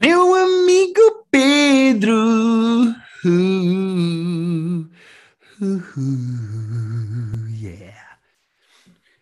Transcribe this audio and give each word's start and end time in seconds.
Meu 0.00 0.34
amigo 0.34 1.26
Pedro. 1.30 2.16
Uh, 3.24 4.88
uh, 5.60 5.82
uh, 5.96 7.48
yeah. 7.60 8.18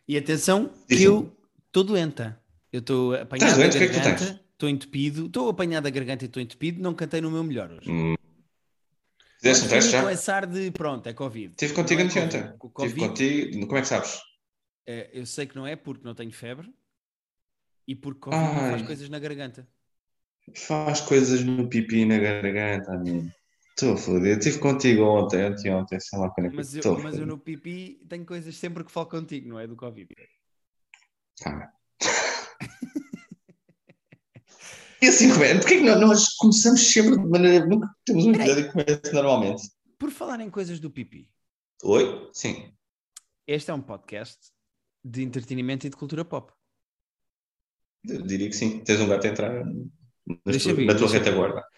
E 0.09 0.17
atenção, 0.17 0.71
que 0.89 1.03
eu 1.03 1.37
estou 1.67 1.85
doenta. 1.85 2.41
Eu 2.73 2.81
estou 2.81 3.15
apanhado 3.15 3.51
da 3.51 3.57
doente? 3.57 3.77
O 3.77 3.79
que 3.79 3.85
é 3.85 3.89
que 3.89 3.95
tu 3.95 4.03
garganta, 4.03 4.41
estou 4.53 4.69
entupido, 4.69 5.27
estou 5.27 5.49
apanhado 5.49 5.85
da 5.85 5.91
garganta 5.91 6.25
e 6.25 6.27
estou 6.27 6.43
entupido, 6.43 6.81
não 6.81 6.95
cantei 6.95 7.21
no 7.21 7.31
meu 7.31 7.45
melhor 7.45 7.71
hoje. 7.71 7.91
Hum. 7.91 8.15
Fizeste 9.39 9.67
um 9.67 9.69
teste 9.69 9.91
já? 9.91 10.03
com 10.03 10.11
esse 10.11 10.31
ar 10.31 10.47
de 10.47 10.71
pronto, 10.71 11.07
é 11.09 11.13
Covid. 11.13 11.51
Estive 11.53 11.75
contigo 11.75 12.01
é 12.01 12.05
anteontem. 12.05 12.53
Covid. 12.59 12.75
O 12.77 12.87
Estive 12.87 13.09
contigo. 13.09 13.67
Como 13.67 13.79
é 13.79 13.81
que 13.81 13.89
sabes? 13.89 14.21
eh, 14.87 15.11
eu 15.13 15.27
sei 15.27 15.47
que 15.47 15.57
não 15.57 15.67
é 15.67 15.77
porque 15.77 16.05
não 16.05 16.15
tenho 16.15 16.33
febre 16.33 16.73
e 17.87 17.95
porque 17.95 18.21
Covid 18.21 18.43
não 18.43 18.71
faz 18.71 18.83
coisas 18.83 19.09
na 19.09 19.19
garganta. 19.19 19.69
Faz 20.55 21.01
coisas 21.01 21.43
no 21.45 21.69
pipi 21.69 22.05
na 22.05 22.19
garganta, 22.19 22.93
amigo. 22.93 23.31
Estou 23.71 23.97
foder. 23.97 24.39
Estive 24.39 24.59
contigo 24.59 25.03
ontem, 25.03 25.43
anteontem, 25.43 25.99
sei 26.01 26.19
lá 26.19 26.31
quando 26.31 26.47
é 26.47 26.51
que 26.51 26.57
Mas 26.57 26.75
eu, 26.75 26.99
mas 26.99 27.19
eu 27.19 27.27
no 27.27 27.39
pipi 27.39 28.01
tenho 28.09 28.27
coisas 28.27 28.55
sempre 28.57 28.85
que 28.85 28.93
falo 28.93 29.07
contigo, 29.07 29.49
não 29.49 29.59
é 29.59 29.67
do 29.67 29.77
Covid. 29.77 30.09
Tá. 31.41 31.73
E 35.03 35.09
assim, 35.09 35.31
é? 35.43 35.55
Porquê 35.55 35.79
que 35.79 35.83
nós, 35.83 36.35
começamos 36.35 36.93
sempre 36.93 37.17
de 37.17 37.27
maneira. 37.27 37.65
Nunca 37.65 37.89
temos 38.05 38.27
um 38.27 38.35
episódio 38.35 38.67
que 38.67 38.73
começa 38.73 39.13
normalmente. 39.15 39.63
Por 39.99 40.11
falar 40.11 40.41
em 40.41 40.51
coisas 40.51 40.79
do 40.79 40.91
pipi, 40.91 41.27
Oi? 41.83 42.29
Sim. 42.35 42.71
este 43.47 43.71
é 43.71 43.75
um 43.75 43.81
podcast 43.81 44.39
de 45.03 45.23
entretenimento 45.23 45.87
e 45.87 45.91
de 45.91 45.97
cultura 45.97 46.23
pop. 46.23 46.53
Eu 48.07 48.21
diria 48.21 48.51
que 48.51 48.55
sim. 48.55 48.81
Tens 48.81 49.01
um 49.01 49.09
gato 49.09 49.27
a 49.27 49.31
entrar 49.31 49.65
Deixa 50.45 50.69
tua, 50.71 50.75
vir, 50.77 50.87
na 50.87 50.95
tua 50.95 51.09
retaguarda. 51.09 51.65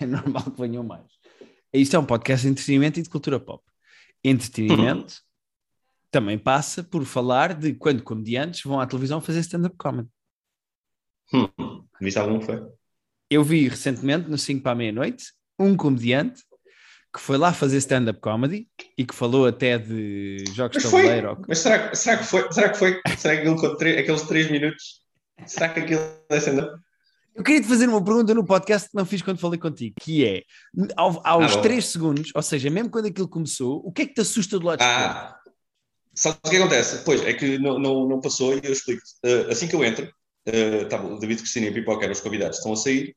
É 0.00 0.06
normal 0.06 0.44
que 0.44 0.60
venham 0.60 0.84
mais. 0.84 1.06
Isto 1.72 1.96
é 1.96 1.98
um 1.98 2.04
podcast 2.06 2.46
de 2.46 2.52
entretenimento 2.52 3.00
e 3.00 3.02
de 3.02 3.08
cultura 3.10 3.40
pop. 3.40 3.64
Entretenimento 4.22 5.16
também 6.10 6.38
passa 6.38 6.84
por 6.84 7.04
falar 7.04 7.54
de 7.54 7.74
quando 7.74 8.02
comediantes 8.02 8.62
vão 8.62 8.78
à 8.78 8.86
televisão 8.86 9.20
fazer 9.20 9.40
stand-up 9.40 9.74
comedy. 9.76 10.08
Hum. 11.34 11.48
Viste 12.00 12.18
algum 12.18 12.40
foi? 12.40 12.62
Eu 13.30 13.42
vi 13.42 13.66
recentemente, 13.68 14.28
no 14.30 14.36
5 14.38 14.62
para 14.62 14.72
a 14.72 14.74
meia-noite, 14.76 15.32
um 15.58 15.76
comediante 15.76 16.42
que 17.12 17.20
foi 17.20 17.36
lá 17.36 17.52
fazer 17.52 17.78
stand-up 17.78 18.20
comedy 18.20 18.68
e 18.96 19.04
que 19.04 19.14
falou 19.14 19.46
até 19.46 19.78
de 19.78 20.44
jogos 20.52 20.76
de 20.76 20.82
tabuleiro. 20.84 21.30
ou- 21.30 21.44
Mas 21.48 21.58
será, 21.58 21.88
que- 21.88 21.96
será 21.96 22.18
que 22.18 22.24
foi? 22.24 22.52
Será 22.52 22.68
que 22.70 22.78
foi? 22.78 23.00
Será 23.18 23.34
que 23.34 23.40
aquilo 23.40 23.56
com 23.56 23.76
tre- 23.76 23.98
aqueles 23.98 24.22
3 24.22 24.50
minutos? 24.50 25.00
Será 25.46 25.68
que 25.70 25.80
aquilo 25.80 26.00
é 26.30 26.36
stand-up? 26.36 26.80
Eu 27.34 27.42
queria 27.42 27.62
te 27.62 27.68
fazer 27.68 27.88
uma 27.88 28.04
pergunta 28.04 28.34
no 28.34 28.44
podcast 28.44 28.88
que 28.90 28.96
não 28.96 29.06
fiz 29.06 29.22
quando 29.22 29.38
falei 29.38 29.58
contigo, 29.58 29.94
que 30.00 30.24
é, 30.24 30.42
ao- 30.96 31.26
aos 31.26 31.52
Ah, 31.52 31.56
bom. 31.56 31.62
3 31.62 31.86
segundos, 31.86 32.30
ou 32.34 32.42
seja, 32.42 32.68
mesmo 32.68 32.90
quando 32.90 33.06
aquilo 33.06 33.28
começou, 33.28 33.80
o 33.84 33.90
que 33.90 34.02
é 34.02 34.06
que 34.06 34.14
te 34.14 34.20
assusta 34.20 34.58
do 34.58 34.66
lado 34.66 34.80
esquerdo? 34.80 35.02
Ah, 35.02 35.38
sabe 36.14 36.38
o 36.44 36.50
que 36.50 36.56
acontece? 36.56 37.04
Pois, 37.04 37.22
é 37.22 37.32
que 37.32 37.58
não, 37.58 37.78
não, 37.78 38.06
não 38.06 38.20
passou 38.20 38.54
e 38.54 38.60
eu 38.62 38.72
explico. 38.72 39.02
Uh, 39.24 39.50
assim 39.50 39.66
que 39.66 39.74
eu 39.74 39.82
entro, 39.82 40.04
uh, 40.06 40.88
tá 40.90 40.98
bom, 40.98 41.14
o 41.14 41.18
David 41.18 41.40
Cristina 41.40 41.66
e 41.66 41.68
a 41.70 41.72
Pipoca 41.72 42.04
eram 42.04 42.12
os 42.12 42.20
convidados, 42.20 42.58
estão 42.58 42.72
a 42.74 42.76
sair, 42.76 43.16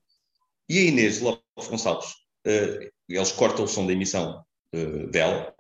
e 0.70 0.80
a 0.80 0.82
Inês 0.84 1.20
Lopes 1.20 1.68
Gonçalves, 1.70 2.10
uh, 2.48 2.90
eles 3.10 3.32
cortam 3.34 3.66
o 3.66 3.68
som 3.68 3.86
da 3.86 3.92
emissão 3.92 4.44
uh, 4.74 5.08
dela, 5.12 5.54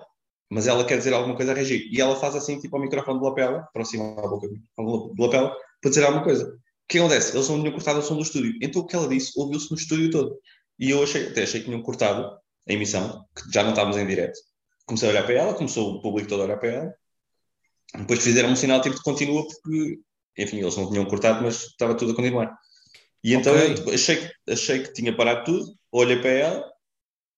mas 0.50 0.66
ela 0.66 0.86
quer 0.86 0.98
dizer 0.98 1.14
alguma 1.14 1.36
coisa 1.36 1.52
a 1.52 1.56
reagir. 1.56 1.90
E 1.92 2.00
ela 2.00 2.16
faz 2.16 2.36
assim, 2.36 2.58
tipo, 2.60 2.74
ao 2.78 2.82
microfone 2.82 3.20
de 3.20 3.26
lapela, 3.26 3.60
aproxima 3.68 4.06
a 4.14 4.28
boca 4.28 4.48
do 4.48 4.54
microfone 4.54 5.14
de 5.14 5.22
lapela, 5.22 5.54
para 5.82 5.90
dizer 5.90 6.06
alguma 6.06 6.24
coisa. 6.24 6.58
O 6.86 6.88
que 6.88 7.00
acontece? 7.00 7.36
Eles 7.36 7.50
não 7.50 7.60
tinham 7.60 7.74
cortado 7.74 8.00
o 8.00 8.02
som 8.04 8.16
do 8.16 8.22
estúdio. 8.22 8.54
Então 8.62 8.82
o 8.82 8.86
que 8.86 8.96
ela 8.96 9.08
disse 9.08 9.32
ouviu-se 9.36 9.72
no 9.72 9.78
estúdio 9.78 10.12
todo. 10.12 10.40
E 10.78 10.92
eu 10.92 11.02
achei, 11.04 11.28
até 11.28 11.44
achei 11.44 11.60
que 11.62 11.66
tinham 11.66 11.82
cortado 11.82 12.24
a 12.68 12.74
emissão, 12.74 13.26
que 13.36 13.52
já 13.52 13.64
não 13.64 13.72
estávamos 13.72 13.98
em 13.98 14.06
direto. 14.06 14.38
Comecei 14.86 15.08
a 15.10 15.12
olhar 15.12 15.24
para 15.26 15.34
ela, 15.36 15.54
começou 15.56 15.96
o 15.96 16.02
público 16.02 16.30
todo 16.30 16.42
a 16.42 16.46
olhar 16.46 16.58
para 16.58 16.70
ela. 16.70 16.94
Depois 17.98 18.24
fizeram 18.24 18.50
um 18.52 18.56
sinal 18.56 18.82
tipo 18.82 18.96
de 18.96 19.02
continua, 19.02 19.48
porque, 19.48 20.00
enfim, 20.38 20.60
eles 20.60 20.76
não 20.76 20.90
tinham 20.92 21.06
cortado, 21.06 21.44
mas 21.44 21.64
estava 21.64 21.96
tudo 21.96 22.12
a 22.12 22.16
continuar. 22.16 22.56
E 23.24 23.34
então 23.34 23.54
Ok. 23.56 23.68
eu 23.72 23.76
tipo, 23.76 23.92
achei, 23.92 24.16
que- 24.18 24.52
achei 24.52 24.80
que 24.84 24.94
tinha 24.94 25.16
parado 25.16 25.44
tudo, 25.46 25.74
olhei 25.92 26.18
para 26.20 26.30
ela 26.30 26.72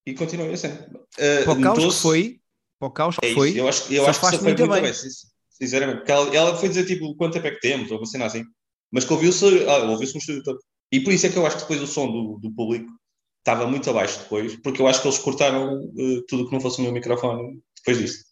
e 0.05 0.13
continuei 0.13 0.51
assim. 0.53 0.67
Uh, 0.69 1.43
Para 1.45 1.53
o 1.53 1.61
caos 1.61 1.95
que 1.95 2.01
foi, 2.01 2.41
para 2.79 2.87
o 2.87 2.91
caus 2.91 3.15
é 3.17 3.21
que 3.21 3.27
isso, 3.27 3.35
foi, 3.35 3.57
eu 3.59 3.67
acho, 3.69 3.93
eu 3.93 4.05
acho 4.05 4.19
que 4.19 4.25
safaste 4.25 4.37
safei 4.39 4.53
muito 4.55 4.67
bem. 4.73 4.81
bem, 4.81 4.93
sin- 4.93 5.27
sinceramente. 5.51 6.11
Ela, 6.11 6.35
ela 6.35 6.57
foi 6.57 6.67
dizer 6.69 6.85
tipo 6.85 7.15
quanto 7.15 7.33
tempo 7.33 7.47
é 7.47 7.51
que 7.51 7.59
temos, 7.61 7.89
ou 7.91 7.97
uma 7.97 8.05
cena 8.05 8.25
assim, 8.25 8.43
mas 8.91 9.05
que 9.05 9.13
ouviu-se 9.13 9.45
ah, 9.67 9.83
ouviu-se 9.89 10.13
no 10.13 10.19
estúdio 10.19 10.43
todo. 10.43 10.59
E 10.91 11.01
por 11.01 11.11
isso 11.13 11.25
é 11.27 11.29
que 11.29 11.37
eu 11.37 11.45
acho 11.45 11.57
que 11.57 11.61
depois 11.63 11.81
o 11.81 11.87
som 11.87 12.11
do, 12.11 12.37
do 12.39 12.51
público 12.53 12.91
estava 13.39 13.67
muito 13.67 13.89
abaixo 13.89 14.19
depois, 14.19 14.55
porque 14.57 14.81
eu 14.81 14.87
acho 14.87 15.01
que 15.01 15.07
eles 15.07 15.19
cortaram 15.19 15.81
eh, 15.97 16.21
tudo 16.27 16.45
que 16.47 16.53
não 16.53 16.61
fosse 16.61 16.79
o 16.79 16.83
meu 16.83 16.91
microfone 16.91 17.61
depois 17.77 17.97
disso. 17.97 18.23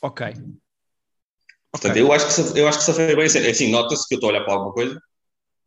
ok. 0.00 0.22
Portanto, 1.70 1.92
Ok. 1.92 2.02
eu 2.02 2.12
acho 2.12 2.52
que 2.52 2.58
eu 2.60 2.68
acho 2.68 2.78
que 2.78 2.84
safei 2.84 3.16
bem. 3.16 3.24
Assim, 3.24 3.38
assim, 3.38 3.70
nota-se 3.70 4.06
que 4.06 4.14
eu 4.14 4.16
estou 4.16 4.30
a 4.30 4.32
olhar 4.34 4.44
para 4.44 4.54
alguma 4.54 4.72
coisa, 4.74 5.00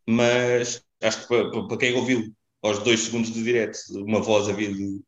mas 0.07 0.83
acho 1.01 1.21
que 1.21 1.27
para, 1.27 1.67
para- 1.67 1.77
quem 1.77 1.95
ouviu 1.95 2.31
aos 2.61 2.79
dois 2.79 3.01
segundos 3.01 3.31
de 3.31 3.43
direto 3.43 3.77
uma 3.93 4.21
voz 4.21 4.47
a 4.49 4.53
vir 4.53 4.73
do, 4.75 5.03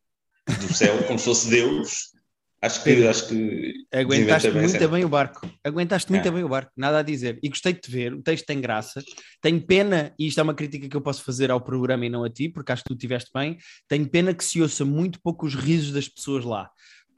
do 0.48 0.74
céu, 0.74 1.04
como 1.06 1.20
se 1.20 1.26
fosse 1.26 1.50
Deus, 1.50 2.12
acho 2.68 2.78
que, 2.80 2.84
Pedro, 2.86 3.10
acho 3.10 3.28
que 3.28 3.74
Aguentaste 3.92 4.52
bem 4.52 4.62
muito 4.68 4.90
bem 4.90 5.04
o 5.06 5.10
barco. 5.10 5.50
Aguentaste 5.64 6.12
muito 6.12 6.28
É. 6.28 6.32
bem 6.32 6.44
o 6.44 6.50
barco, 6.50 6.72
nada 6.78 7.00
a 7.00 7.02
dizer. 7.02 7.40
E 7.42 7.50
gostei 7.50 7.74
de 7.74 7.80
te 7.82 7.90
ver, 7.90 8.14
o 8.14 8.22
texto 8.22 8.46
tem 8.46 8.62
graça. 8.62 9.02
Tenho 9.42 9.60
pena, 9.66 10.14
e 10.20 10.28
isto 10.28 10.40
é 10.40 10.44
uma 10.44 10.54
crítica 10.54 10.88
que 10.88 10.96
eu 10.96 11.02
posso 11.02 11.24
fazer 11.24 11.50
ao 11.50 11.60
programa 11.60 12.06
e 12.06 12.10
não 12.10 12.24
a 12.24 12.30
ti, 12.30 12.48
porque 12.50 12.72
acho 12.72 12.84
que 12.84 12.90
tu 12.90 12.94
estiveste 12.94 13.32
bem. 13.34 13.58
Tenho 13.88 14.08
pena 14.08 14.34
que 14.34 14.44
se 14.44 14.62
ouça 14.62 14.86
muito 14.86 15.20
pouco 15.22 15.46
os 15.48 15.56
risos 15.56 15.92
das 15.92 16.08
pessoas 16.08 16.46
lá. 16.46 16.70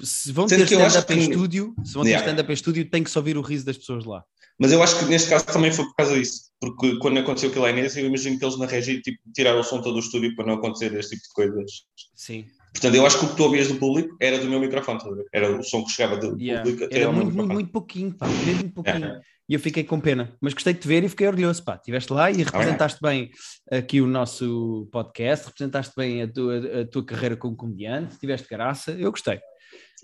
Se 0.01 0.31
vão 0.31 0.47
Sendo 0.47 0.59
ter 0.59 0.67
que 0.69 0.75
stand-up 0.75 1.13
em 1.13 1.17
que- 1.17 1.31
estúdio, 1.33 1.75
se 1.83 1.93
vão 1.93 2.03
ter 2.03 2.09
Yeah. 2.11 2.25
stand-up 2.25 2.49
em 2.49 2.53
estúdio, 2.53 2.89
tem 2.89 3.03
que 3.03 3.11
só 3.11 3.19
ouvir 3.19 3.37
o 3.37 3.41
riso 3.41 3.65
das 3.65 3.77
pessoas 3.77 4.05
lá. 4.05 4.23
Mas 4.57 4.71
eu 4.71 4.81
acho 4.83 4.97
que 4.99 5.05
neste 5.05 5.29
caso 5.29 5.45
também 5.45 5.71
foi 5.71 5.85
por 5.85 5.95
causa 5.95 6.15
disso. 6.17 6.49
Porque 6.59 6.97
quando 6.99 7.17
aconteceu 7.19 7.49
aquilo 7.49 7.63
à 7.65 7.69
Inês, 7.71 7.95
eu 7.95 8.05
imagino 8.05 8.37
que 8.37 8.43
eles 8.45 8.57
na 8.57 8.65
regi 8.65 9.01
tipo, 9.01 9.17
tiraram 9.33 9.59
o 9.61 9.63
som 9.63 9.81
todo 9.81 9.93
do 9.93 9.99
estúdio 9.99 10.35
para 10.35 10.45
não 10.47 10.55
acontecer 10.55 10.93
este 10.97 11.15
tipo 11.15 11.23
de 11.27 11.33
coisas. 11.33 11.71
Sim. 12.15 12.45
Portanto, 12.71 12.95
eu 12.95 13.05
acho 13.05 13.19
que 13.19 13.25
o 13.25 13.29
que 13.29 13.35
tu 13.35 13.43
ouvias 13.43 13.67
do 13.67 13.75
público 13.75 14.15
era 14.21 14.37
do 14.37 14.47
meu 14.47 14.59
microfone, 14.59 14.99
era 15.33 15.59
o 15.59 15.63
som 15.63 15.83
que 15.83 15.91
chegava 15.91 16.17
do 16.17 16.39
Yeah. 16.39 16.63
público 16.63 16.85
até 16.85 16.97
Era 16.97 17.07
ao 17.07 17.13
meu 17.13 17.23
muito, 17.23 17.35
muito, 17.35 17.47
microfone. 17.49 17.53
muito 17.53 17.71
pouquinho, 17.71 18.13
pá, 18.17 18.27
mesmo 18.27 18.71
pouquinho. 18.71 19.05
É. 19.05 19.21
E 19.49 19.53
eu 19.55 19.59
fiquei 19.59 19.83
com 19.83 19.99
pena, 19.99 20.37
mas 20.39 20.53
gostei 20.53 20.73
de 20.75 20.79
te 20.79 20.87
ver 20.87 21.03
e 21.03 21.09
fiquei 21.09 21.27
orgulhoso, 21.27 21.63
pá. 21.63 21.75
Estiveste 21.75 22.13
lá 22.13 22.29
e 22.29 22.43
representaste 22.43 22.99
bem 23.01 23.31
aqui 23.71 23.99
o 23.99 24.05
nosso 24.05 24.87
podcast, 24.91 25.47
representaste 25.47 25.93
bem 25.97 26.21
a 26.21 26.27
tua, 26.31 26.81
a 26.81 26.85
tua 26.85 27.03
carreira 27.03 27.35
como 27.35 27.55
comediante, 27.55 28.19
tiveste 28.19 28.47
graça, 28.47 28.91
eu 28.91 29.09
gostei. 29.09 29.39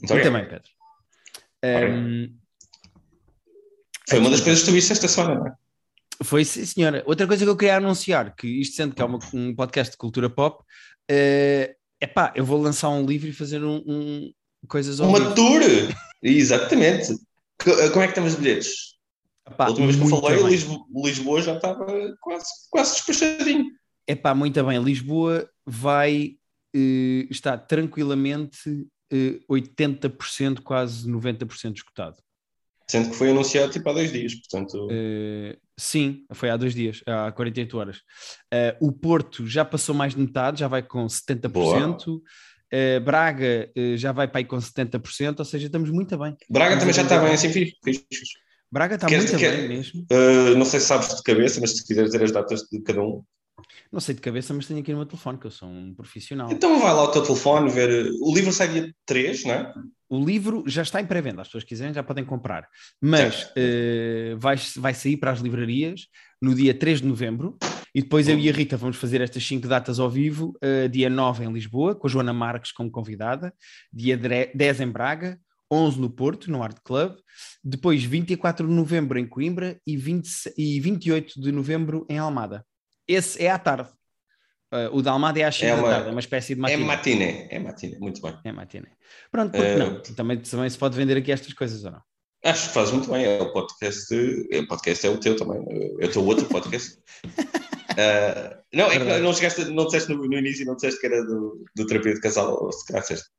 Muito 0.02 0.24
também, 0.24 0.44
Pedro. 0.48 0.70
Ahm, 1.64 2.34
Foi 4.10 4.20
uma 4.20 4.30
das 4.30 4.42
coisas 4.42 4.62
que 4.64 4.70
tu 4.70 4.74
viste 4.74 4.92
esta 4.92 5.08
semana, 5.08 5.36
não 5.36 5.48
é? 5.48 5.54
foi, 6.24 6.44
sim, 6.46 6.66
senhora. 6.66 7.04
Outra 7.06 7.28
coisa 7.28 7.44
que 7.44 7.50
eu 7.50 7.58
queria 7.58 7.78
anunciar, 7.78 8.36
que 8.36 8.48
isto 8.48 8.76
sendo 8.76 8.96
que 8.96 9.02
é 9.02 9.06
uma- 9.06 9.20
um 9.34 9.54
podcast 9.56 9.92
de 9.92 9.98
cultura 9.98 10.30
pop, 10.30 10.64
é 11.10 11.76
pá, 12.08 12.34
eu 12.36 12.46
vou 12.46 12.62
lançar 12.62 12.90
um 12.90 13.06
livro 13.06 13.28
e 13.30 13.34
fazer 13.34 13.64
um, 13.64 13.78
um- 13.88 14.32
coisas 14.68 15.00
Uma 15.00 15.20
vivo. 15.20 15.36
tour! 15.36 15.62
Exatamente. 16.22 17.14
Que- 17.62 17.90
Como 17.90 18.02
é 18.02 18.08
que 18.08 18.12
estamos 18.12 18.34
os 18.34 18.40
bilhetes? 18.40 18.96
Epá, 19.48 19.66
a 19.66 19.70
última 19.70 19.88
vez 19.88 19.98
que 19.98 20.04
eu 20.04 20.22
falei. 20.22 20.44
Lisbo- 20.44 20.88
Lisboa 20.94 21.42
já 21.42 21.56
estava 21.56 21.86
quase, 22.20 22.46
quase 22.70 22.96
despachadinho. 22.96 23.66
Epá, 24.08 24.34
muito 24.36 24.64
bem. 24.64 24.82
Lisboa 24.84 25.48
vai 25.66 26.38
eh, 26.76 27.28
estar 27.30 27.58
tranquilamente 27.60 28.88
eh, 29.12 29.40
80%, 29.50 30.62
quase 30.62 31.08
90% 31.10 31.76
escutado. 31.76 32.18
Sendo 32.90 33.10
que 33.10 33.16
foi 33.16 33.32
anunciado 33.32 33.72
tipo 33.72 33.90
há 33.90 33.94
dois 33.94 34.12
dias, 34.12 34.36
portanto. 34.36 34.88
Eh, 34.92 35.58
sim, 35.78 36.24
foi 36.34 36.50
há 36.50 36.58
dois 36.58 36.76
dias, 36.76 37.02
há 37.08 37.32
48 37.32 37.78
horas. 37.78 38.02
Eh, 38.54 38.78
o 38.80 38.92
Porto 38.92 39.48
já 39.48 39.66
passou 39.66 39.96
mais 39.96 40.14
de 40.14 40.22
metade, 40.22 40.60
já 40.60 40.68
vai 40.68 40.84
com 40.84 41.08
70%. 41.08 42.22
Eh, 42.72 43.00
Braga 43.00 43.72
eh, 43.76 43.96
já 43.98 44.12
vai 44.12 44.28
para 44.28 44.40
aí 44.40 44.46
com 44.46 44.58
70%, 44.58 45.40
ou 45.40 45.46
seja, 45.46 45.66
estamos 45.66 45.90
muito 45.90 46.18
bem. 46.18 46.36
Braga 46.50 46.72
Mas 46.76 46.80
também 46.80 46.94
já 46.94 47.02
está 47.02 47.20
bem 47.20 47.34
assim, 47.34 47.50
fixe. 47.50 47.76
Braga 48.72 48.96
está 48.96 49.08
muito 49.08 49.38
quer- 49.38 49.56
bem 49.58 49.68
mesmo. 49.70 50.06
Uh, 50.12 50.56
não 50.58 50.66
sei 50.66 50.80
se 50.80 50.88
sabes 50.88 51.16
de 51.16 51.24
cabeça, 51.24 51.62
mas 51.62 51.78
se 51.78 51.88
quiseres 51.88 52.12
dizer 52.12 52.24
as 52.24 52.32
datas 52.32 52.62
de 52.72 52.82
cada 52.82 53.02
um. 53.02 53.24
Não 53.92 54.00
sei 54.00 54.14
de 54.16 54.22
cabeça, 54.22 54.54
mas 54.54 54.68
tenho 54.68 54.80
aqui 54.80 54.92
no 54.92 54.98
meu 54.98 55.06
telefone, 55.06 55.38
que 55.38 55.46
eu 55.48 55.52
sou 55.52 55.70
um 55.70 55.94
profissional. 55.94 56.52
Então 56.52 56.80
vai 56.80 56.94
lá 56.94 57.02
ao 57.02 57.12
teu 57.12 57.24
telefone 57.24 57.70
ver. 57.72 58.12
O 58.22 58.34
livro 58.34 58.52
sai 58.52 58.68
dia 58.70 58.94
3, 59.06 59.46
não 59.46 59.52
é? 59.54 59.74
O 60.10 60.24
livro 60.24 60.64
já 60.68 60.82
está 60.84 61.02
em 61.02 61.06
pré-venda, 61.06 61.42
as 61.42 61.48
pessoas 61.48 61.64
quiserem 61.64 61.94
já 61.94 62.04
podem 62.04 62.24
comprar, 62.24 62.68
mas 63.02 63.52
eh, 63.56 64.36
vai, 64.38 64.56
vai 64.76 64.94
sair 64.94 65.18
para 65.18 65.32
as 65.32 65.40
livrarias 65.40 66.08
no 66.42 66.54
dia 66.54 66.74
3 66.76 67.02
de 67.02 67.08
novembro 67.08 67.58
e 67.94 68.02
depois 68.04 68.28
eu 68.28 68.38
e 68.38 68.48
a 68.48 68.52
Rita 68.54 68.78
vamos 68.78 68.98
fazer 68.98 69.20
estas 69.22 69.44
cinco 69.46 69.68
datas 69.68 70.00
ao 70.00 70.10
vivo, 70.10 70.54
eh, 70.62 70.88
dia 70.88 71.10
9 71.10 71.44
em 71.46 71.52
Lisboa, 71.52 71.96
com 71.96 72.06
a 72.06 72.10
Joana 72.10 72.34
Marques 72.34 72.72
como 72.72 72.92
convidada, 72.92 73.52
dia 73.92 74.16
dre- 74.16 74.52
10 74.54 74.82
em 74.82 74.88
Braga, 74.90 75.40
11 75.72 76.00
no 76.00 76.10
Porto, 76.10 76.52
no 76.52 76.62
Art 76.62 76.78
Club, 76.84 77.16
depois 77.64 78.04
24 78.04 78.68
de 78.68 78.74
novembro 78.74 79.18
em 79.18 79.26
Coimbra 79.28 79.80
e, 79.88 79.98
20, 79.98 80.30
e 80.56 80.80
28 80.80 81.42
de 81.42 81.52
novembro 81.52 82.06
em 82.08 82.20
Almada. 82.20 82.64
Esse 83.08 83.44
é 83.44 83.50
à 83.50 83.58
tarde. 83.60 83.90
Uh, 84.74 84.90
o 84.98 85.02
da 85.02 85.12
Almada 85.12 85.40
é 85.40 85.44
às 85.44 85.56
5 85.56 85.66
É 85.68 85.76
da 85.76 85.82
uma- 85.82 85.90
tarde, 85.90 86.08
é 86.10 86.12
uma 86.12 86.20
espécie 86.20 86.56
de 86.56 86.60
É 86.60 86.62
matiné. 86.62 86.84
matiné, 86.86 87.48
é 87.52 87.60
matiné, 87.60 87.98
muito 88.00 88.22
bem. 88.22 88.38
É 88.44 88.52
matiné. 88.52 88.92
Pronto, 89.32 89.52
porque 89.52 89.66
Eh, 89.68 89.78
não? 89.78 90.02
Também, 90.02 90.38
também 90.40 90.70
se 90.70 90.78
pode 90.78 90.98
vender 90.98 91.16
aqui 91.18 91.32
estas 91.32 91.54
coisas 91.54 91.84
ou 91.86 91.92
não? 91.92 92.02
Acho 92.44 92.68
que 92.68 92.74
faz 92.74 92.92
muito 92.92 93.10
bem. 93.10 93.24
É 93.26 93.42
o 93.42 93.54
podcast. 93.54 94.14
é, 94.52 94.60
O 94.60 94.68
podcast 94.68 95.06
é 95.08 95.10
o 95.10 95.18
teu 95.20 95.36
também. 95.36 95.64
É 96.00 96.06
o 96.06 96.12
teu 96.12 96.24
outro 96.26 96.46
podcast. 96.46 97.00
Ah, 97.98 98.60
não, 98.74 98.92
é 98.92 99.00
que 99.00 99.20
não 99.20 99.34
chegaste, 99.34 99.66
não 99.66 99.86
disseste 99.86 100.12
no, 100.12 100.18
no 100.28 100.38
início, 100.38 100.66
não 100.66 100.76
disseste 100.76 101.00
que 101.00 101.06
era 101.08 101.24
do, 101.24 101.64
do 101.76 101.86
terapia 101.88 102.14
de 102.14 102.20
casal, 102.22 102.64
ou 102.64 102.72
se 102.72 102.86
calhar 102.86 103.02
disseste. 103.02 103.30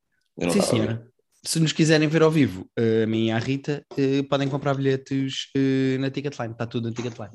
Sim, 0.51 0.61
senhora. 0.63 1.07
Se 1.45 1.61
nos 1.61 1.73
quiserem 1.73 2.09
ver 2.09 2.23
ao 2.23 2.31
vivo, 2.31 2.69
eh, 2.77 3.05
a 3.05 3.07
mim 3.07 3.27
e 3.27 3.31
a 3.31 3.39
Rita, 3.39 3.85
eh, 3.97 4.23
podem 4.29 4.49
comprar 4.49 4.75
bilhetes 4.75 5.51
eh, 5.57 5.97
na 5.99 6.11
Ticketline. 6.11 6.53
Está 6.53 6.67
tudo 6.67 6.89
na 6.89 6.95
Ticketline. 6.95 7.31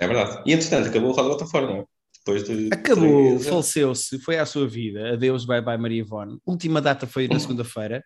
É 0.00 0.06
verdade. 0.06 0.42
E 0.46 0.52
entretanto, 0.52 0.88
acabou 0.88 1.10
o 1.10 1.12
Roda 1.12 1.28
Bota 1.28 1.46
Fora, 1.46 1.66
não 1.66 1.76
é? 1.76 1.84
Depois 2.18 2.44
de. 2.44 2.68
Acabou, 2.72 3.28
três- 3.36 3.46
faleceu-se, 3.48 4.18
foi 4.20 4.38
à 4.38 4.46
sua 4.46 4.66
vida. 4.66 5.12
Adeus, 5.12 5.44
bye 5.44 5.60
bye 5.62 5.78
Maria 5.78 6.00
Ivone. 6.00 6.38
Última 6.44 6.80
data 6.80 7.06
foi 7.06 7.28
na 7.28 7.38
segunda-feira. 7.38 8.02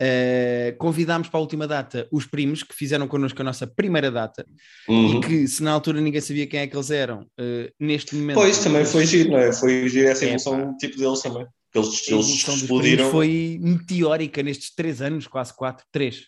Eh, 0.00 0.74
convidámos 0.78 1.28
para 1.28 1.38
a 1.38 1.40
última 1.40 1.68
data 1.68 2.08
os 2.10 2.26
primos 2.26 2.64
que 2.64 2.74
fizeram 2.74 3.06
connosco 3.06 3.40
a 3.40 3.44
nossa 3.44 3.64
primeira 3.64 4.10
data 4.10 4.44
Uhum. 4.88 5.18
e 5.18 5.20
que, 5.20 5.46
se 5.48 5.62
na 5.62 5.70
altura 5.70 6.00
ninguém 6.00 6.20
sabia 6.20 6.48
quem 6.48 6.58
é 6.60 6.66
que 6.66 6.74
eles 6.76 6.90
eram, 6.90 7.26
eh, 7.38 7.72
neste 7.78 8.14
momento. 8.16 8.34
Pois, 8.36 8.58
também 8.58 8.84
foi 8.84 9.06
giro, 9.06 9.30
não 9.30 9.38
é? 9.38 9.52
Foi 9.52 9.88
giro 9.88 10.08
essa 10.08 10.24
É, 10.24 10.28
evolução 10.28 10.76
tipo 10.78 10.96
deles 10.98 11.22
também. 11.22 11.46
Eles, 11.72 12.08
eles 12.08 12.26
explodiram. 12.26 13.10
foi 13.10 13.58
meteórica 13.60 14.42
nestes 14.42 14.74
três 14.74 15.00
anos, 15.00 15.28
quase 15.28 15.54
quatro, 15.54 15.86
três. 15.92 16.26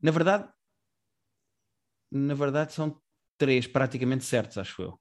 Na 0.00 0.12
verdade, 0.12 0.44
na 2.12 2.34
verdade 2.34 2.72
são 2.72 2.96
três 3.38 3.66
praticamente 3.66 4.24
certos, 4.24 4.58
acho 4.58 4.82
eu. 4.82 5.00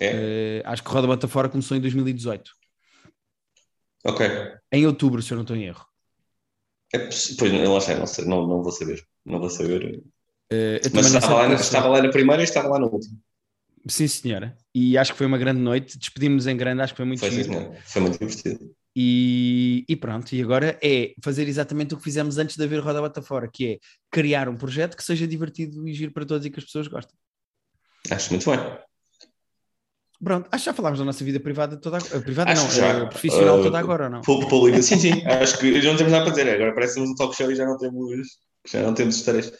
É, 0.00 0.30
Eh, 0.60 0.62
acho 0.64 0.82
que 0.82 0.90
Roda 0.90 1.06
Bota 1.06 1.28
Fora 1.28 1.48
começou 1.48 1.76
em 1.76 1.80
2018, 1.80 2.52
ok. 4.04 4.20
em 4.72 4.86
outubro, 4.86 5.22
se 5.22 5.32
eu 5.32 5.36
não 5.36 5.42
estou 5.42 5.56
em 5.56 5.64
erro. 5.66 5.84
É, 6.92 6.98
pois, 6.98 7.52
eu 7.52 7.72
lá 7.72 7.80
sei, 7.80 7.96
não, 7.96 8.06
sei, 8.06 8.24
não, 8.24 8.46
não 8.46 8.62
vou 8.62 8.72
saber. 8.72 9.00
Não 9.24 9.38
vou 9.38 9.50
saber. 9.50 10.02
Eu 10.50 10.90
Mas 10.92 11.12
não 11.12 11.18
estava 11.18 11.34
lá, 11.46 11.54
estava 11.54 11.88
lá 11.88 12.02
na 12.02 12.10
primeira 12.10 12.42
e 12.42 12.44
estava 12.44 12.68
lá 12.68 12.78
na 12.78 12.86
última. 12.86 13.16
Sim, 13.88 14.08
senhora. 14.08 14.56
E 14.74 14.98
acho 14.98 15.12
que 15.12 15.18
foi 15.18 15.26
uma 15.26 15.38
grande 15.38 15.60
noite. 15.60 15.98
Despedimos-nos 15.98 16.46
em 16.46 16.56
grande, 16.56 16.82
acho 16.82 16.92
que 16.92 16.96
foi 16.98 17.06
muito 17.06 17.20
Foi, 17.20 17.30
giro. 17.30 17.52
foi 17.86 18.02
muito 18.02 18.18
divertido. 18.18 18.74
E, 18.96 19.84
e 19.88 19.94
pronto, 19.96 20.34
e 20.34 20.42
agora 20.42 20.76
é 20.82 21.14
fazer 21.22 21.46
exatamente 21.48 21.94
o 21.94 21.96
que 21.96 22.02
fizemos 22.02 22.38
antes 22.38 22.56
de 22.56 22.64
haver 22.64 22.80
Roda 22.80 23.00
Bota 23.00 23.22
Fora, 23.22 23.48
que 23.48 23.74
é 23.74 23.78
criar 24.10 24.48
um 24.48 24.56
projeto 24.56 24.96
que 24.96 25.04
seja 25.04 25.26
divertido 25.28 25.86
e 25.88 25.94
giro 25.94 26.12
para 26.12 26.26
todos 26.26 26.44
e 26.44 26.50
que 26.50 26.58
as 26.58 26.64
pessoas 26.64 26.88
gostem. 26.88 27.16
Acho 28.10 28.30
muito 28.30 28.50
bem. 28.50 28.58
Pronto, 30.22 30.48
acho 30.52 30.64
que 30.64 30.70
já 30.70 30.74
falámos 30.74 30.98
da 30.98 31.04
nossa 31.04 31.24
vida 31.24 31.40
privada 31.40 31.76
toda 31.78 31.96
agora. 31.96 32.20
Privada 32.20 32.50
Acho 32.52 32.64
não, 32.64 32.70
já. 32.70 32.86
eh, 32.88 33.06
profissional 33.06 33.58
Uh, 33.58 33.62
toda 33.62 33.78
agora, 33.78 34.04
ou 34.04 34.10
não? 34.10 34.20
Público, 34.20 34.50
público, 34.50 34.82
sim, 34.82 34.98
sim. 34.98 35.24
Acho 35.26 35.58
que 35.58 35.80
já 35.80 35.90
não 35.90 35.96
temos 35.96 36.12
nada 36.12 36.24
para 36.24 36.34
dizer. 36.34 36.54
Agora 36.54 36.74
parece 36.74 36.92
que 36.94 37.00
temos 37.00 37.10
um 37.12 37.14
talk 37.14 37.34
show 37.34 37.50
e 37.50 37.56
já 37.56 37.64
não 37.64 37.78
temos, 37.78 38.26
já 38.70 38.82
não 38.82 38.92
temos 38.94 39.16
histórias. 39.16 39.50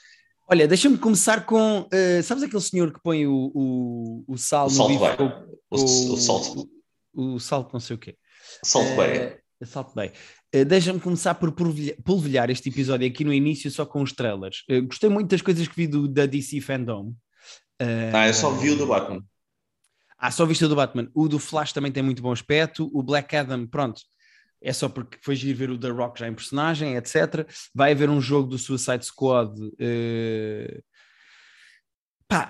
Olha, 0.46 0.68
deixa-me 0.68 0.98
começar 0.98 1.46
com. 1.46 1.86
eh, 1.92 2.20
sabes 2.22 2.42
aquele 2.42 2.60
senhor 2.62 2.92
que 2.92 3.00
põe 3.02 3.26
o, 3.26 3.50
o, 3.54 4.24
o 4.28 4.36
sal 4.36 4.68
O 4.68 4.72
no 4.72 4.88
bife 4.88 5.16
com- 5.16 5.46
O, 5.70 6.12
o 6.12 6.16
Salt, 6.18 6.66
O, 7.14 7.34
o 7.34 7.40
salto, 7.40 7.72
não 7.72 7.80
sei 7.80 7.96
o 7.96 7.98
quê. 7.98 8.16
Salt 8.64 8.94
Bay. 8.96 9.16
Eh, 9.16 9.38
Salt 9.64 9.94
Bay. 9.94 10.12
Eh, 10.52 10.64
Deixa-me 10.64 11.00
começar 11.00 11.36
por 11.36 11.52
polvilha- 11.52 11.96
polvilhar 12.04 12.50
este 12.50 12.68
episódio 12.68 13.06
aqui 13.08 13.24
no 13.24 13.32
início 13.32 13.70
só 13.70 13.86
com 13.86 14.02
os 14.02 14.12
trailers. 14.12 14.64
Eh, 14.68 14.80
gostei 14.82 15.08
muito 15.08 15.30
das 15.30 15.40
coisas 15.40 15.66
que 15.66 15.76
vi 15.76 15.86
do, 15.86 16.06
da 16.06 16.26
DC 16.26 16.60
Fandom. 16.60 17.14
Ah, 17.80 18.28
eu 18.28 18.34
só 18.34 18.50
vi 18.50 18.70
o 18.70 18.76
do 18.76 18.86
Batman. 18.86 19.24
Ah, 20.18 20.30
só 20.30 20.44
vista 20.44 20.68
do 20.68 20.76
Batman. 20.76 21.08
O 21.14 21.26
do 21.28 21.38
Flash 21.38 21.72
também 21.72 21.90
tem 21.90 22.02
muito 22.02 22.20
bom 22.20 22.30
aspecto. 22.30 22.90
O 22.92 23.02
Black 23.02 23.34
Adam, 23.34 23.66
pronto, 23.66 24.02
é 24.60 24.72
só 24.72 24.86
porque 24.88 25.18
foi 25.22 25.34
giro 25.34 25.56
ver 25.56 25.70
o 25.70 25.78
The 25.78 25.88
Rock 25.88 26.20
já 26.20 26.28
em 26.28 26.34
personagem, 26.34 26.94
etc. 26.96 27.46
Vai 27.74 27.92
haver 27.92 28.10
um 28.10 28.20
jogo 28.20 28.48
do 28.48 28.58
Suicide 28.58 29.04
Squad. 29.06 29.54
eh, 29.78 30.82
Pá, 32.30 32.48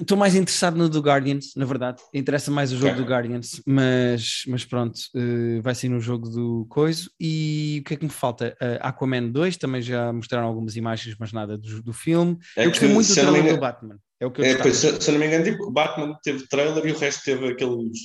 estou 0.00 0.18
mais 0.18 0.34
interessado 0.34 0.76
no 0.76 0.86
do 0.86 1.00
Guardians, 1.00 1.54
na 1.56 1.64
verdade. 1.64 2.02
Interessa 2.12 2.50
mais 2.50 2.70
o 2.72 2.76
jogo 2.76 2.92
Ok. 2.92 3.02
do 3.02 3.08
Guardians, 3.10 3.62
mas, 3.66 4.42
mas 4.46 4.66
pronto, 4.66 5.00
eh, 5.16 5.62
vai 5.62 5.74
ser 5.74 5.88
no 5.88 5.98
jogo 5.98 6.28
do 6.28 6.66
Coiso. 6.68 7.10
E 7.18 7.78
o 7.80 7.88
que 7.88 7.94
é 7.94 7.96
que 7.96 8.04
me 8.04 8.10
falta? 8.10 8.54
Eh, 8.60 8.78
Aquaman 8.82 9.30
2, 9.30 9.56
também 9.56 9.80
já 9.80 10.12
mostraram 10.12 10.46
algumas 10.46 10.76
imagens, 10.76 11.16
mas 11.18 11.32
nada 11.32 11.56
do, 11.56 11.82
do 11.82 11.92
filme. 11.94 12.36
É 12.54 12.66
eu 12.66 12.68
gostei 12.68 12.88
que, 12.88 12.94
muito 12.94 13.08
do 13.08 13.14
trailer 13.14 13.32
do 13.32 13.38
engano- 13.46 13.60
Batman. 13.60 13.96
É 14.20 14.26
o 14.26 14.30
que 14.30 14.42
eu 14.42 14.44
É, 14.44 14.54
pois, 14.56 14.76
se, 14.76 15.00
se 15.00 15.08
eu 15.10 15.12
não 15.14 15.20
me 15.20 15.26
engano, 15.26 15.44
tipo, 15.44 15.64
o 15.64 15.70
Batman 15.72 16.14
teve 16.22 16.46
trailer 16.46 16.84
e 16.86 16.92
o 16.92 16.98
resto 16.98 17.24
teve 17.24 17.48
aqueles 17.48 17.98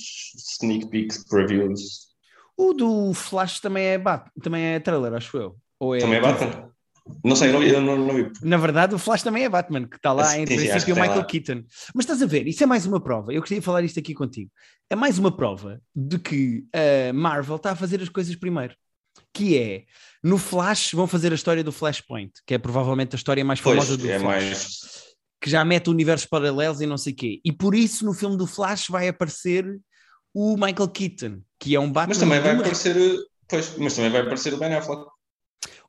sneak 0.58 0.88
peeks, 0.88 1.22
previews. 1.28 2.08
O 2.56 2.72
do 2.72 3.12
Flash 3.12 3.60
também 3.60 3.84
é, 3.84 3.98
Bat 3.98 4.30
também 4.42 4.64
é 4.64 4.80
trailer, 4.80 5.12
acho 5.12 5.36
eu. 5.36 5.56
Ou 5.78 5.94
é 5.94 5.98
Também 5.98 6.16
é 6.16 6.20
Batman? 6.22 6.67
Não 7.24 7.34
sei, 7.36 7.48
eu 7.48 7.52
não, 7.54 7.62
eu 7.62 7.80
não, 7.80 7.96
não 7.96 8.14
vi. 8.14 8.30
Na 8.42 8.56
verdade, 8.56 8.94
o 8.94 8.98
Flash 8.98 9.22
também 9.22 9.44
é 9.44 9.48
Batman, 9.48 9.86
que 9.86 9.96
está 9.96 10.12
lá 10.12 10.36
em 10.36 10.46
sim, 10.46 10.56
princípio 10.56 10.94
o 10.94 10.98
Michael 11.00 11.18
lá. 11.18 11.24
Keaton. 11.24 11.62
Mas 11.94 12.04
estás 12.04 12.22
a 12.22 12.26
ver, 12.26 12.46
isso 12.46 12.62
é 12.62 12.66
mais 12.66 12.86
uma 12.86 13.00
prova. 13.00 13.32
Eu 13.32 13.42
queria 13.42 13.62
falar 13.62 13.82
isto 13.82 13.98
aqui 13.98 14.14
contigo. 14.14 14.50
É 14.90 14.96
mais 14.96 15.18
uma 15.18 15.34
prova 15.34 15.80
de 15.94 16.18
que 16.18 16.64
a 16.72 17.12
Marvel 17.12 17.56
está 17.56 17.72
a 17.72 17.76
fazer 17.76 18.00
as 18.02 18.08
coisas 18.08 18.34
primeiro. 18.36 18.74
Que 19.34 19.58
é, 19.58 19.82
no 20.22 20.38
Flash 20.38 20.92
vão 20.92 21.06
fazer 21.06 21.32
a 21.32 21.34
história 21.34 21.62
do 21.64 21.72
Flashpoint, 21.72 22.32
que 22.46 22.54
é 22.54 22.58
provavelmente 22.58 23.14
a 23.14 23.16
história 23.16 23.44
mais 23.44 23.60
Pois, 23.60 23.76
famosa 23.76 23.96
do 23.96 24.08
é 24.08 24.18
Flash. 24.18 24.22
mais. 24.44 24.78
Que 25.40 25.50
já 25.50 25.64
mete 25.64 25.90
universos 25.90 26.26
paralelos 26.26 26.80
e 26.80 26.86
não 26.86 26.96
sei 26.96 27.12
o 27.12 27.16
quê. 27.16 27.40
E 27.44 27.52
por 27.52 27.74
isso, 27.74 28.04
no 28.04 28.12
filme 28.14 28.36
do 28.36 28.46
Flash, 28.46 28.86
vai 28.88 29.08
aparecer 29.08 29.64
o 30.34 30.54
Michael 30.56 30.88
Keaton, 30.88 31.40
que 31.58 31.74
é 31.74 31.80
um 31.80 31.90
Batman. 31.90 32.08
Mas 32.08 32.18
também 32.18 32.40
vai 32.40 32.52
uma- 32.52 32.60
aparecer. 32.60 32.96
Pois, 33.48 33.76
mas 33.78 33.94
também 33.94 34.10
vai 34.10 34.20
aparecer 34.22 34.52
o 34.54 34.58
Ben 34.58 34.74
Affleck. 34.74 35.02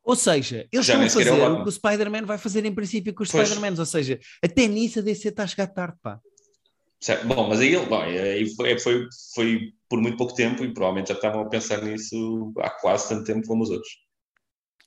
Ou 0.09 0.15
seja, 0.15 0.67
eles 0.71 0.88
Já 0.88 0.94
estão 0.94 1.21
a 1.21 1.23
é 1.23 1.27
fazer 1.27 1.51
o 1.51 1.61
que 1.61 1.69
o 1.69 1.71
Spider-Man 1.71 2.25
vai 2.25 2.39
fazer 2.39 2.65
em 2.65 2.73
princípio 2.73 3.13
com 3.13 3.21
os. 3.21 3.29
Spider-Mans. 3.29 3.77
Ou 3.77 3.85
seja, 3.85 4.19
até 4.44 4.65
nisso 4.65 4.97
a 4.97 5.01
DC 5.03 5.29
está 5.29 5.44
a 5.44 5.47
chegar 5.47 5.67
tarde, 5.67 5.97
pá. 6.01 6.19
Certo. 7.00 7.27
Bom, 7.27 7.47
mas 7.47 7.59
aí, 7.59 7.75
ele, 7.75 7.85
bom, 7.85 8.01
aí 8.01 8.50
foi, 8.56 8.79
foi, 8.79 9.07
foi 9.35 9.59
por 9.88 10.01
muito 10.01 10.17
pouco 10.17 10.33
tempo 10.33 10.63
e 10.63 10.73
provavelmente 10.73 11.09
já 11.09 11.13
estavam 11.13 11.41
a 11.41 11.47
pensar 11.47 11.83
nisso 11.83 12.51
há 12.57 12.71
quase 12.71 13.07
tanto 13.07 13.23
tempo 13.23 13.47
como 13.47 13.61
os 13.61 13.69
outros. 13.69 13.89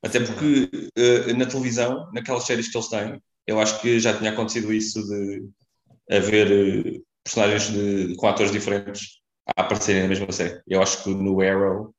Até 0.02 0.18
porque 0.18 0.68
eh, 0.96 1.32
na 1.34 1.46
televisão, 1.46 2.10
naquelas 2.12 2.42
séries 2.42 2.68
que 2.68 2.76
eles 2.76 2.88
têm, 2.88 3.22
eu 3.46 3.60
acho 3.60 3.80
que 3.80 4.00
já 4.00 4.18
tinha 4.18 4.32
acontecido 4.32 4.72
isso 4.72 5.00
de 5.06 5.48
haver 6.10 6.50
eh, 6.50 7.00
personagens 7.22 7.70
de, 7.70 8.16
com 8.16 8.26
atores 8.26 8.50
diferentes 8.50 9.20
a 9.56 9.60
aparecerem 9.60 10.02
na 10.02 10.08
mesma 10.08 10.32
série. 10.32 10.60
Eu 10.66 10.82
acho 10.82 11.04
que 11.04 11.10
no 11.10 11.40
Arrow 11.40 11.94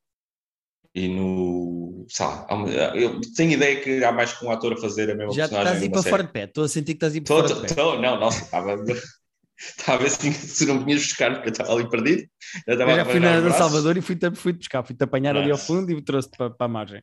e 0.96 1.08
no. 1.08 2.06
Sei 2.10 2.26
lá, 2.26 2.48
eu 2.96 3.20
tenho 3.36 3.54
ideia 3.54 3.82
que 3.82 4.04
há 4.04 4.12
mais 4.12 4.34
que 4.34 4.46
um 4.46 4.52
ator 4.52 4.74
a 4.74 4.78
fazer 4.78 5.10
a 5.12 5.16
mesma 5.16 5.34
Já 5.34 5.48
personagem. 5.48 5.74
estás 5.74 5.82
a 5.82 5.86
ir 5.86 5.90
para 5.90 6.02
série. 6.02 6.10
fora 6.12 6.24
de 6.24 6.32
pé. 6.34 6.44
Estou 6.46 6.64
a 6.64 6.68
sentir 6.70 6.94
que 6.94 6.98
estás 6.98 7.14
a 7.14 7.18
ir 7.18 7.22
para 7.22 7.36
Tô, 7.36 7.48
fora 7.48 7.62
de 7.62 7.68
pé. 7.68 7.76
tô, 7.76 8.00
não, 8.00 8.20
nossa, 8.20 8.44
estava, 8.44 8.76
estava 9.58 9.94
a 9.94 9.98
ver 9.98 10.10
se, 10.10 10.66
não 10.66 10.84
vinhas 10.84 11.02
buscar, 11.04 11.32
porque 11.34 11.50
eu 11.50 11.52
estava 11.52 11.74
ali 11.74 11.90
perdido. 11.90 12.24
Eu 12.68 12.80
Eu 12.80 12.96
já 12.96 13.06
fui 13.06 13.20
na 13.20 13.40
de. 13.42 13.54
Salvador 13.54 13.98
e 13.98 14.02
fui-te 14.02 14.36
fui 14.36 14.54
buscar, 14.54 14.84
fui-te 14.84 15.04
apanhar 15.04 15.36
ali 15.38 15.52
ao 15.52 15.58
fundo 15.58 15.92
e 15.92 16.02
trouxe-te 16.04 16.38
para, 16.38 16.50
para 16.50 16.66
a 16.66 16.70
margem. 16.70 17.02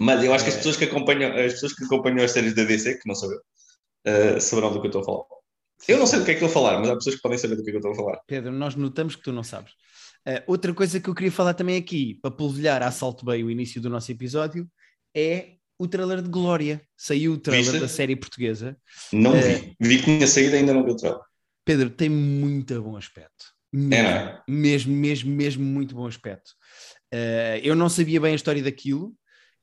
Mas 0.00 0.22
eu 0.24 0.34
acho 0.34 0.44
que 0.44 0.50
as 0.50 0.54
É. 0.56 0.58
pessoas 0.58 0.76
que 0.76 0.84
acompanham 0.84 1.32
as, 1.32 1.52
pessoas 1.54 1.72
que 1.74 1.84
acompanham 1.84 2.24
as 2.24 2.30
séries 2.32 2.54
da 2.54 2.64
DC, 2.64 2.94
que 2.98 3.08
não 3.08 3.14
sabem, 3.14 3.38
eh, 4.04 4.40
saberão 4.40 4.72
do 4.72 4.80
que 4.80 4.86
eu 4.86 4.90
estou 4.90 5.02
a 5.02 5.04
falar. 5.04 5.24
Eu 5.88 5.98
não 5.98 6.06
sei 6.06 6.18
do 6.18 6.24
que 6.26 6.32
é 6.32 6.34
que 6.34 6.44
estou 6.44 6.50
a 6.50 6.64
falar, 6.64 6.78
mas 6.80 6.90
há 6.90 6.94
pessoas 6.96 7.14
que 7.16 7.22
podem 7.22 7.38
saber 7.38 7.56
do 7.56 7.62
que 7.62 7.70
é 7.70 7.72
que 7.72 7.76
eu 7.76 7.80
estou 7.80 7.92
a 7.92 7.96
falar. 7.96 8.20
Pedro, 8.26 8.52
nós 8.52 8.74
notamos 8.74 9.16
que 9.16 9.22
tu 9.22 9.32
não 9.32 9.42
sabes. 9.42 9.72
Eh, 10.26 10.42
outra 10.46 10.72
coisa 10.74 11.00
que 11.00 11.08
eu 11.08 11.14
queria 11.14 11.32
falar 11.32 11.54
também 11.54 11.76
aqui, 11.76 12.18
para 12.20 12.30
polvilhar 12.30 12.82
a 12.82 12.90
Salt 12.90 13.22
Bay 13.24 13.42
o 13.42 13.50
início 13.50 13.80
do 13.80 13.88
nosso 13.90 14.10
episódio, 14.12 14.68
é 15.14 15.54
o 15.78 15.88
trailer 15.88 16.20
de 16.22 16.28
Glória. 16.28 16.82
Saiu 16.96 17.32
o 17.32 17.38
trailer 17.38 17.64
Viste? 17.70 17.80
da 17.80 17.88
série 17.88 18.14
portuguesa. 18.16 18.76
Não 19.12 19.34
É. 19.34 19.40
vi. 19.54 19.76
Vi 19.80 19.98
que 19.98 20.04
tinha 20.04 20.26
saído 20.26 20.56
ainda 20.56 20.74
não 20.74 20.84
vi 20.84 20.90
o 20.92 20.96
trailer. 20.96 21.20
Pedro, 21.64 21.90
tem 21.90 22.08
muito 22.08 22.80
bom 22.82 22.96
aspecto. 22.96 23.46
Mesmo, 23.72 23.94
É, 23.94 24.02
não 24.02 24.10
é? 24.30 24.42
mesmo, 24.48 24.94
mesmo, 24.94 25.30
mesmo 25.34 25.64
muito 25.64 25.94
bom 25.94 26.06
aspecto. 26.06 26.50
Eh, 27.12 27.60
eu 27.64 27.74
não 27.74 27.88
sabia 27.88 28.20
bem 28.20 28.32
a 28.32 28.36
história 28.36 28.62
daquilo 28.62 29.14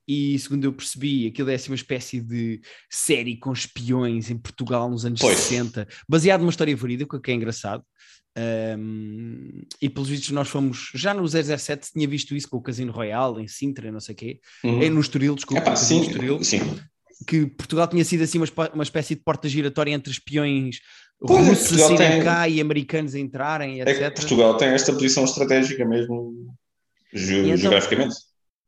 e, 0.07 0.39
segundo 0.39 0.63
eu 0.63 0.73
percebi, 0.73 1.27
aquilo 1.27 1.49
é 1.49 1.55
assim 1.55 1.69
uma 1.69 1.75
espécie 1.75 2.21
de 2.21 2.61
série 2.89 3.37
com 3.37 3.51
espiões 3.51 4.29
em 4.31 4.37
Portugal 4.37 4.89
nos 4.89 5.05
anos 5.05 5.19
Pois. 5.19 5.37
60, 5.37 5.87
baseado 6.07 6.39
numa 6.41 6.49
história 6.49 6.75
verídica, 6.75 7.19
que 7.19 7.29
é 7.31 7.33
engraçado. 7.33 7.83
Um, 8.37 9.61
e 9.81 9.89
pelos 9.89 10.09
vistos 10.09 10.29
nós 10.31 10.47
fomos, 10.47 10.91
já 10.93 11.13
no 11.13 11.27
007 11.27 11.91
tinha 11.91 12.07
visto 12.07 12.35
isso 12.35 12.47
com 12.49 12.57
o 12.57 12.61
Casino 12.61 12.91
Royal 12.91 13.39
em 13.39 13.47
Sintra, 13.47 13.91
não 13.91 13.99
sei 13.99 14.13
o 14.13 14.17
quê, 14.17 14.39
Uhum. 14.63 14.81
é 14.81 14.89
no 14.89 14.99
Estoril, 15.01 15.35
desculpa, 15.35 15.61
Epá, 15.63 15.71
no 15.71 15.75
Casino 15.77 16.03
sim, 16.03 16.09
Estoril, 16.11 16.43
sim. 16.43 16.59
que 17.27 17.45
Portugal 17.47 17.87
tinha 17.87 18.05
sido 18.05 18.23
assim 18.23 18.37
uma, 18.37 18.47
uma 18.73 18.83
espécie 18.83 19.15
de 19.15 19.21
porta 19.21 19.49
giratória 19.49 19.91
entre 19.91 20.11
espiões 20.11 20.79
Pois 21.19 21.47
é, 21.47 21.49
russos 21.49 21.81
a 21.81 21.95
tem- 21.95 22.23
cá 22.23 22.47
e 22.47 22.61
americanos 22.61 23.15
a 23.15 23.19
entrarem, 23.19 23.81
É 23.81 23.89
etc. 23.89 24.13
Portugal 24.13 24.55
tem 24.55 24.69
esta 24.69 24.93
posição 24.93 25.23
estratégica 25.25 25.83
mesmo, 25.83 26.53
ge- 27.11 27.39
então- 27.39 27.57
geograficamente. 27.57 28.15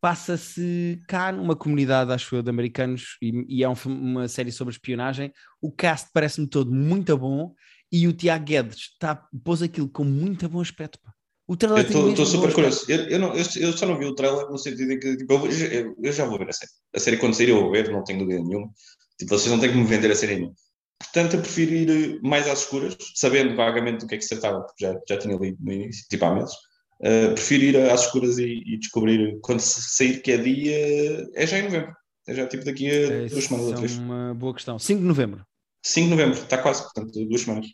passa-se 0.02 1.00
cá 1.08 1.32
numa 1.32 1.56
comunidade, 1.56 2.12
acho 2.12 2.36
eu, 2.36 2.42
de 2.42 2.50
americanos, 2.50 3.18
e, 3.22 3.46
e 3.60 3.64
é 3.64 3.70
um 3.70 3.76
uma 3.86 4.28
série 4.28 4.52
sobre 4.52 4.74
espionagem. 4.74 5.32
O 5.62 5.72
cast 5.72 6.10
parece-me 6.14 6.48
todo 6.48 6.72
muito 6.72 7.16
bom 7.18 7.54
e 7.92 8.08
o 8.08 8.14
Tiago 8.14 8.46
Guedes 8.46 8.96
tá, 9.00 9.28
pôs 9.44 9.62
aquilo 9.62 9.90
com 9.90 10.04
muito 10.04 10.48
bom 10.48 10.62
aspecto. 10.62 11.00
Pá. 11.00 11.14
O 11.50 11.58
trailer 11.58 11.92
Eu 11.92 12.10
estou 12.10 12.26
super 12.28 12.54
curioso. 12.54 12.86
Eu, 12.88 13.10
eu, 13.10 13.20
não, 13.20 13.34
eu, 13.34 13.44
eu, 13.58 13.76
só 13.76 13.88
não 13.88 13.98
vi 13.98 14.06
o 14.06 14.14
trailer 14.14 14.48
no 14.52 14.58
sentido 14.60 14.88
de 14.88 15.00
que 15.00 15.18
tipo, 15.18 15.34
eu, 15.34 15.96
eu, 16.00 16.12
já 16.14 16.24
vou 16.24 16.38
ver 16.38 16.50
a 16.50 16.54
série. 16.54 16.72
A 16.96 17.00
série 17.00 17.18
quando 17.18 17.34
sair 17.34 17.50
eu 17.50 17.60
vou 17.60 17.72
ver, 17.72 17.92
não 17.92 18.04
tenho 18.04 18.20
dúvida 18.20 18.40
nenhuma. 18.44 18.70
Tipo, 19.18 19.32
vocês 19.32 19.52
não 19.52 19.60
têm 19.60 19.72
que 19.72 19.78
me 19.78 19.84
vender 19.84 20.12
a 20.12 20.16
série 20.16 20.36
nenhuma. 20.36 20.54
Portanto, 21.00 21.38
eu 21.38 21.42
prefiro 21.42 21.74
ir 21.74 22.22
mais 22.22 22.48
às 22.48 22.60
escuras, 22.60 22.96
sabendo 23.16 23.56
vagamente 23.56 24.02
do 24.02 24.08
que 24.08 24.16
é 24.16 24.18
que 24.20 24.24
se 24.24 24.30
tratava, 24.30 24.62
porque 24.62 24.86
já, 24.86 24.96
já 25.10 25.18
tinha 25.18 25.36
lido 25.38 25.58
no 25.60 25.72
início, 25.74 26.06
tipo 26.08 26.24
há 26.26 26.36
meses. 26.36 26.54
Uh, 27.02 27.34
prefiro 27.34 27.64
ir 27.64 27.78
às 27.90 28.02
escuras 28.02 28.38
e, 28.38 28.62
e, 28.66 28.78
descobrir 28.78 29.40
quando 29.42 29.62
sair 29.62 30.22
que 30.22 30.34
é 30.34 30.38
dia. 30.38 31.28
É 31.34 31.48
já 31.48 31.58
em 31.58 31.64
novembro. 31.64 31.96
É 32.28 32.36
já 32.36 32.46
tipo 32.46 32.64
daqui 32.64 32.88
a 32.88 32.94
é, 32.94 33.26
duas 33.26 33.46
semanas 33.46 33.68
ou 33.68 33.74
três. 33.74 33.98
É 33.98 34.00
uma 34.00 34.36
boa 34.36 34.54
questão. 34.54 34.78
5 34.78 35.02
de 35.02 35.08
novembro. 35.08 35.44
5 35.84 36.06
de 36.06 36.12
novembro, 36.12 36.38
está 36.38 36.60
quase, 36.60 36.84
portanto, 36.84 37.26
duas 37.26 37.42
semanas. 37.42 37.68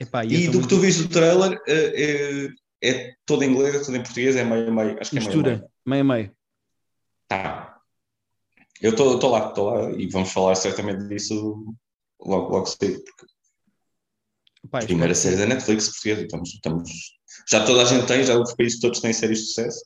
Epá, 0.00 0.24
e 0.24 0.48
do 0.48 0.62
que 0.62 0.68
tu 0.68 0.78
viste 0.78 1.02
do 1.02 1.08
trailer, 1.10 1.60
é, 1.68 2.02
é, 2.02 2.48
é 2.82 3.14
todo 3.26 3.44
em 3.44 3.50
inglês, 3.50 3.74
é 3.74 3.84
todo 3.84 3.94
em 3.94 4.02
português, 4.02 4.34
é 4.34 4.42
meio 4.42 4.72
meio. 4.72 4.98
Acho 4.98 5.10
que 5.10 5.18
é 5.18 5.20
Mistura, 5.20 5.70
meio 5.86 6.04
meio. 6.04 6.34
Tá. 7.28 7.78
Eu 8.80 8.92
estou 8.92 9.30
lá, 9.30 9.48
estou 9.48 9.70
lá 9.70 9.90
e 9.90 10.08
vamos 10.08 10.32
falar 10.32 10.54
certamente 10.54 11.06
disso 11.06 11.74
logo, 12.18 12.50
logo 12.50 12.66
cedo, 12.66 13.02
porque 13.04 13.26
Pai, 14.70 14.86
primeira 14.86 15.14
série 15.14 15.36
da 15.36 15.46
Netflix 15.46 15.88
portuguesa, 15.88 16.22
estamos, 16.22 16.48
estamos, 16.54 16.90
já 17.46 17.64
toda 17.64 17.82
a 17.82 17.84
gente 17.84 18.06
tem, 18.06 18.24
já 18.24 18.38
os 18.38 18.54
países 18.54 18.80
todos 18.80 19.00
têm 19.00 19.12
séries 19.12 19.40
de 19.40 19.46
sucesso. 19.48 19.84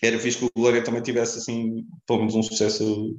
Era 0.00 0.18
fixe 0.20 0.38
que 0.38 0.44
o 0.44 0.50
Glória 0.54 0.84
também 0.84 1.02
tivesse 1.02 1.38
assim, 1.38 1.84
pelo 2.06 2.20
menos 2.20 2.36
um 2.36 2.42
sucesso 2.42 3.16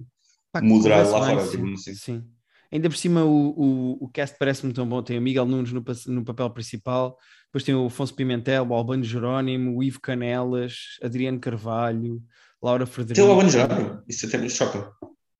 Pá, 0.54 0.62
moderado 0.62 1.12
lá 1.12 1.20
fora. 1.20 1.48
Sim, 1.48 1.74
assim. 1.74 1.96
sim. 1.96 2.24
Ainda 2.72 2.90
por 2.90 2.98
cima 2.98 3.24
o, 3.24 3.50
o, 3.50 4.06
o 4.06 4.10
cast 4.10 4.38
parece-me 4.38 4.74
tão 4.74 4.88
bom. 4.88 5.02
Tem 5.02 5.18
o 5.18 5.22
Miguel 5.22 5.46
Nunes 5.46 5.72
no, 5.72 5.84
no 6.08 6.24
papel 6.24 6.50
principal, 6.52 7.18
depois 7.46 7.64
tem 7.64 7.74
o 7.74 7.88
Afonso 7.88 8.14
Pimentel, 8.14 8.68
o 8.68 8.74
Albano 8.74 9.04
Jerónimo, 9.04 9.76
o 9.76 9.84
Ivo 9.84 10.00
Canelas, 10.00 10.98
Adriano 11.02 11.40
Carvalho, 11.40 12.22
Laura 12.62 12.86
Frederico. 12.86 13.16
Tem 13.16 13.26
o 13.26 13.32
Albano 13.32 13.50
Jerónimo? 13.50 14.04
Isso 14.08 14.28
até 14.28 14.38
me 14.38 14.50
choca. 14.50 14.92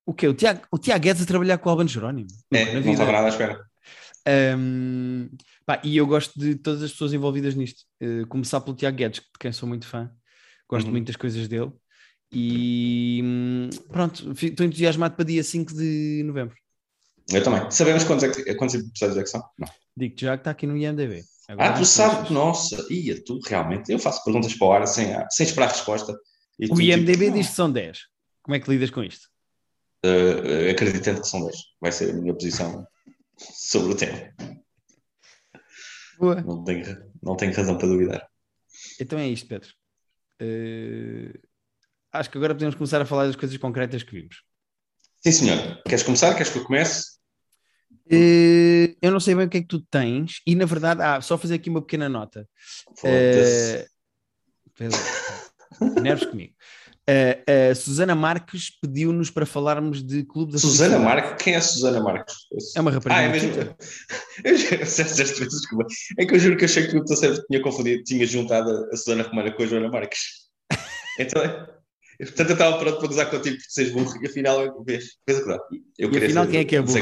O 0.06 0.14
quê? 0.14 0.28
O 0.28 0.34
Tiago, 0.34 0.62
o 0.72 0.78
Tiago 0.80 1.04
Guedes 1.04 1.22
a 1.22 1.26
trabalhar 1.26 1.60
com 1.60 1.70
o 1.70 1.72
Albano 1.72 1.90
Jerónimo? 1.90 2.30
É, 2.52 2.74
não 2.80 2.92
estava 2.92 3.12
nada 3.12 3.28
à 3.28 3.30
espera. 3.30 3.64
Um, 4.28 5.30
pá, 5.66 5.80
e 5.84 5.98
eu 5.98 6.08
gosto 6.08 6.40
de 6.40 6.56
todas 6.56 6.82
as 6.82 6.92
pessoas 6.92 7.14
envolvidas 7.14 7.54
nisto. 7.54 7.84
Uh, 8.02 8.26
começar 8.28 8.60
pelo 8.62 8.76
Tiago 8.76 8.98
Guedes, 8.98 9.20
de 9.20 9.28
quem 9.40 9.52
sou 9.52 9.70
muito 9.70 9.88
fã. 9.88 10.10
Gosto 10.68 10.88
uhum. 10.88 10.94
muito 10.94 11.08
das 11.08 11.16
coisas 11.16 11.48
dele. 11.48 11.72
E 12.32 13.22
hum, 13.24 13.70
pronto, 13.92 14.32
estou 14.32 14.66
entusiasmado 14.66 15.16
para 15.16 15.26
dia 15.26 15.44
5 15.44 15.74
de 15.74 16.24
novembro. 16.26 16.56
Eu 17.32 17.44
também. 17.44 17.70
Sabemos 17.70 18.04
quantos, 18.04 18.24
é 18.24 18.30
que, 18.30 18.56
quantos 18.56 18.76
episódios 18.76 19.18
é 19.18 19.24
que 19.24 19.30
são? 19.30 19.44
Não. 19.58 19.68
Digo 19.96 20.16
já 20.18 20.36
que 20.38 20.42
está 20.42 20.52
aqui 20.52 20.66
no 20.66 20.78
IMDB. 20.78 21.24
Agora 21.48 21.70
ah, 21.70 21.74
tu 21.74 21.86
sabes, 21.86 22.30
nossa, 22.30 22.86
ia 22.90 23.24
tu 23.24 23.40
realmente. 23.46 23.92
Eu 23.92 24.00
faço 24.00 24.24
perguntas 24.24 24.54
para 24.54 24.68
o 24.68 24.72
ar 24.72 24.88
sem, 24.88 25.08
sem 25.32 25.46
esperar 25.46 25.70
resposta. 25.70 26.14
o 26.14 26.76
tu, 26.76 26.82
IMDB 26.82 27.26
tipo, 27.26 27.38
diz 27.38 27.48
que 27.48 27.56
são 27.56 27.72
10. 27.72 28.00
Como 28.44 28.56
é 28.56 28.60
que 28.60 28.70
lidas 28.70 28.90
com 28.92 29.04
isto? 29.04 29.28
Uh, 30.06 30.72
acreditando 30.72 31.22
que 31.22 31.28
são 31.28 31.44
10. 31.44 31.56
Vai 31.82 31.92
ser 31.92 32.12
a 32.12 32.14
minha 32.14 32.34
posição 32.34 32.88
sobre 33.38 33.94
o 33.94 33.96
tema. 33.96 34.32
Boa. 36.20 36.42
Não 36.42 36.64
tenho, 36.64 37.12
não 37.22 37.36
tenho 37.36 37.54
razão 37.54 37.78
para 37.78 37.88
duvidar. 37.88 38.28
Então 39.00 39.18
é 39.18 39.28
isto, 39.28 39.48
Pedro. 39.48 39.70
Uh, 40.42 41.38
acho 42.14 42.30
que 42.30 42.38
agora 42.38 42.54
podemos 42.54 42.76
começar 42.76 43.02
a 43.02 43.06
falar 43.06 43.26
das 43.26 43.36
coisas 43.36 43.58
concretas 43.58 44.04
que 44.04 44.12
vimos. 44.12 44.44
Sim, 45.22 45.32
senhor. 45.32 45.82
Queres 45.84 46.04
começar? 46.04 46.34
Queres 46.34 46.52
que 46.52 46.60
eu 46.60 46.64
comece? 46.64 47.19
Uh, 48.12 48.96
eu 49.02 49.12
não 49.12 49.20
sei 49.20 49.36
bem 49.36 49.46
o 49.46 49.50
que 49.50 49.58
é 49.58 49.62
que 49.62 49.68
tu 49.68 49.80
tens, 49.82 50.42
e 50.46 50.56
na 50.56 50.66
verdade, 50.66 51.02
ah, 51.02 51.22
só 51.22 51.38
fazer 51.38 51.56
aqui 51.56 51.70
uma 51.70 51.82
pequena 51.82 52.10
nota. 52.10 52.48
Uh, 53.04 53.86
nervos 56.02 56.26
comigo. 56.26 56.54
Uh, 57.10 57.72
uh, 57.72 57.76
Susana 57.76 58.14
Marques 58.14 58.70
pediu-nos 58.80 59.32
para 59.32 59.44
falarmos 59.44 60.04
de 60.04 60.24
Clube 60.24 60.52
da 60.52 60.60
Susana 60.60 61.00
Marques? 61.00 61.44
Quem 61.44 61.56
é 61.56 61.58
a 61.58 61.62
Susana 61.62 62.00
Marques? 62.00 62.36
É 62.76 62.82
uma 62.82 62.92
rapariga. 62.92 63.20
Ah, 63.20 63.24
é 63.24 63.30
mesmo? 63.30 63.50
Desculpa. 65.50 65.86
É 66.20 66.26
que 66.26 66.36
eu 66.36 66.40
juro 66.40 66.56
que 66.56 66.66
achei 66.66 66.88
que 66.88 66.96
o 66.96 67.04
Teu 67.04 67.46
tinha 67.48 67.62
confundido, 67.64 68.04
tinha 68.04 68.28
juntado 68.28 68.88
a 68.92 68.96
Susana 68.96 69.24
Romana 69.24 69.52
com 69.52 69.64
a 69.64 69.66
Joana 69.66 69.90
Marques. 69.90 70.50
Então, 71.20 71.42
portanto, 72.26 72.50
eu 72.50 72.54
estava 72.54 72.78
pronto 72.78 73.00
para 73.00 73.08
gozar 73.08 73.30
contigo 73.30 73.58
por 73.58 73.64
seres 73.68 73.92
burro 73.92 74.14
e 74.22 74.28
afinal, 74.28 74.84
vês, 74.84 75.06
coisa 75.26 75.42
que 75.42 75.48
dá. 75.48 75.60
Eu 75.98 76.12
e 76.12 76.18
afinal, 76.18 76.48
quem 76.48 76.60
é 76.60 76.66
que 76.66 76.76
é 76.76 76.82
burro? 76.82 77.00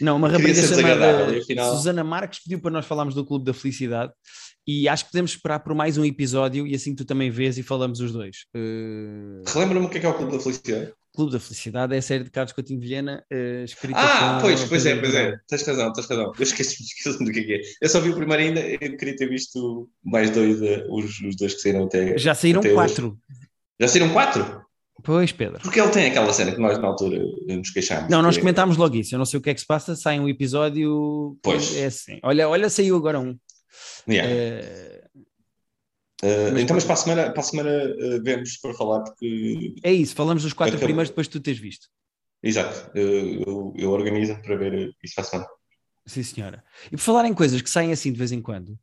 Não, 0.00 0.16
uma 0.16 0.28
rapariga 0.28 0.62
chamada 0.62 1.38
afinal... 1.38 1.76
Susana 1.76 2.04
Marques 2.04 2.40
pediu 2.42 2.60
para 2.60 2.70
nós 2.70 2.86
falarmos 2.86 3.14
do 3.14 3.24
Clube 3.24 3.44
da 3.44 3.52
Felicidade 3.52 4.12
e 4.66 4.88
acho 4.88 5.04
que 5.04 5.12
podemos 5.12 5.30
esperar 5.30 5.60
por 5.60 5.74
mais 5.74 5.96
um 5.96 6.04
episódio 6.04 6.66
e 6.66 6.74
assim 6.74 6.94
tu 6.94 7.04
também 7.04 7.30
vês 7.30 7.56
e 7.56 7.62
falamos 7.62 8.00
os 8.00 8.12
dois. 8.12 8.46
Uh... 8.54 9.42
Relembra-me 9.48 9.86
o 9.86 9.88
que 9.88 9.98
é, 9.98 10.00
que 10.00 10.06
é 10.06 10.08
o 10.08 10.14
Clube 10.14 10.32
da 10.32 10.40
Felicidade. 10.40 10.92
Clube 11.14 11.32
da 11.32 11.40
Felicidade 11.40 11.94
é 11.94 11.98
a 11.98 12.02
série 12.02 12.24
de 12.24 12.30
Carlos 12.30 12.52
Coutinho 12.52 12.78
Vilhena 12.78 13.24
uh, 13.32 13.64
escrita 13.64 13.98
Ah, 13.98 14.38
pois, 14.40 14.62
pois 14.64 14.84
é, 14.84 14.96
pois 14.96 15.14
é. 15.14 15.34
Tens 15.48 15.62
razão, 15.62 15.92
tens 15.92 16.06
razão. 16.06 16.32
Eu 16.36 16.42
esqueci-me 16.42 16.84
esqueci 16.84 17.24
do 17.24 17.32
que 17.32 17.40
é 17.40 17.42
que 17.42 17.54
é. 17.54 17.60
Eu 17.80 17.88
só 17.88 18.00
vi 18.00 18.10
o 18.10 18.14
primeiro 18.14 18.42
ainda, 18.42 18.60
eu 18.60 18.96
queria 18.96 19.16
ter 19.16 19.28
visto 19.28 19.88
mais 20.04 20.30
dois, 20.30 20.60
uh, 20.60 20.84
os, 20.90 21.20
os 21.20 21.36
dois 21.36 21.54
que 21.54 21.60
saíram 21.60 21.84
até. 21.84 22.18
Já 22.18 22.34
saíram 22.34 22.60
até 22.60 22.74
quatro. 22.74 23.08
Hoje. 23.08 23.46
Já 23.80 23.88
saíram 23.88 24.12
quatro? 24.12 24.64
Pois, 25.02 25.30
Pedro. 25.30 25.60
Porque 25.60 25.80
ele 25.80 25.90
tem 25.90 26.06
aquela 26.06 26.32
cena 26.32 26.52
que 26.52 26.60
nós 26.60 26.78
na 26.78 26.88
altura 26.88 27.18
nos 27.46 27.70
queixámos. 27.70 28.10
Não, 28.10 28.22
nós 28.22 28.38
comentámos 28.38 28.76
logo 28.76 28.96
isso. 28.96 29.14
Eu 29.14 29.18
não 29.18 29.26
sei 29.26 29.38
o 29.38 29.42
que 29.42 29.50
é 29.50 29.54
que 29.54 29.60
se 29.60 29.66
passa, 29.66 29.94
sai 29.94 30.18
um 30.18 30.28
episódio. 30.28 31.38
Pois. 31.42 31.76
É 31.76 31.86
assim. 31.86 32.18
Olha, 32.22 32.48
olha, 32.48 32.70
saiu 32.70 32.96
agora 32.96 33.20
um. 33.20 33.38
Yeah. 34.08 35.06
Uh, 36.22 36.52
mas, 36.52 36.62
então, 36.62 36.74
mas 36.74 36.84
para 36.84 36.94
a 36.94 36.96
semana, 36.96 37.30
para 37.30 37.40
a 37.40 37.44
semana 37.44 37.70
uh, 37.70 38.22
vemos 38.22 38.56
para 38.56 38.72
falar, 38.72 39.02
porque. 39.02 39.74
É 39.82 39.92
isso, 39.92 40.14
falamos 40.14 40.42
dos 40.42 40.54
quatro 40.54 40.74
acabou. 40.74 40.86
primeiros 40.86 41.10
depois 41.10 41.26
de 41.26 41.32
tu 41.32 41.40
teres 41.40 41.60
visto. 41.60 41.88
Exato, 42.42 42.90
uh, 42.98 42.98
eu, 42.98 43.74
eu 43.76 43.90
organizo 43.90 44.40
para 44.40 44.56
ver 44.56 44.94
isso 45.04 45.14
para 45.14 45.24
a 45.24 45.26
semana. 45.26 45.48
Sim, 46.06 46.22
senhora. 46.22 46.64
E 46.86 46.90
por 46.90 47.00
falar 47.00 47.26
em 47.26 47.34
coisas 47.34 47.60
que 47.60 47.68
saem 47.68 47.92
assim 47.92 48.12
de 48.12 48.18
vez 48.18 48.30
em 48.30 48.40
quando, 48.40 48.78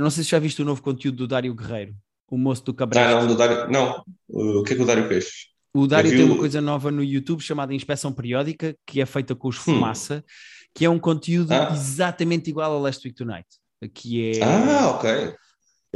não 0.00 0.10
sei 0.10 0.24
se 0.24 0.30
já 0.30 0.40
viste 0.40 0.60
o 0.60 0.64
novo 0.64 0.82
conteúdo 0.82 1.18
do 1.18 1.28
Dário 1.28 1.54
Guerreiro, 1.54 1.94
o 2.30 2.38
moço 2.38 2.64
do 2.64 2.74
Cabrera. 2.74 3.10
Não, 3.12 3.20
não, 3.20 3.28
do 3.28 3.36
Dário, 3.36 3.70
não. 3.70 4.02
o 4.28 4.62
que 4.62 4.72
é 4.72 4.76
que 4.76 4.82
o 4.82 4.86
Dário 4.86 5.06
fez? 5.08 5.26
O 5.74 5.86
Dário 5.86 6.10
tem 6.10 6.24
uma 6.24 6.38
coisa 6.38 6.60
nova 6.60 6.90
no 6.90 7.04
YouTube 7.04 7.42
chamada 7.42 7.74
Inspeção 7.74 8.12
Periódica, 8.12 8.74
que 8.86 9.00
é 9.00 9.06
feita 9.06 9.34
com 9.34 9.48
os 9.48 9.58
hum. 9.58 9.62
Fumaça, 9.62 10.24
hum. 10.26 10.30
que 10.74 10.84
é 10.84 10.90
um 10.90 10.98
conteúdo 10.98 11.52
ah. 11.52 11.70
exatamente 11.72 12.50
igual 12.50 12.72
ao 12.72 12.80
Last 12.80 13.06
Week 13.06 13.16
Tonight. 13.16 13.46
Que 13.94 14.32
é... 14.38 14.42
Ah, 14.42 14.90
ok 14.90 15.34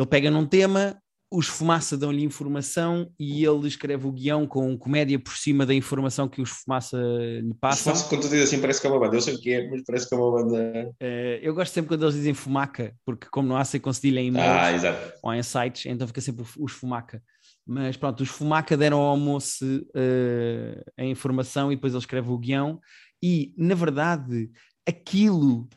ele 0.00 0.06
pega 0.06 0.30
num 0.30 0.46
tema, 0.46 0.96
os 1.32 1.46
Fumaça 1.46 1.96
dão-lhe 1.96 2.24
informação 2.24 3.12
e 3.18 3.44
ele 3.44 3.68
escreve 3.68 4.04
o 4.06 4.10
guião 4.10 4.46
com 4.46 4.76
comédia 4.76 5.18
por 5.18 5.36
cima 5.36 5.64
da 5.64 5.72
informação 5.72 6.28
que 6.28 6.42
os 6.42 6.50
Fumaça 6.50 6.98
lhe 6.98 7.54
passam. 7.54 7.94
Fumaça, 7.94 8.08
quando 8.08 8.22
tu 8.22 8.28
dizes 8.28 8.48
assim, 8.48 8.60
parece 8.60 8.80
que 8.80 8.86
é 8.88 8.90
uma 8.90 8.98
banda. 8.98 9.16
Eu 9.16 9.20
sei 9.20 9.34
o 9.34 9.40
que 9.40 9.52
é, 9.52 9.70
mas 9.70 9.82
parece 9.86 10.08
que 10.08 10.14
é 10.14 10.18
uma 10.18 10.32
banda. 10.32 10.90
Uh, 11.00 11.38
eu 11.40 11.54
gosto 11.54 11.72
sempre 11.72 11.88
quando 11.88 12.02
eles 12.02 12.16
dizem 12.16 12.34
Fumaca, 12.34 12.94
porque 13.04 13.28
como 13.30 13.48
não 13.48 13.56
há 13.56 13.64
sem 13.64 13.80
concedilha 13.80 14.20
em 14.20 14.26
e-mails 14.28 14.84
ah, 14.84 15.14
ou 15.22 15.32
em 15.32 15.42
sites, 15.42 15.86
então 15.86 16.06
fica 16.08 16.20
sempre 16.20 16.44
os 16.58 16.72
Fumaca. 16.72 17.22
Mas 17.64 17.96
pronto, 17.96 18.22
os 18.22 18.28
Fumaca 18.28 18.76
deram 18.76 18.98
ao 18.98 19.10
almoço 19.10 19.64
uh, 19.64 20.84
a 20.98 21.04
informação 21.04 21.70
e 21.70 21.76
depois 21.76 21.92
ele 21.92 22.00
escreve 22.00 22.28
o 22.28 22.38
guião. 22.38 22.80
E, 23.22 23.54
na 23.56 23.76
verdade, 23.76 24.50
aquilo 24.88 25.68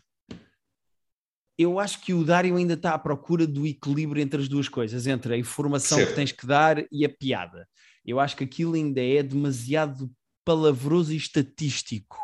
eu 1.58 1.80
acho 1.80 2.02
que 2.02 2.14
o 2.14 2.24
Dário 2.24 2.56
ainda 2.56 2.74
está 2.74 2.94
à 2.94 3.00
procura 3.00 3.46
do 3.46 3.66
equilíbrio 3.66 4.22
entre 4.22 4.42
as 4.42 4.48
duas 4.48 4.68
coisas, 4.68 5.06
entre 5.06 5.36
a 5.36 5.38
informação 5.38 5.98
certo. 5.98 6.10
que 6.10 6.16
tens 6.16 6.32
que 6.32 6.46
dar 6.48 6.84
e 6.92 7.06
a 7.06 7.10
piada. 7.10 7.68
Eu 8.06 8.20
acho 8.20 8.36
que 8.36 8.44
aquilo 8.44 8.74
ainda 8.74 9.02
é 9.02 9.22
demasiado 9.22 10.12
palavroso 10.44 11.14
e 11.14 11.18
estatístico. 11.18 12.18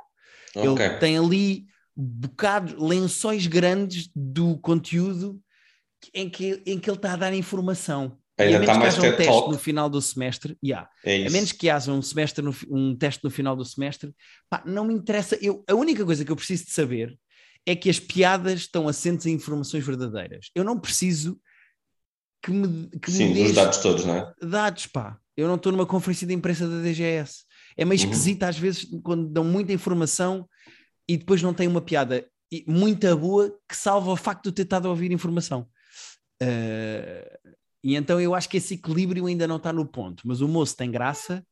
Okay. 0.56 0.86
Ele 0.86 0.98
tem 0.98 1.18
ali 1.18 1.66
bocados, 1.96 2.74
lençóis 2.74 3.46
grandes 3.46 4.10
do 4.16 4.58
conteúdo 4.58 5.40
em 6.14 6.30
que, 6.30 6.62
em 6.66 6.80
que 6.80 6.90
ele 6.90 6.98
está 6.98 7.14
a 7.14 7.18
dar 7.18 7.34
informação. 7.34 8.18
Ainda 8.38 8.52
e 8.52 8.70
a 8.70 8.78
menos 8.78 8.78
que 8.78 8.86
haja 8.86 9.02
um 9.02 9.18
teste 9.18 9.34
talk. 9.34 9.52
no 9.52 9.60
final 9.60 9.90
do 9.90 10.02
semestre, 10.02 10.58
yeah. 10.64 10.90
é 11.04 11.28
a 11.28 11.30
menos 11.30 11.52
que 11.52 11.70
haja 11.70 11.92
um, 11.92 12.02
semestre 12.02 12.44
no, 12.44 12.56
um 12.70 12.96
teste 12.96 13.22
no 13.22 13.30
final 13.30 13.54
do 13.54 13.66
semestre, 13.66 14.14
pá, 14.50 14.64
não 14.66 14.86
me 14.86 14.94
interessa. 14.94 15.38
Eu, 15.42 15.62
a 15.68 15.76
única 15.76 16.06
coisa 16.06 16.24
que 16.24 16.32
eu 16.32 16.38
preciso 16.38 16.66
de 16.66 16.72
saber 16.72 17.20
é 17.66 17.76
que 17.76 17.90
as 17.90 18.00
piadas 18.00 18.62
estão 18.62 18.88
assentes 18.88 19.26
em 19.26 19.34
informações 19.34 19.86
verdadeiras. 19.86 20.50
Eu 20.56 20.64
não 20.64 20.80
preciso 20.80 21.40
que 22.42 22.52
me, 22.52 22.90
que 23.00 23.12
Sim, 23.12 23.34
me 23.34 23.44
os 23.44 23.54
dados 23.54 23.78
todos, 23.78 24.06
não 24.06 24.16
é? 24.16 24.34
Dados, 24.42 24.88
pá. 24.88 25.18
Eu 25.36 25.48
não 25.48 25.56
estou 25.56 25.72
numa 25.72 25.86
conferência 25.86 26.28
de 26.28 26.34
imprensa 26.34 26.68
da 26.68 26.82
DGS. 26.82 27.46
É 27.78 27.86
meio 27.86 28.00
uhum. 28.00 28.08
esquisito 28.10 28.44
às 28.44 28.58
vezes 28.58 28.88
quando 29.04 29.28
dão 29.28 29.44
muita 29.44 29.72
informação 29.72 30.48
e 31.08 31.18
depois 31.18 31.42
não 31.42 31.54
tem 31.54 31.68
uma 31.68 31.82
piada 31.82 32.26
muito 32.68 33.16
boa 33.18 33.56
que 33.68 33.76
salva 33.76 34.12
o 34.12 34.16
facto 34.16 34.46
de 34.46 34.52
ter 34.52 34.64
estado 34.64 34.88
a 34.88 34.92
ouvir 34.92 35.12
informação. 35.12 35.68
Uh, 36.42 37.54
e 37.84 37.96
então 37.96 38.20
eu 38.20 38.36
acho 38.36 38.50
que 38.50 38.58
esse 38.58 38.74
equilíbrio 38.76 39.26
ainda 39.26 39.48
não 39.48 39.58
está 39.58 39.72
no 39.72 39.86
ponto, 39.86 40.24
mas 40.26 40.42
o 40.42 40.48
moço 40.48 40.76
tem 40.76 40.92
graça 40.92 41.46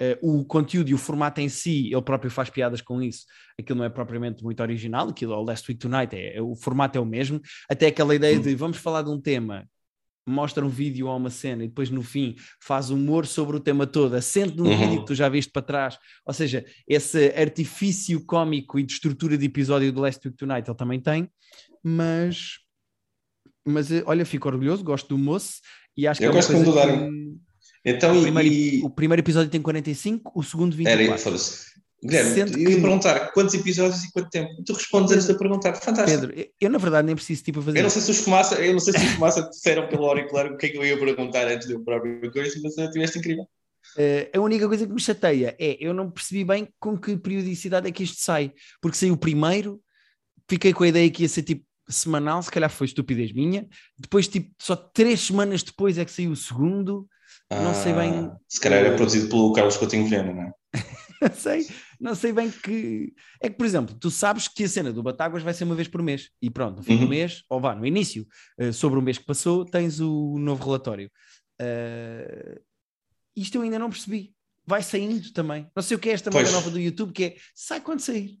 Uh, 0.00 0.40
o 0.40 0.44
conteúdo 0.44 0.90
e 0.90 0.94
o 0.94 0.98
formato 0.98 1.40
em 1.40 1.48
si, 1.48 1.90
ele 1.90 2.02
próprio 2.02 2.30
faz 2.30 2.50
piadas 2.50 2.82
com 2.82 3.00
isso. 3.00 3.24
Aquilo 3.58 3.78
não 3.78 3.84
é 3.84 3.88
propriamente 3.88 4.44
muito 4.44 4.60
original, 4.60 5.08
aquilo 5.08 5.32
é 5.32 5.36
o 5.36 5.42
Last 5.42 5.70
Week 5.70 5.78
Tonight, 5.80 6.14
é, 6.14 6.36
é, 6.36 6.42
o 6.42 6.54
formato 6.54 6.98
é 6.98 7.00
o 7.00 7.06
mesmo. 7.06 7.40
Até 7.68 7.86
aquela 7.86 8.14
ideia 8.14 8.38
de 8.38 8.54
vamos 8.54 8.76
falar 8.76 9.00
de 9.00 9.10
um 9.10 9.18
tema, 9.18 9.66
mostra 10.26 10.66
um 10.66 10.68
vídeo 10.68 11.06
ou 11.06 11.16
uma 11.16 11.30
cena 11.30 11.64
e 11.64 11.68
depois 11.68 11.88
no 11.88 12.02
fim 12.02 12.34
faz 12.60 12.90
humor 12.90 13.26
sobre 13.26 13.56
o 13.56 13.60
tema 13.60 13.86
todo, 13.86 14.14
assente 14.14 14.56
num 14.56 14.64
uhum. 14.64 14.76
vídeo 14.76 15.00
que 15.00 15.06
tu 15.06 15.14
já 15.14 15.28
viste 15.28 15.50
para 15.50 15.62
trás. 15.62 15.98
Ou 16.26 16.34
seja, 16.34 16.64
esse 16.86 17.28
artifício 17.28 18.24
cómico 18.26 18.78
e 18.78 18.82
de 18.82 18.92
estrutura 18.92 19.38
de 19.38 19.46
episódio 19.46 19.92
do 19.92 20.00
Last 20.00 20.26
Week 20.26 20.36
Tonight 20.36 20.68
ele 20.68 20.76
também 20.76 21.00
tem, 21.00 21.30
mas. 21.82 22.58
Mas 23.68 23.90
eh, 23.90 24.02
olha, 24.06 24.24
fico 24.24 24.46
orgulhoso, 24.46 24.84
gosto 24.84 25.08
do 25.08 25.18
moço 25.18 25.60
e 25.96 26.06
acho 26.06 26.22
Eu 26.22 26.30
que 26.30 26.36
é 26.36 26.40
gosto 26.40 26.52
coisa 26.52 26.86
que... 26.86 27.45
Então, 27.86 28.18
o, 28.18 28.22
primeiro, 28.22 28.48
e... 28.52 28.82
o 28.82 28.90
primeiro 28.90 29.20
episódio 29.20 29.48
tem 29.48 29.62
45, 29.62 30.32
o 30.34 30.42
segundo 30.42 30.76
24. 30.76 31.04
Era, 31.04 31.18
foda-se. 31.18 31.76
Guilherme, 32.04 32.40
eu 32.40 32.70
ia 32.70 32.76
que... 32.76 32.80
perguntar 32.80 33.32
quantos 33.32 33.54
episódios 33.54 34.02
e 34.04 34.12
quanto 34.12 34.28
tempo. 34.28 34.50
Tu 34.64 34.72
respondes 34.72 35.12
antes 35.12 35.26
de 35.26 35.38
perguntar. 35.38 35.74
Fantástico. 35.74 36.26
Pedro, 36.26 36.50
eu 36.60 36.70
na 36.70 36.78
verdade 36.78 37.06
nem 37.06 37.14
preciso 37.14 37.44
tipo 37.44 37.62
fazer. 37.62 37.78
Eu 37.78 37.84
não 37.84 37.90
sei 37.90 38.02
se 38.02 38.10
os 38.10 38.18
fumaça, 38.18 38.56
eu 38.56 38.72
não 38.72 38.80
sei 38.80 38.92
se 38.92 39.06
os 39.06 39.12
fumaça 39.12 39.42
disseram 39.48 39.88
pelo 39.88 40.04
auricular 40.04 40.46
o 40.46 40.56
que 40.56 40.66
é 40.66 40.68
que 40.68 40.76
eu 40.76 40.84
ia 40.84 40.98
perguntar 40.98 41.46
antes 41.46 41.68
de 41.68 41.74
eu 41.74 41.84
próprio 41.84 42.30
coisa, 42.32 42.60
mas 42.62 42.76
eu 42.76 42.90
tiveste 42.90 43.18
incrível. 43.18 43.44
Uh, 43.96 44.36
a 44.36 44.40
única 44.40 44.66
coisa 44.66 44.84
que 44.84 44.92
me 44.92 45.00
chateia 45.00 45.56
é 45.58 45.76
eu 45.80 45.94
não 45.94 46.10
percebi 46.10 46.44
bem 46.44 46.68
com 46.78 46.98
que 46.98 47.16
periodicidade 47.16 47.88
é 47.88 47.92
que 47.92 48.02
isto 48.02 48.20
sai, 48.20 48.52
porque 48.80 48.98
saiu 48.98 49.14
o 49.14 49.16
primeiro, 49.16 49.80
fiquei 50.50 50.72
com 50.72 50.82
a 50.82 50.88
ideia 50.88 51.08
que 51.08 51.22
ia 51.22 51.28
ser 51.28 51.44
tipo 51.44 51.64
semanal, 51.88 52.42
se 52.42 52.50
calhar 52.50 52.68
foi 52.68 52.88
estupidez 52.88 53.32
minha. 53.32 53.66
Depois, 53.96 54.26
tipo, 54.26 54.52
só 54.60 54.74
três 54.74 55.20
semanas 55.20 55.62
depois 55.62 55.96
é 55.98 56.04
que 56.04 56.10
saiu 56.10 56.32
o 56.32 56.36
segundo. 56.36 57.08
Não 57.50 57.74
sei 57.74 57.92
bem. 57.92 58.12
Ah, 58.12 58.36
se 58.48 58.60
calhar 58.60 58.80
era 58.80 58.96
produzido 58.96 59.28
pelo 59.28 59.52
Carlos 59.52 59.76
Coutinho 59.76 60.04
Vilhena, 60.04 60.32
não 60.32 60.42
é? 60.42 60.52
não 61.22 61.34
sei, 61.34 61.66
não 62.00 62.14
sei 62.14 62.32
bem 62.32 62.50
que. 62.50 63.12
É 63.40 63.48
que, 63.48 63.56
por 63.56 63.64
exemplo, 63.64 63.94
tu 63.94 64.10
sabes 64.10 64.48
que 64.48 64.64
a 64.64 64.68
cena 64.68 64.92
do 64.92 65.02
Batáguas 65.02 65.42
vai 65.42 65.54
ser 65.54 65.64
uma 65.64 65.74
vez 65.74 65.86
por 65.86 66.02
mês 66.02 66.30
e 66.42 66.50
pronto, 66.50 66.78
no 66.78 66.82
fim 66.82 66.94
uhum. 66.94 67.00
do 67.00 67.08
mês, 67.08 67.44
ou 67.48 67.60
vá, 67.60 67.74
no 67.74 67.86
início, 67.86 68.26
uh, 68.60 68.72
sobre 68.72 68.98
o 68.98 69.02
mês 69.02 69.18
que 69.18 69.24
passou, 69.24 69.64
tens 69.64 70.00
o 70.00 70.38
novo 70.38 70.64
relatório. 70.64 71.10
Uh, 71.60 72.60
isto 73.36 73.56
eu 73.56 73.62
ainda 73.62 73.78
não 73.78 73.90
percebi. 73.90 74.34
Vai 74.66 74.82
saindo 74.82 75.32
também. 75.32 75.70
Não 75.76 75.82
sei 75.82 75.96
o 75.96 76.00
que 76.00 76.08
é 76.08 76.12
esta 76.12 76.30
moda 76.30 76.50
nova 76.50 76.70
do 76.70 76.80
YouTube, 76.80 77.12
que 77.12 77.24
é 77.24 77.36
sai 77.54 77.80
quando 77.80 78.00
sair. 78.00 78.40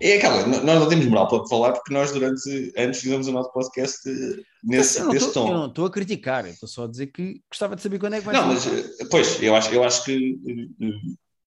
É 0.00 0.16
aquela, 0.16 0.46
nós 0.46 0.80
não 0.80 0.88
temos 0.88 1.06
moral 1.06 1.28
para 1.28 1.46
falar 1.46 1.72
porque 1.72 1.92
nós 1.92 2.12
durante 2.12 2.72
anos 2.76 2.98
fizemos 2.98 3.28
o 3.28 3.32
nosso 3.32 3.52
podcast 3.52 4.08
eh, 4.08 4.42
nesse, 4.62 4.98
eu 4.98 5.08
nesse 5.08 5.26
tô, 5.26 5.32
tom. 5.32 5.48
Eu 5.48 5.54
não 5.54 5.66
estou 5.66 5.86
a 5.86 5.90
criticar, 5.90 6.46
estou 6.46 6.68
só 6.68 6.84
a 6.84 6.88
dizer 6.88 7.08
que 7.08 7.40
gostava 7.50 7.76
de 7.76 7.82
saber 7.82 7.98
quando 7.98 8.14
é 8.14 8.18
que 8.18 8.26
vai 8.26 8.34
Não, 8.34 8.46
mas, 8.46 8.66
eh, 8.66 9.04
pois, 9.10 9.42
eu 9.42 9.54
acho, 9.54 9.72
eu 9.72 9.84
acho 9.84 10.04
que 10.04 10.38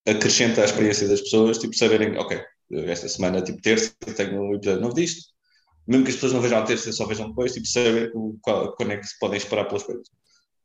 eh, 0.05 0.11
acrescenta 0.11 0.61
a 0.61 0.65
experiência 0.65 1.07
das 1.07 1.21
pessoas, 1.21 1.57
tipo, 1.57 1.75
saberem, 1.75 2.17
ok, 2.17 2.41
esta 2.71 3.07
semana, 3.07 3.41
tipo, 3.41 3.61
terça, 3.61 3.93
tenho 4.15 4.41
um 4.41 4.55
episódio 4.55 4.81
novo 4.81 4.95
disto, 4.95 5.33
mesmo 5.87 6.03
que 6.03 6.09
as 6.09 6.15
pessoas 6.15 6.33
não 6.33 6.41
vejam 6.41 6.59
a 6.59 6.63
terça, 6.63 6.91
só 6.91 7.05
vejam 7.05 7.29
depois, 7.29 7.53
tipo, 7.53 7.67
saber 7.67 8.11
qual, 8.41 8.75
quando 8.75 8.91
é 8.91 8.97
que 8.97 9.07
se 9.07 9.19
podem 9.19 9.37
esperar 9.37 9.65
pelas 9.65 9.83
coisas. 9.83 10.07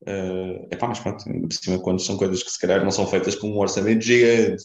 Uh, 0.03 0.67
é 0.71 0.77
pá, 0.77 0.89
mas 0.89 0.99
pronto, 0.99 1.25
por 1.25 1.53
cima, 1.53 1.79
quando 1.79 2.01
são 2.01 2.17
coisas 2.17 2.43
que 2.43 2.51
se 2.51 2.59
calhar 2.59 2.83
não 2.83 2.91
são 2.91 3.07
feitas 3.07 3.35
com 3.35 3.51
um 3.51 3.59
orçamento 3.59 4.03
gigante 4.03 4.63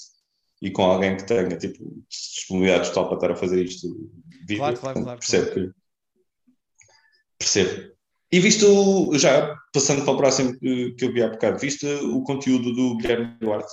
e 0.65 0.72
com 0.72 0.81
alguém 0.81 1.15
que 1.15 1.24
tenha 1.27 1.48
tipo, 1.57 2.03
disponibilidade 2.10 2.89
total 2.89 3.07
para 3.07 3.17
estar 3.17 3.31
a 3.34 3.36
fazer 3.36 3.63
isto 3.63 3.88
vídeo, 4.48 4.57
claro, 4.57 4.77
claro, 4.79 5.03
claro, 5.03 5.19
percebo 5.19 5.53
que 5.53 5.72
percebo. 7.38 7.95
E 8.31 8.39
visto, 8.39 9.15
já 9.15 9.55
passando 9.72 10.03
para 10.03 10.13
o 10.13 10.17
próximo 10.17 10.57
que, 10.57 10.93
que 10.93 11.05
eu 11.05 11.13
vi 11.13 11.22
há 11.22 11.29
bocado, 11.29 11.60
viste 11.60 11.86
o 11.86 12.24
conteúdo 12.24 12.74
do 12.74 12.98
Guilherme 12.98 13.38
Duarte? 13.39 13.72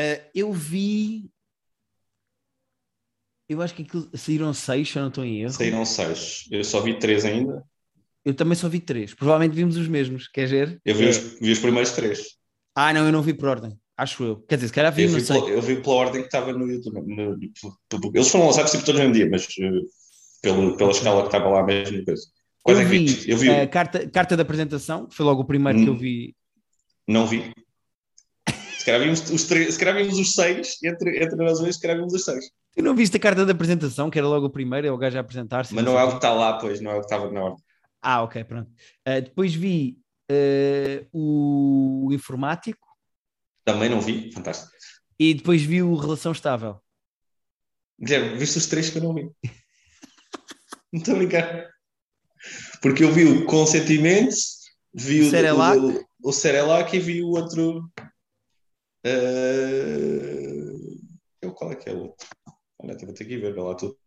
Uh, 0.00 0.24
eu 0.34 0.52
vi. 0.52 1.30
Eu 3.46 3.60
acho 3.60 3.74
que 3.74 3.82
aquilo... 3.82 4.08
saíram 4.16 4.54
seis, 4.54 4.88
se 4.88 4.96
eu 4.96 5.02
não 5.02 5.08
estou 5.10 5.24
em 5.24 5.42
erro. 5.42 5.52
Saíram 5.52 5.84
seis. 5.84 6.48
Eu 6.50 6.64
só 6.64 6.80
vi 6.80 6.98
três 6.98 7.26
ainda. 7.26 7.62
Eu 8.24 8.34
também 8.34 8.54
só 8.54 8.68
vi 8.68 8.80
três. 8.80 9.12
Provavelmente 9.12 9.54
vimos 9.54 9.76
os 9.76 9.88
mesmos. 9.88 10.28
Quer 10.28 10.48
ver? 10.48 10.80
Eu 10.82 10.94
vi, 10.94 11.06
é. 11.06 11.10
os, 11.10 11.18
vi 11.38 11.52
os 11.52 11.58
primeiros 11.58 11.92
três. 11.92 12.38
Ah, 12.74 12.94
não, 12.94 13.04
eu 13.04 13.12
não 13.12 13.22
vi 13.22 13.34
por 13.34 13.48
ordem. 13.48 13.78
Acho 13.98 14.22
eu. 14.22 14.36
Quer 14.48 14.54
dizer, 14.54 14.68
se 14.68 14.72
calhar 14.72 14.92
vi, 14.92 15.02
eu 15.02 15.10
vi, 15.10 15.26
pela, 15.26 15.50
eu 15.50 15.60
vi 15.60 15.82
pela 15.82 15.96
ordem 15.96 16.20
que 16.20 16.28
estava 16.28 16.52
no 16.52 16.70
YouTube. 16.70 17.00
No, 17.00 17.36
no, 17.36 18.10
eles 18.14 18.28
foram 18.28 18.46
lançados 18.46 18.70
tipo 18.70 18.84
todos 18.84 19.00
no 19.00 19.10
dia, 19.10 19.28
mas 19.28 19.44
uh, 19.44 19.82
pelo, 20.40 20.76
pela 20.76 20.92
escala 20.92 21.22
que 21.22 21.26
estava 21.26 21.48
lá 21.48 21.64
mesmo. 21.64 22.04
Coisa. 22.04 22.22
Quais 22.62 22.78
eu, 22.78 22.84
é 22.84 22.88
vi, 22.88 23.30
eu 23.30 23.36
vi 23.36 23.50
a 23.50 23.66
carta, 23.66 24.08
carta 24.08 24.36
da 24.36 24.42
apresentação, 24.44 25.06
que 25.06 25.16
foi 25.16 25.26
logo 25.26 25.42
o 25.42 25.44
primeiro 25.44 25.80
hum, 25.80 25.82
que 25.82 25.90
eu 25.90 25.96
vi. 25.96 26.36
Não 27.08 27.26
vi. 27.26 27.52
Se 28.78 28.84
calhar 28.84 29.00
vimos 29.00 29.28
os, 29.30 29.44
três, 29.44 29.74
se 29.74 29.80
calhar 29.80 29.96
vimos 29.96 30.16
os 30.16 30.32
seis, 30.32 30.78
entre, 30.84 31.20
entre 31.20 31.36
nós 31.36 31.58
dois, 31.58 31.74
se 31.74 31.82
calhar 31.82 31.96
vimos 31.96 32.14
os 32.14 32.24
seis. 32.24 32.44
Tu 32.76 32.82
não 32.84 32.94
viste 32.94 33.16
a 33.16 33.20
carta 33.20 33.44
da 33.44 33.50
apresentação, 33.50 34.08
que 34.08 34.18
era 34.18 34.28
logo 34.28 34.46
o 34.46 34.50
primeiro, 34.50 34.86
é 34.86 34.92
o 34.92 34.96
gajo 34.96 35.16
a 35.16 35.20
apresentar-se. 35.20 35.74
Mas 35.74 35.84
não 35.84 35.98
é 35.98 36.04
o 36.04 36.10
que 36.10 36.16
está 36.16 36.32
lá, 36.32 36.56
pois, 36.58 36.80
não 36.80 36.92
é 36.92 36.94
o 36.94 37.00
que 37.00 37.06
estava 37.06 37.28
na 37.32 37.42
ordem. 37.42 37.64
Ah, 38.00 38.22
ok, 38.22 38.44
pronto. 38.44 38.70
Uh, 39.06 39.22
depois 39.22 39.52
vi 39.52 39.98
uh, 40.30 41.06
o 41.12 42.12
informático, 42.12 42.87
também 43.68 43.90
não 43.90 44.00
vi, 44.00 44.32
fantástico. 44.32 44.72
E 45.18 45.34
depois 45.34 45.62
vi 45.62 45.82
o 45.82 45.94
Relação 45.94 46.32
Estável. 46.32 46.80
Guilherme, 48.00 48.38
viste 48.38 48.56
os 48.56 48.66
três 48.66 48.88
que 48.88 48.96
eu 48.96 49.02
não 49.02 49.12
vi. 49.12 49.30
não 50.90 51.00
estou 51.00 51.14
a 51.14 51.18
brincar. 51.18 51.68
Porque 52.80 53.04
eu 53.04 53.12
vi 53.12 53.24
o 53.24 53.44
Consentimento, 53.44 54.34
vi 54.94 55.20
o, 55.20 55.30
Cerelac. 55.30 55.78
o, 55.78 56.06
o, 56.22 56.32
Cerelac 56.32 56.96
e 56.96 56.98
vi 56.98 57.22
o 57.22 57.28
outro. 57.28 57.90
Uh... 59.04 60.78
Eu, 61.42 61.52
qual 61.52 61.72
é 61.72 61.76
que 61.76 61.90
é 61.90 61.92
o 61.92 62.04
outro? 62.04 62.26
Olha, 62.78 62.96
vou 62.96 63.12
ter 63.12 63.26
que 63.26 63.34
ir 63.34 63.40
ver, 63.40 63.54
lá 63.54 63.74
tudo. 63.74 63.98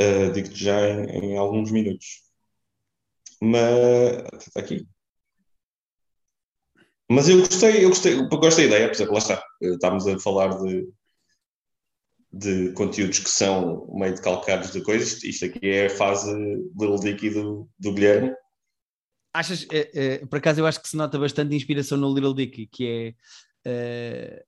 Uh, 0.00 0.30
Digo-te 0.32 0.62
já 0.62 0.88
em, 0.88 1.32
em, 1.32 1.36
alguns 1.36 1.72
minutos. 1.72 2.22
Mas. 3.42 4.46
Está 4.46 4.60
aqui. 4.60 4.86
Mas 7.08 7.28
eu 7.28 7.38
gostei, 7.38 7.84
eu 7.84 7.88
gostei, 7.88 8.14
eu 8.14 8.28
gosto 8.28 8.58
da 8.58 8.64
ideia, 8.64 8.88
por 8.88 8.94
exemplo, 8.94 9.12
lá 9.12 9.18
está, 9.18 9.44
estávamos 9.60 10.06
a 10.08 10.18
falar 10.18 10.48
de, 10.58 10.88
de 12.32 12.72
conteúdos 12.72 13.20
que 13.20 13.30
são 13.30 13.86
meio 13.94 14.14
de 14.14 14.22
calcados 14.22 14.72
de 14.72 14.80
coisas, 14.80 15.22
isto 15.22 15.44
aqui 15.44 15.68
é 15.68 15.86
a 15.86 15.90
fase 15.90 16.34
Little 16.78 16.98
Dicky 16.98 17.30
do, 17.30 17.68
do 17.78 17.92
Guilherme. 17.92 18.32
Achas, 19.32 19.66
é, 19.70 19.90
é, 19.94 20.26
por 20.26 20.38
acaso 20.38 20.60
eu 20.60 20.66
acho 20.66 20.82
que 20.82 20.88
se 20.88 20.96
nota 20.96 21.18
bastante 21.18 21.54
inspiração 21.54 21.96
no 21.96 22.12
Little 22.12 22.34
Dicky, 22.34 22.66
que 22.66 22.86
é 22.86 23.14
é 23.66 24.44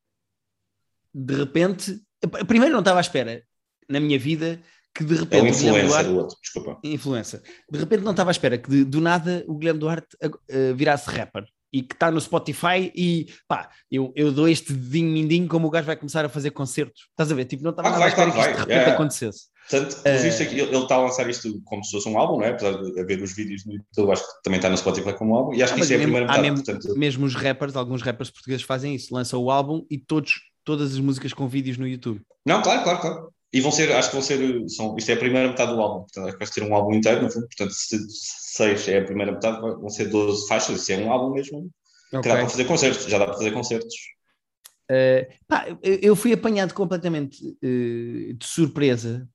de 1.13 1.35
repente, 1.35 2.01
primeiro 2.47 2.73
não 2.73 2.79
estava 2.79 3.01
à 3.01 3.01
espera 3.01 3.43
na 3.89 3.99
minha 3.99 4.19
vida 4.19 4.63
que 4.95 5.03
de 5.03 5.15
repente. 5.15 5.47
É 5.47 5.49
influencer, 5.49 5.87
Duarte, 5.87 6.11
o 6.11 6.17
outro, 6.17 6.37
desculpa. 6.41 6.81
Influencer. 6.85 7.43
De 7.69 7.79
repente 7.79 8.05
não 8.05 8.13
estava 8.13 8.31
à 8.31 8.33
espera 8.33 8.57
que 8.57 8.71
de, 8.71 8.85
do 8.85 9.01
nada 9.01 9.45
o 9.49 9.57
Guilherme 9.57 9.81
Duarte 9.81 10.17
uh, 10.25 10.75
virasse 10.77 11.11
rapper 11.11 11.45
e 11.73 11.83
que 11.83 11.95
está 11.95 12.11
no 12.11 12.21
Spotify 12.21 12.93
e 12.95 13.27
pá, 13.47 13.69
eu, 13.91 14.13
eu 14.17 14.33
dou 14.33 14.49
este 14.49 14.73
dedinho 14.73 15.11
mindinho 15.11 15.49
como 15.49 15.67
o 15.67 15.71
gajo 15.71 15.87
vai 15.87 15.97
começar 15.97 16.25
a 16.25 16.29
fazer 16.29 16.51
concertos. 16.51 17.09
Estás 17.11 17.31
a 17.31 17.35
ver? 17.35 17.45
Tipo, 17.45 17.63
não 17.63 17.71
estava 17.71 17.89
ah, 17.89 17.93
nada 17.93 18.01
vai, 18.01 18.09
a 18.09 18.11
esperar 18.11 18.33
que 18.33 18.41
isto 18.41 18.53
de 18.53 18.59
repente 18.61 18.89
é. 18.89 18.93
acontecesse. 18.93 19.49
Tanto, 19.69 19.97
uh, 19.97 20.09
ele, 20.09 20.61
ele 20.63 20.77
está 20.79 20.95
a 20.95 21.03
lançar 21.03 21.29
isto 21.29 21.61
como 21.65 21.85
se 21.85 21.91
fosse 21.91 22.09
um 22.09 22.19
álbum, 22.19 22.39
não 22.39 22.45
é? 22.45 22.51
Apesar 22.51 22.73
de 22.73 22.99
haver 22.99 23.23
os 23.23 23.35
vídeos 23.35 23.67
no 23.67 23.75
YouTube, 23.75 24.11
acho 24.13 24.23
que 24.23 24.43
também 24.43 24.59
está 24.59 24.71
no 24.71 24.79
Spotify 24.79 25.13
como 25.13 25.33
um 25.33 25.37
álbum, 25.37 25.55
e 25.55 25.63
acho 25.63 25.75
que 25.75 25.81
isso 25.81 25.93
é 25.93 25.97
a 25.97 25.99
primeira 25.99 26.27
metade. 26.27 26.43
Mesmo, 26.43 26.65
portanto... 26.65 26.99
mesmo 26.99 27.27
os 27.27 27.35
rappers, 27.35 27.77
alguns 27.77 28.01
rappers 28.01 28.31
portugueses 28.31 28.65
fazem 28.65 28.95
isso, 28.95 29.15
lançam 29.15 29.43
o 29.43 29.51
álbum 29.51 29.85
e 29.91 29.99
todos, 29.99 30.41
todas 30.65 30.95
as 30.95 31.01
músicas 31.01 31.35
com 31.35 31.47
vídeos 31.47 31.77
no 31.77 31.87
YouTube. 31.87 32.23
Não, 32.47 32.63
claro, 32.63 32.83
claro, 32.83 32.99
claro. 32.99 33.33
E 33.53 33.61
vão 33.61 33.73
ser, 33.73 33.91
acho 33.93 34.11
que 34.11 34.17
vão 34.17 34.23
ser, 34.23 34.69
são, 34.69 34.95
isto 34.97 35.11
é 35.11 35.15
a 35.15 35.19
primeira 35.19 35.49
metade 35.49 35.73
do 35.73 35.81
álbum, 35.81 36.01
portanto, 36.01 36.25
acho 36.25 36.33
que 36.33 36.45
vai 36.45 36.53
ser 36.53 36.63
um 36.65 36.75
álbum 36.75 36.95
inteiro, 36.95 37.23
no 37.23 37.31
fundo, 37.31 37.47
portanto, 37.47 37.73
se 37.73 37.99
seis 38.11 38.87
é 38.89 38.99
a 38.99 39.05
primeira 39.05 39.33
metade, 39.33 39.61
vão 39.61 39.89
ser 39.89 40.07
12 40.11 40.47
faixas, 40.47 40.83
se 40.83 40.93
é 40.93 40.99
um 40.99 41.11
álbum 41.11 41.33
mesmo, 41.33 41.71
Okay. 42.09 42.23
Que 42.23 42.29
dá 42.29 42.37
para 42.37 42.49
fazer 42.49 42.65
concertos, 42.65 43.05
já 43.05 43.19
dá 43.19 43.27
para 43.27 43.35
fazer 43.35 43.51
concertos. 43.53 43.95
Uh, 44.91 45.31
pá, 45.47 45.67
eu 45.83 46.17
fui 46.17 46.33
apanhado 46.33 46.73
completamente 46.73 47.45
uh, 47.45 48.35
de 48.35 48.47
surpresa 48.47 49.29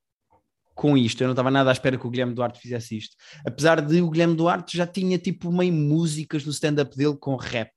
com 0.74 0.98
isto. 0.98 1.22
Eu 1.22 1.28
não 1.28 1.34
estava 1.34 1.52
nada 1.52 1.70
à 1.70 1.74
espera 1.74 1.98
que 1.98 2.08
o 2.08 2.10
Guilherme 2.10 2.34
Duarte 2.34 2.60
fizesse 2.60 2.98
isto. 2.98 3.16
Apesar 3.46 3.80
de 3.80 4.02
o 4.02 4.10
Guilherme 4.10 4.36
Duarte 4.36 4.76
já 4.76 4.88
tinha 4.88 5.20
tipo 5.20 5.52
meio 5.52 5.72
músicas 5.72 6.44
no 6.44 6.52
stand-up 6.52 6.98
dele 6.98 7.16
com 7.16 7.36
rap. 7.36 7.72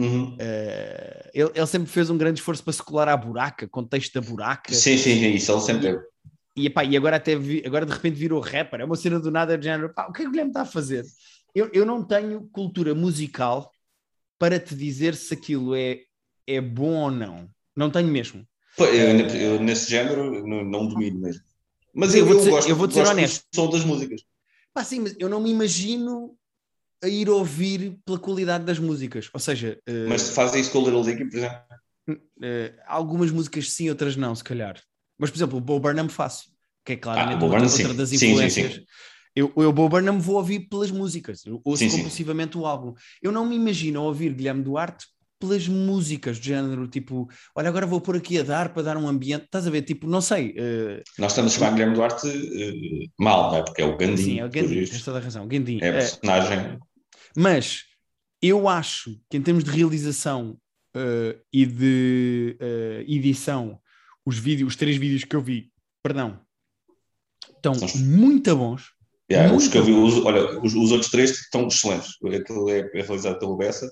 Uhum. 0.00 0.34
Uh, 0.34 1.30
ele, 1.34 1.50
ele, 1.54 1.66
sempre 1.66 1.88
fez 1.88 2.08
um 2.08 2.16
grande 2.16 2.40
esforço 2.40 2.64
para 2.64 2.72
se 2.72 2.82
colar 2.82 3.08
à 3.08 3.16
buraca, 3.16 3.68
contexto 3.68 4.14
da 4.14 4.26
buraca. 4.26 4.72
Sim, 4.72 4.96
sim, 4.96 5.34
isso 5.34 5.52
ele 5.52 5.60
sempre 5.60 5.82
teve. 5.82 6.02
E, 6.56 6.66
epá, 6.66 6.84
e 6.84 6.96
agora 6.96 7.16
até 7.16 7.36
vi, 7.36 7.62
agora 7.64 7.86
de 7.86 7.92
repente 7.92 8.16
virou 8.16 8.40
rapper, 8.40 8.80
é 8.80 8.84
uma 8.84 8.96
cena 8.96 9.20
do 9.20 9.30
nada 9.30 9.56
de 9.56 9.64
género. 9.64 9.92
Pá, 9.92 10.06
o 10.08 10.12
que 10.12 10.22
é 10.22 10.24
que 10.24 10.28
o 10.28 10.30
Guilherme 10.30 10.50
está 10.50 10.62
a 10.62 10.66
fazer? 10.66 11.04
Eu, 11.54 11.70
eu 11.72 11.84
não 11.84 12.02
tenho 12.02 12.48
cultura 12.52 12.94
musical 12.94 13.70
para 14.38 14.58
te 14.58 14.74
dizer 14.74 15.14
se 15.14 15.34
aquilo 15.34 15.74
é, 15.74 16.00
é 16.46 16.60
bom 16.60 16.94
ou 16.94 17.10
não. 17.10 17.48
Não 17.76 17.90
tenho 17.90 18.08
mesmo. 18.08 18.46
Eu, 18.78 18.86
eu, 18.86 19.60
nesse 19.60 19.90
género 19.90 20.46
não, 20.46 20.64
não 20.64 20.88
domino 20.88 21.20
mesmo. 21.20 21.42
Mas 21.94 22.14
eu, 22.14 22.26
eu, 22.26 22.26
vou, 22.26 22.50
gosto, 22.50 22.68
eu 22.68 22.76
vou 22.76 22.86
dizer 22.86 23.06
honesto. 23.06 23.44
som 23.54 23.68
das 23.68 23.84
músicas. 23.84 24.22
Pá, 24.72 24.84
sim, 24.84 25.00
mas 25.00 25.14
eu 25.18 25.28
não 25.28 25.40
me 25.40 25.50
imagino 25.50 26.36
a 27.02 27.08
ir 27.08 27.28
ouvir 27.30 27.98
pela 28.04 28.18
qualidade 28.18 28.64
das 28.64 28.78
músicas. 28.78 29.28
Ou 29.32 29.40
seja. 29.40 29.78
Uh... 29.88 30.08
Mas 30.08 30.30
faz 30.30 30.54
isso 30.54 30.70
com 30.72 30.78
o 30.80 30.84
Little 30.84 31.02
Dicky, 31.02 31.24
por 31.30 31.36
exemplo? 31.38 31.58
Uh, 32.08 32.74
algumas 32.86 33.30
músicas 33.30 33.72
sim, 33.72 33.88
outras 33.88 34.16
não, 34.16 34.34
se 34.34 34.42
calhar. 34.44 34.80
Mas, 35.18 35.30
por 35.30 35.36
exemplo, 35.36 35.58
o 35.58 35.60
Bo 35.60 35.78
Burnham 35.78 36.08
faço, 36.08 36.44
que 36.84 36.92
é 36.92 36.96
claramente 36.96 37.34
Ah, 37.34 37.36
o 37.36 37.38
Bo 37.38 37.46
outra, 37.46 37.60
Burnham, 37.60 37.72
outra 37.72 37.88
sim. 37.92 37.96
das 37.96 38.08
Sim, 38.08 38.18
sim, 38.18 38.30
influências. 38.32 38.74
sim. 38.74 38.84
Eu, 39.36 39.52
eu, 39.56 39.72
Bo 39.72 39.88
Burnham, 39.88 40.18
vou 40.18 40.36
ouvir 40.36 40.60
pelas 40.68 40.90
músicas. 40.90 41.44
Eu 41.46 41.60
ouço 41.64 41.78
Sim, 41.84 41.90
sim. 41.90 41.96
compulsivamente 41.98 42.58
o 42.58 42.66
álbum. 42.66 42.94
Eu 43.22 43.30
não 43.30 43.46
me 43.46 43.54
imagino 43.54 44.02
ouvir 44.02 44.32
Guilherme 44.34 44.62
Duarte 44.62 45.06
pelas 45.38 45.66
músicas 45.68 46.38
do 46.38 46.44
género, 46.44 46.86
tipo, 46.86 47.26
olha, 47.56 47.68
agora 47.70 47.86
vou 47.86 47.98
pôr 47.98 48.16
aqui 48.16 48.38
a 48.38 48.42
dar 48.42 48.74
para 48.74 48.82
dar 48.82 48.96
um 48.98 49.08
ambiente. 49.08 49.44
Estás 49.44 49.66
a 49.66 49.70
ver? 49.70 49.82
Tipo, 49.82 50.06
não 50.06 50.20
sei. 50.20 50.50
uh, 50.50 51.02
Nós 51.18 51.32
estamos 51.32 51.52
a 51.54 51.58
chamar 51.58 51.70
Guilherme 51.72 51.94
Duarte 51.94 52.26
eh, 52.28 53.06
mal, 53.18 53.50
não 53.50 53.58
é? 53.58 53.62
Porque 53.62 53.80
é 53.80 53.86
o 53.86 53.96
Gandhi, 53.96 54.22
sim, 54.22 54.38
é 54.38 54.44
o 54.44 54.48
isto. 54.48 54.92
tens 54.92 55.04
toda 55.04 55.18
a 55.18 55.22
razão. 55.22 55.46
Gandhi. 55.48 55.78
É 55.80 55.88
a 55.88 55.90
Uh, 55.90 55.94
personagem. 55.94 56.78
Mas 57.36 57.84
eu 58.42 58.68
acho 58.68 59.18
que 59.30 59.36
em 59.36 59.42
termos 59.42 59.64
de 59.64 59.70
realização 59.70 60.58
eh, 60.94 61.38
e 61.52 61.66
de 61.66 62.56
eh, 62.60 63.04
edição, 63.06 63.78
os 64.24 64.38
vídeos, 64.38 64.68
os 64.72 64.76
três 64.76 64.96
vídeos 64.96 65.24
que 65.24 65.34
eu 65.36 65.40
vi, 65.42 65.70
perdão, 66.02 66.40
estão 67.56 67.74
muito 68.04 68.56
bons. 68.56 68.92
Yeah, 69.30 69.54
os 69.54 69.62
muito 69.62 69.72
que 69.72 69.78
eu 69.78 69.84
vi, 69.84 69.92
os- 69.92 70.24
olha, 70.24 70.60
os, 70.60 70.74
os 70.74 70.90
outros 70.90 71.10
três 71.10 71.30
estão 71.30 71.68
excelentes. 71.68 72.16
Aquilo 72.24 72.68
é, 72.68 72.80
é 72.80 73.02
realizado 73.02 73.38
pelo 73.38 73.56
Bessa, 73.56 73.88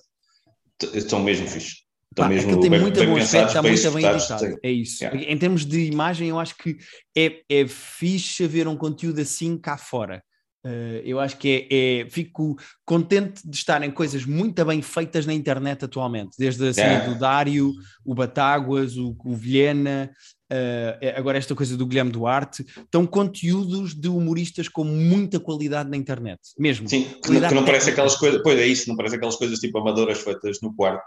estão 0.95 1.23
mesmo 1.23 1.47
fixe. 1.47 1.87
Estão 2.11 2.25
Pá, 2.25 2.29
mesmo 2.29 2.61
tem 2.61 2.71
muito 2.71 2.99
bem 2.99 3.09
bom 3.09 3.17
aspecto, 3.19 3.49
está 3.49 3.63
muito 3.63 3.91
bem 3.93 4.05
editado. 4.07 4.59
É 4.63 4.71
isso. 4.71 5.05
Yeah. 5.05 5.31
Em 5.33 5.39
termos 5.39 5.65
de 5.65 5.85
imagem, 5.85 6.29
eu 6.31 6.41
acho 6.41 6.57
que 6.57 6.77
é, 7.17 7.43
é 7.49 7.69
fixe 7.69 8.45
haver 8.45 8.67
um 8.67 8.77
conteúdo 8.77 9.21
assim 9.21 9.57
cá 9.57 9.77
fora. 9.77 10.25
Eh, 10.65 11.03
eu 11.05 11.21
acho 11.21 11.37
que 11.39 11.69
é, 11.71 12.01
é- 12.01 12.11
Fico 12.11 12.57
contente 12.85 13.49
de 13.49 13.57
estarem 13.57 13.91
coisas 13.91 14.25
muito 14.25 14.65
bem 14.65 14.83
feitas 14.83 15.25
na 15.27 15.33
internet 15.33 15.85
atualmente, 15.85 16.37
desde 16.39 16.69
a 16.69 16.75
cena 16.75 17.05
do 17.09 17.19
Dário, 17.19 17.73
o 18.05 18.15
Batáguas, 18.15 18.97
o, 18.97 19.17
o 19.25 19.37
Vilhena, 19.37 20.11
eh, 20.51 21.15
agora 21.17 21.39
esta 21.39 21.55
coisa 21.55 21.77
do 21.77 21.87
Guilherme 21.87 22.11
Duarte. 22.11 22.65
Estão 22.77 23.07
conteúdos 23.07 23.95
de 23.95 24.09
humoristas 24.09 24.69
com 24.69 24.85
muita 24.85 25.39
qualidade 25.39 25.91
na 25.91 25.97
internet, 25.97 26.41
mesmo. 26.59 26.89
Sim, 26.89 27.05
que 27.23 27.41
que 27.41 27.55
não 27.55 27.65
parece 27.65 27.91
aquelas 27.91 28.17
coisas, 28.17 28.43
pois 28.43 28.59
é 28.59 28.67
isso, 28.67 28.89
não 28.89 28.97
parece 28.97 29.17
aquelas 29.17 29.37
coisas 29.37 29.59
tipo 29.59 29.79
amadoras 29.79 30.19
feitas 30.21 30.59
no 30.61 30.75
quarto. 30.75 31.05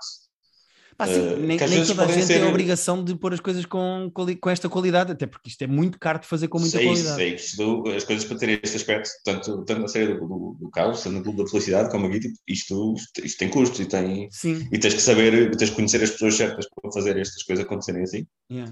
Pá, 0.98 1.08
sim, 1.08 1.14
Eh, 1.14 1.36
nem, 1.38 1.58
nem 1.58 1.86
toda 1.86 2.04
a 2.04 2.08
gente 2.08 2.18
tem 2.28 2.38
ser- 2.38 2.44
a 2.44 2.50
obrigação 2.50 3.04
de 3.04 3.16
pôr 3.16 3.34
as 3.34 3.40
coisas 3.40 3.66
com, 3.66 4.12
com 4.14 4.50
esta 4.50 4.70
qualidade, 4.70 5.12
até 5.12 5.26
porque 5.26 5.50
isto 5.50 5.62
é 5.64 5.68
muito 5.68 5.98
caro 6.00 6.20
de 6.20 6.28
fazer 6.28 6.48
com 6.48 6.60
muita 6.60 6.78
isso, 6.82 6.88
qualidade. 6.88 7.22
é 7.22 7.28
isto, 7.36 7.88
as 7.90 8.04
coisas 8.04 8.26
para 8.26 8.38
terem 8.38 8.60
este 8.62 8.78
aspecto, 8.78 9.10
tanto, 9.24 9.64
tanto 9.66 9.82
na 9.82 9.88
série 9.88 10.14
do, 10.14 10.28
do, 10.28 10.58
do 10.60 10.70
Caos, 10.70 11.02
Clube 11.04 11.38
da 11.44 11.48
Felicidade, 11.50 11.90
como 11.90 12.08
aqui, 12.08 12.20
tipo, 12.20 12.36
isto, 12.48 12.96
isto, 13.24 13.38
tem 13.38 13.50
custos 13.50 13.80
e, 13.80 13.86
tem, 13.86 14.30
Sim, 14.32 14.68
e 14.72 14.78
tens 14.78 14.94
que 14.94 15.02
saber, 15.02 15.56
tens 15.58 15.70
que 15.70 15.76
conhecer 15.76 16.04
as 16.04 16.12
pessoas 16.12 16.36
certas 16.36 16.68
para 16.70 16.92
fazer 16.92 17.18
estas 17.18 17.42
coisas 17.44 17.66
acontecerem 17.66 18.04
assim. 18.04 18.28
yeah. 18.52 18.72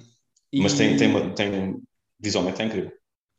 Mas 0.54 0.74
E- 0.74 0.78
tem, 0.78 0.98
tem, 0.98 1.08
uma- 1.10 1.34
tem, 1.34 1.76
visualmente 2.20 2.62
é 2.62 2.66
incrível. 2.66 2.92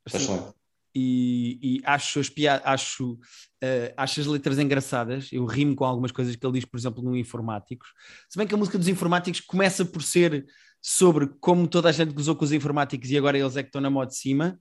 Está 0.07 0.19
excelente. 0.19 0.55
E, 0.95 1.59
e 1.63 1.81
acho 1.85 2.21
acho, 2.65 3.19
eh, 3.61 3.95
acho 3.97 4.21
as 4.21 4.27
letras 4.27 4.59
engraçadas. 4.59 5.29
Eu 5.33 5.45
rimo 5.45 5.75
com 5.75 5.85
algumas 5.85 6.13
coisas 6.13 6.35
que 6.35 6.45
ele 6.47 6.55
diz, 6.55 6.65
por 6.65 6.79
exemplo, 6.79 7.03
no 7.03 7.17
Informáticos. 7.17 7.89
Se 8.29 8.39
bem 8.39 8.47
que 8.47 8.55
a 8.55 8.59
música 8.59 8.79
dos 8.79 8.89
Informáticos 8.89 9.41
começa 9.41 9.85
por 9.85 10.03
ser 10.03 10.47
sobre 10.83 11.29
como 11.41 11.69
toda 11.69 11.89
a 11.89 11.93
gente 11.93 12.13
gozou 12.13 12.35
com 12.35 12.45
os 12.45 12.53
informáticos 12.53 13.11
e 13.11 13.19
agora 13.19 13.39
eles 13.39 13.57
é 13.57 13.63
que 13.63 13.69
estão 13.69 13.81
na 13.81 13.91
moda 13.91 14.09
de 14.11 14.17
cima. 14.17 14.59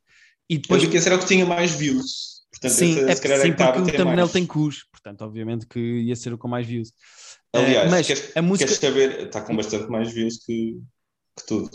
E 0.50 0.58
depois 0.58 0.86
que 0.86 0.98
esse 0.98 1.08
era 1.08 1.16
o 1.16 1.20
que 1.20 1.28
tinha 1.28 1.46
mais 1.46 1.72
views. 1.72 2.40
Portanto, 2.52 2.72
Sim, 2.72 2.92
esse, 2.92 3.10
é, 3.10 3.16
se 3.16 3.22
calhar 3.22 3.40
é 3.40 3.42
sim 3.44 3.54
porque 3.54 3.80
o 3.80 3.86
thumbnail 3.86 4.16
mais. 4.18 4.32
tem 4.32 4.46
cus, 4.46 4.84
portanto, 4.92 5.22
obviamente 5.22 5.68
que 5.68 5.80
ia 5.80 6.16
ser 6.16 6.34
o 6.34 6.38
com 6.38 6.48
mais 6.48 6.66
views. 6.66 6.92
Eh, 7.54 7.60
Aliás, 7.60 7.92
mas 7.92 8.08
queres, 8.08 8.36
a 8.36 8.42
música. 8.42 8.66
queres 8.66 8.80
saber, 8.80 9.28
está 9.28 9.42
com 9.42 9.56
bastante 9.56 9.88
mais 9.90 10.12
views 10.12 10.38
que, 10.44 10.80
que 11.38 11.46
tudo. 11.48 11.70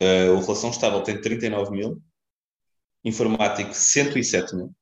Eh, 0.00 0.30
o 0.30 0.40
Relação 0.40 0.70
Estável 0.70 1.02
tem 1.02 1.20
39 1.20 1.70
mil, 1.72 2.02
Informático 3.04 3.72
107 3.74 4.54
mil, 4.56 4.74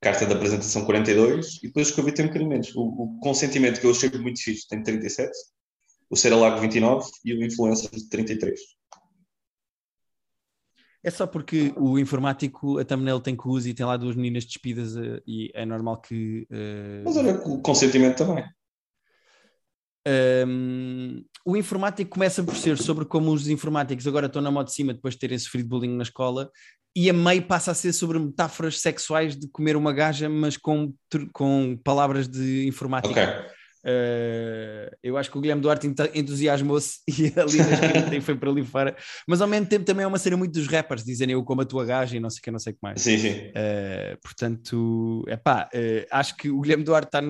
Carta 0.00 0.24
de 0.24 0.32
Apresentação 0.32 0.84
42, 0.84 1.58
e 1.62 1.66
depois 1.66 1.88
os 1.88 1.94
que 1.94 2.00
eu 2.00 2.04
vi 2.04 2.12
tem 2.12 2.24
um 2.24 2.28
bocadinho 2.28 2.50
menos. 2.50 2.74
O, 2.74 2.82
o 2.82 3.20
Consentimento, 3.20 3.80
que 3.80 3.86
eu 3.86 3.90
achei 3.90 4.10
muito 4.10 4.42
fixe, 4.42 4.66
tem 4.68 4.82
37, 4.82 5.30
o 6.08 6.16
Ser 6.16 6.34
Lago 6.34 6.60
29 6.60 7.10
e 7.24 7.34
o 7.34 7.44
Influencer 7.44 7.90
33. 8.08 8.60
É 11.02 11.10
só 11.10 11.26
porque 11.26 11.72
o 11.76 11.98
informático, 11.98 12.78
a 12.78 12.84
thumbnail 12.84 13.20
tem 13.20 13.34
cus 13.34 13.64
e 13.64 13.72
tem 13.72 13.86
lá 13.86 13.96
duas 13.96 14.14
meninas 14.14 14.44
despidas 14.44 14.96
eh, 14.96 15.22
e 15.26 15.50
é 15.54 15.64
normal 15.64 16.00
que. 16.00 16.46
eh, 16.50 17.02
Mas 17.04 17.16
olha, 17.16 17.34
o 17.46 17.62
Consentimento 17.62 18.18
também. 18.18 18.44
Um, 20.06 21.22
o 21.44 21.56
informático 21.56 22.10
começa 22.10 22.42
por 22.42 22.56
ser 22.56 22.78
sobre 22.78 23.04
como 23.04 23.32
os 23.32 23.48
informáticos 23.48 24.06
agora 24.06 24.26
estão 24.26 24.40
na 24.40 24.50
moda 24.50 24.66
de 24.66 24.74
cima 24.74 24.94
depois 24.94 25.14
de 25.14 25.20
terem 25.20 25.38
sofrido 25.38 25.68
bullying 25.68 25.96
na 25.96 26.02
escola, 26.02 26.50
e 26.96 27.08
a 27.08 27.12
meio 27.12 27.42
passa 27.42 27.70
a 27.70 27.74
ser 27.74 27.92
sobre 27.92 28.18
metáforas 28.18 28.80
sexuais 28.80 29.36
de 29.36 29.48
comer 29.48 29.76
uma 29.76 29.92
gaja, 29.92 30.28
mas 30.28 30.56
com, 30.56 30.92
com 31.32 31.78
palavras 31.84 32.28
de 32.28 32.66
informática. 32.66 33.10
Ok. 33.10 33.60
Uh, 33.82 34.94
eu 35.02 35.16
acho 35.16 35.30
que 35.30 35.38
o 35.38 35.40
Guilherme 35.40 35.62
Duarte 35.62 35.86
ent- 35.86 36.14
entusiasmou-se 36.14 36.98
e 37.08 37.32
ali 37.40 37.58
na 38.12 38.20
foi 38.20 38.34
para 38.34 38.50
ali 38.50 38.62
fora, 38.62 38.94
mas 39.26 39.40
ao 39.40 39.48
mesmo 39.48 39.66
tempo 39.66 39.86
também 39.86 40.04
é 40.04 40.06
uma 40.06 40.18
cena 40.18 40.36
muito 40.36 40.52
dos 40.52 40.66
rappers, 40.66 41.02
dizem 41.02 41.30
eu 41.30 41.42
como 41.42 41.62
a 41.62 41.64
tua 41.64 41.86
gaja 41.86 42.14
e 42.14 42.20
não 42.20 42.28
sei 42.28 42.40
o 42.40 42.42
que, 42.42 42.50
não 42.50 42.58
sei 42.58 42.72
o 42.72 42.74
que 42.74 42.80
mais. 42.82 43.00
Sim, 43.00 43.16
sim. 43.16 43.30
Uh, 43.30 44.18
portanto, 44.22 45.24
epá, 45.28 45.66
uh, 45.74 46.06
acho 46.10 46.36
que 46.36 46.50
o 46.50 46.60
Guilherme 46.60 46.84
Duarte 46.84 47.08
está, 47.08 47.22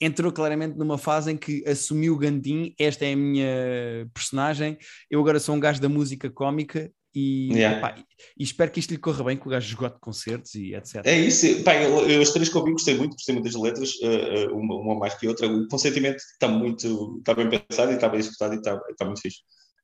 entrou 0.00 0.32
claramente 0.32 0.76
numa 0.76 0.98
fase 0.98 1.32
em 1.32 1.36
que 1.36 1.64
assumiu 1.66 2.14
o 2.14 2.18
Gandim, 2.18 2.74
esta 2.78 3.04
é 3.04 3.12
a 3.12 3.16
minha 3.16 4.10
personagem, 4.12 4.78
eu 5.10 5.20
agora 5.20 5.40
sou 5.40 5.54
um 5.54 5.60
gajo 5.60 5.80
da 5.80 5.88
música 5.88 6.30
cómica 6.30 6.90
e, 7.14 7.52
Yeah. 7.52 7.96
e 8.36 8.42
espero 8.42 8.72
que 8.72 8.80
isto 8.80 8.90
lhe 8.90 8.98
corra 8.98 9.22
bem, 9.22 9.36
que 9.36 9.46
o 9.46 9.50
gajo 9.50 9.68
esgote 9.68 10.00
concertos 10.00 10.54
e 10.56 10.74
etc. 10.74 11.02
É 11.04 11.16
isso. 11.16 11.62
Pá, 11.62 11.76
eu, 11.76 12.10
eu, 12.10 12.20
as 12.20 12.30
três 12.30 12.48
que 12.48 12.56
eu 12.56 12.64
vi 12.64 12.72
gostei 12.72 12.96
muito, 12.96 13.12
gostei 13.12 13.34
muito 13.34 13.44
das 13.44 13.54
letras, 13.54 13.94
uh, 14.02 14.52
uma, 14.52 14.74
uma 14.74 14.98
mais 14.98 15.14
que 15.14 15.28
outra. 15.28 15.46
O 15.46 15.68
consentimento 15.68 16.16
está 16.16 16.48
muito, 16.48 17.18
está 17.18 17.32
bem 17.34 17.48
pensado 17.48 17.92
e 17.92 17.94
está 17.94 18.08
bem 18.08 18.18
executado 18.18 18.54
e 18.54 18.56
está, 18.56 18.80
está 18.90 19.04
muito 19.04 19.20
fixe. 19.20 19.38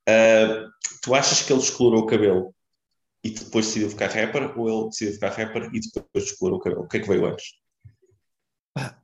Uh, 0.09 0.69
tu 1.01 1.15
achas 1.15 1.41
que 1.41 1.53
ele 1.53 1.61
explorou 1.61 2.01
o 2.01 2.05
cabelo 2.05 2.53
e 3.23 3.29
depois 3.29 3.65
decidiu 3.67 3.89
ficar 3.89 4.07
rapper 4.07 4.59
ou 4.59 4.67
ele 4.67 4.89
decidiu 4.89 5.13
ficar 5.13 5.29
rapper 5.29 5.69
e 5.73 5.79
depois 5.79 6.25
explorou 6.25 6.57
o 6.57 6.61
cabelo? 6.61 6.83
O 6.83 6.87
que 6.87 6.97
é 6.97 6.99
que 6.99 7.07
veio 7.07 7.25
antes? 7.25 7.45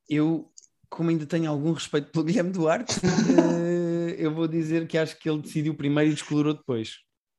Eu, 0.10 0.52
como 0.90 1.10
ainda 1.10 1.26
tenho 1.26 1.50
algum 1.50 1.72
respeito 1.72 2.12
pelo 2.12 2.26
Guilherme 2.26 2.52
Duarte, 2.52 2.98
uh, 3.00 4.10
eu 4.18 4.34
vou 4.34 4.48
dizer 4.48 4.88
que 4.88 4.98
acho 4.98 5.18
que 5.18 5.30
ele 5.30 5.42
decidiu 5.42 5.76
primeiro 5.76 6.12
e 6.12 6.14
descolorou 6.14 6.54
depois. 6.54 6.90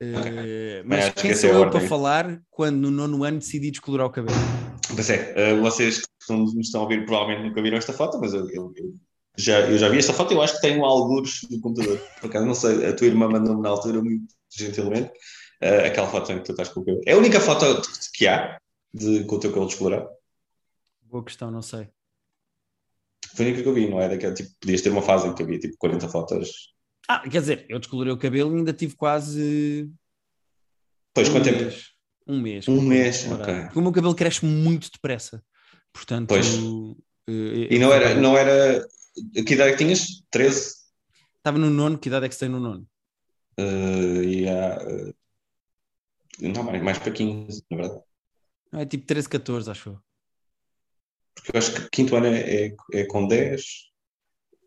Uh, 0.01 0.17
Okay. 0.17 0.83
mas 0.85 1.13
quem 1.15 1.35
sou 1.35 1.51
eu 1.51 1.71
para 1.71 1.81
falar 1.81 2.41
quando 2.51 2.77
no 2.77 2.91
nono 2.91 3.25
ano 3.25 3.39
decidi 3.41 3.71
descolorar 3.71 4.07
o 4.07 4.11
cabelo? 4.11 4.39
Mas 4.97 5.11
é, 5.11 5.55
uh, 5.55 5.61
vocês 5.61 5.99
que 5.99 6.07
estão, 6.21 6.39
nos 6.39 6.55
estão 6.55 6.83
a 6.83 6.85
ouvir 6.85 7.05
provavelmente 7.05 7.49
nunca 7.49 7.61
viram 7.61 7.77
esta 7.77 7.93
foto, 7.93 8.19
mas 8.21 8.33
eu, 8.33 8.49
eu, 8.51 8.73
eu 8.77 8.95
já, 9.37 9.61
eu 9.61 9.77
já 9.77 9.89
vi 9.89 9.99
esta 9.99 10.13
foto 10.13 10.33
e 10.33 10.37
eu 10.37 10.43
acho 10.43 10.55
que 10.55 10.61
tenho 10.61 10.85
alguns 10.85 11.43
no 11.51 11.61
computador. 11.61 11.99
Por 12.21 12.29
acaso, 12.29 12.47
não 12.47 12.55
sei, 12.55 12.87
a 12.87 12.95
tua 12.95 13.07
irmã 13.07 13.29
mandou-me 13.29 13.63
na 13.63 13.69
altura, 13.71 14.01
muito 14.01 14.33
gentilmente, 14.57 15.11
uh, 15.63 15.87
aquela 15.87 16.09
foto 16.09 16.33
em 16.33 16.39
que 16.39 16.45
tu 16.45 16.53
estás 16.53 16.69
com 16.69 16.81
o 16.81 16.85
cabelo. 16.85 17.03
É 17.07 17.13
a 17.13 17.19
única 17.19 17.41
foto 17.41 17.83
que 18.15 18.27
há 18.27 18.59
de, 18.95 19.25
com 19.25 19.37
o 19.37 19.41
teu 19.41 19.51
cabelo 19.51 19.67
descolorado. 19.67 20.09
Boa 21.03 21.25
questão, 21.25 21.51
não 21.51 21.63
sei. 21.63 21.89
Foi 23.35 23.45
a 23.45 23.49
única 23.49 23.63
que 23.63 23.69
eu 23.69 23.75
vi, 23.75 23.89
não 23.89 24.01
é? 24.01 24.09
Daquela, 24.09 24.35
tipo, 24.35 24.51
podias 24.61 24.81
ter 24.83 24.91
uma 24.91 25.03
fase 25.03 25.29
em 25.29 25.35
que 25.35 25.43
havia 25.43 25.59
tipo 25.59 25.77
40 25.79 26.09
fotos. 26.09 26.75
Ah, 27.09 27.21
quer 27.29 27.41
dizer, 27.41 27.67
eu 27.69 27.79
descolorei 27.79 28.13
o 28.13 28.19
cabelo 28.19 28.55
e 28.55 28.59
ainda 28.59 28.73
tive 28.73 28.95
quase 28.97 29.91
Pois, 31.15 31.29
um 31.29 31.33
quanto 31.33 31.45
tempo? 31.45 31.59
mês. 31.63 31.85
Um 32.27 32.41
mês. 32.41 32.69
Um 32.69 32.81
mês, 32.83 33.27
ok. 33.33 33.55
Porque 33.65 33.79
o 33.79 33.83
meu 33.83 33.93
cabelo 33.93 34.15
cresce 34.15 34.45
muito 34.45 34.91
depressa. 34.91 35.43
Portanto, 35.93 36.29
Pois. 36.29 36.47
eh, 37.29 37.69
E 37.75 37.79
não 37.79 37.93
era, 37.93 38.15
não 38.15 38.37
era. 38.37 38.87
Que 39.47 39.55
idade 39.55 39.71
é 39.71 39.73
que 39.73 39.79
tinhas? 39.79 40.23
13? 40.31 40.75
Estava 41.39 41.57
no 41.59 41.71
nono, 41.71 41.99
que 41.99 42.09
idade 42.09 42.27
é 42.27 42.29
que 42.29 42.35
se 42.35 42.41
tem 42.41 42.49
no 42.49 42.61
nono? 42.61 42.87
Uh, 43.59 44.23
e 44.23 44.49
há. 44.49 44.79
uh, 44.79 45.15
não, 46.41 46.63
mais, 46.63 46.83
mais 46.83 46.99
para 46.99 47.11
15, 47.11 47.65
na 47.71 47.77
verdade. 47.79 48.01
Não, 48.71 48.81
é 48.81 48.87
tipo 48.87 49.07
13, 49.07 49.29
14, 49.29 49.71
acho 49.71 49.89
eu. 49.89 50.01
Porque 51.43 51.57
eu 51.57 51.59
acho 51.59 51.73
que 51.73 51.91
quinto 51.91 52.17
ano 52.17 52.27
é, 52.27 52.67
é, 52.67 52.77
é 52.93 53.05
com 53.07 53.27
10. 53.27 53.63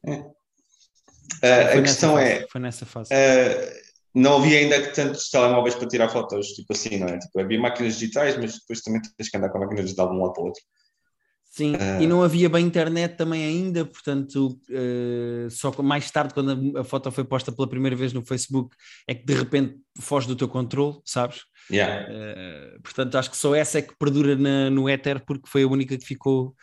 É. 0.08 0.12
Uh, 0.14 1.80
a 1.80 1.82
questão 1.82 2.16
fase, 2.16 2.30
é. 2.30 2.48
Foi 2.48 2.62
nessa 2.62 2.86
fase. 2.86 3.14
uh, 3.14 3.82
não 4.14 4.38
havia 4.38 4.60
ainda 4.60 4.92
tantos 4.92 5.30
telemóveis 5.30 5.76
para 5.76 5.88
tirar 5.88 6.10
fotos, 6.10 6.48
tipo 6.48 6.74
assim, 6.74 6.98
não 6.98 7.08
é? 7.08 7.18
Tipo, 7.18 7.40
havia 7.40 7.60
máquinas 7.60 7.94
digitais, 7.98 8.38
mas 8.38 8.60
depois 8.60 8.82
também 8.82 9.02
tens 9.18 9.30
que 9.30 9.38
andar 9.38 9.50
com 9.50 9.58
a 9.58 9.62
máquina 9.62 9.84
digital 9.84 10.10
de 10.10 10.16
um 10.16 10.22
lado 10.22 10.34
para 10.34 10.44
o 10.44 10.46
outro. 10.48 10.62
Sim, 11.54 11.76
Ah. 11.78 12.02
e 12.02 12.08
não 12.08 12.24
havia 12.24 12.48
bem 12.48 12.66
internet 12.66 13.18
também 13.18 13.44
ainda, 13.44 13.84
portanto, 13.84 14.58
eh, 14.70 15.48
só 15.50 15.70
mais 15.84 16.10
tarde, 16.10 16.34
quando 16.34 16.78
a, 16.78 16.84
foto 16.86 17.12
foi 17.12 17.26
posta 17.26 17.52
pela 17.52 17.68
primeira 17.68 17.94
vez 17.94 18.14
no 18.14 18.24
Facebook, 18.24 18.74
é 19.06 19.14
que 19.14 19.26
de 19.26 19.34
repente 19.34 19.76
foge 20.00 20.28
do 20.30 20.36
teu 20.36 20.48
controle, 20.48 21.00
sabes? 21.04 21.42
Yeah. 21.70 22.08
Eh, 22.10 22.78
portanto, 22.82 23.18
acho 23.18 23.30
que 23.30 23.36
só 23.36 23.54
essa 23.54 23.80
é 23.80 23.82
que 23.82 23.94
perdura 24.00 24.34
na- 24.38 24.70
no 24.70 24.88
éter, 24.88 25.26
porque 25.26 25.50
foi 25.50 25.64
a 25.64 25.68
única 25.68 25.98
que 25.98 26.06
ficou 26.06 26.56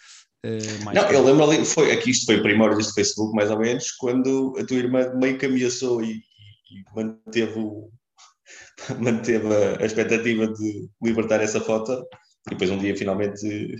Uh, 0.46 0.94
não, 0.94 1.10
eu 1.10 1.24
lembro 1.24 1.50
ali, 1.50 1.64
foi, 1.64 1.90
aqui 1.90 2.10
isto 2.10 2.26
foi 2.26 2.40
primeiro 2.40 2.76
deste 2.76 2.94
Facebook, 2.94 3.34
mais 3.34 3.50
ou 3.50 3.58
menos, 3.58 3.90
quando 3.90 4.54
a 4.56 4.64
tua 4.64 4.76
irmã 4.76 5.12
meio 5.16 5.36
que 5.36 5.46
ameaçou 5.46 6.00
e, 6.00 6.12
e 6.12 6.84
manteve, 6.94 7.58
o, 7.58 7.90
manteve 9.00 9.48
a, 9.52 9.82
a, 9.82 9.84
expectativa 9.84 10.46
de 10.46 10.88
libertar 11.02 11.40
essa 11.40 11.60
foto, 11.60 12.06
e 12.46 12.50
depois 12.50 12.70
um 12.70 12.78
dia 12.78 12.96
finalmente 12.96 13.74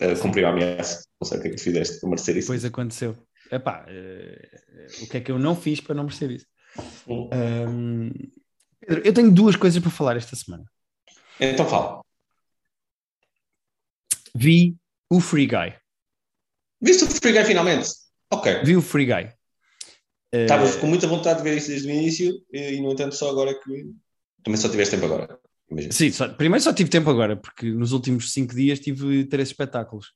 uh, 0.00 0.20
cumpriu 0.20 0.46
a 0.46 0.50
ameaça. 0.50 1.04
Não 1.20 1.28
sei 1.28 1.38
o 1.38 1.42
que 1.42 1.48
é 1.48 1.50
que 1.50 1.56
tu 1.56 1.62
fizeste 1.62 2.00
para 2.00 2.08
merecer 2.10 2.36
isso. 2.36 2.46
Depois 2.46 2.64
aconteceu. 2.64 3.16
Epá, 3.50 3.86
uh, 3.88 5.04
o 5.04 5.08
que 5.08 5.16
é 5.16 5.20
que 5.20 5.30
eu 5.30 5.38
não 5.38 5.56
fiz 5.56 5.80
para 5.80 5.94
não 5.94 6.04
merecer 6.04 6.30
isso? 6.30 6.46
Um, 7.06 8.10
Pedro, 8.80 9.02
eu 9.04 9.12
tenho 9.12 9.30
duas 9.30 9.56
coisas 9.56 9.80
para 9.80 9.90
falar 9.90 10.16
esta 10.16 10.36
semana. 10.36 10.64
Então 11.40 11.66
fala. 11.66 12.02
Vi 14.34 14.76
o 15.10 15.20
Free 15.20 15.46
Guy. 15.46 15.74
Viste 16.80 17.04
o 17.04 17.06
Free 17.08 17.32
Guy 17.32 17.44
finalmente? 17.44 17.88
Ok. 18.30 18.62
Vi 18.64 18.76
o 18.76 18.82
Free 18.82 19.06
Guy. 19.06 19.32
Estavas 20.32 20.76
uh... 20.76 20.80
com 20.80 20.86
muita 20.86 21.06
vontade 21.06 21.38
de 21.38 21.44
ver 21.44 21.56
isso 21.56 21.68
desde 21.68 21.88
o 21.88 21.90
início 21.90 22.34
e, 22.52 22.80
no 22.80 22.92
entanto, 22.92 23.14
só 23.14 23.30
agora 23.30 23.54
que. 23.58 23.90
Também 24.44 24.60
só 24.60 24.68
tiveste 24.68 24.94
tempo 24.94 25.06
agora. 25.06 25.38
Imagina. 25.70 25.92
Sim, 25.92 26.10
só, 26.10 26.28
primeiro 26.28 26.62
só 26.62 26.72
tive 26.72 26.88
tempo 26.88 27.10
agora, 27.10 27.36
porque 27.36 27.70
nos 27.70 27.92
últimos 27.92 28.32
cinco 28.32 28.54
dias 28.54 28.80
tive 28.80 29.24
três 29.24 29.48
espetáculos. 29.48 30.12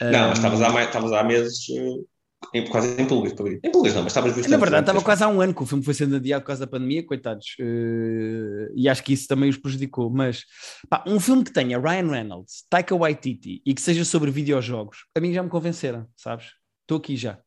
Não, 0.00 0.28
mas 0.28 0.38
estavas 0.38 0.62
há, 0.62 0.82
estavas 0.82 1.12
há 1.12 1.22
meses 1.22 1.68
uh, 1.68 2.06
em, 2.54 2.66
quase 2.68 3.00
em 3.00 3.06
público 3.06 3.36
para. 3.36 3.52
Em 3.52 3.70
público 3.70 3.94
não, 3.94 4.02
mas 4.02 4.12
estavas 4.12 4.34
Na 4.46 4.56
verdade, 4.56 4.82
estava 4.82 5.02
quase 5.02 5.22
há 5.22 5.28
um 5.28 5.40
ano 5.40 5.54
que 5.54 5.62
o 5.62 5.66
filme 5.66 5.84
foi 5.84 5.92
sendo 5.92 6.16
adiado 6.16 6.42
por 6.42 6.48
causa 6.48 6.64
da 6.64 6.70
pandemia, 6.70 7.04
coitados. 7.04 7.54
Uh, 7.60 8.72
e 8.74 8.88
acho 8.88 9.04
que 9.04 9.12
isso 9.12 9.28
também 9.28 9.50
os 9.50 9.58
prejudicou. 9.58 10.08
Mas 10.08 10.44
pá, 10.88 11.04
um 11.06 11.20
filme 11.20 11.44
que 11.44 11.52
tenha 11.52 11.78
Ryan 11.78 12.10
Reynolds, 12.10 12.64
Taika 12.70 12.96
Waititi 12.96 13.62
e 13.64 13.74
que 13.74 13.82
seja 13.82 14.06
sobre 14.06 14.30
videojogos, 14.30 15.04
a 15.14 15.20
mim 15.20 15.34
já 15.34 15.42
me 15.42 15.50
convenceram, 15.50 16.06
sabes? 16.16 16.46
Estou 16.82 16.96
aqui 16.96 17.14
já. 17.14 17.38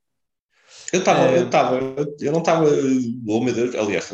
Eu 0.93 0.99
estava, 0.99 1.31
uh, 1.31 1.35
eu 1.35 1.45
estava, 1.45 1.75
eu 2.19 2.31
não 2.31 2.39
estava, 2.39 2.65
oh 3.27 3.41
meu 3.41 3.53
Deus, 3.53 3.73
aliás, 3.73 4.13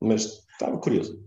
mas 0.00 0.44
estava 0.52 0.78
curioso. 0.78 1.22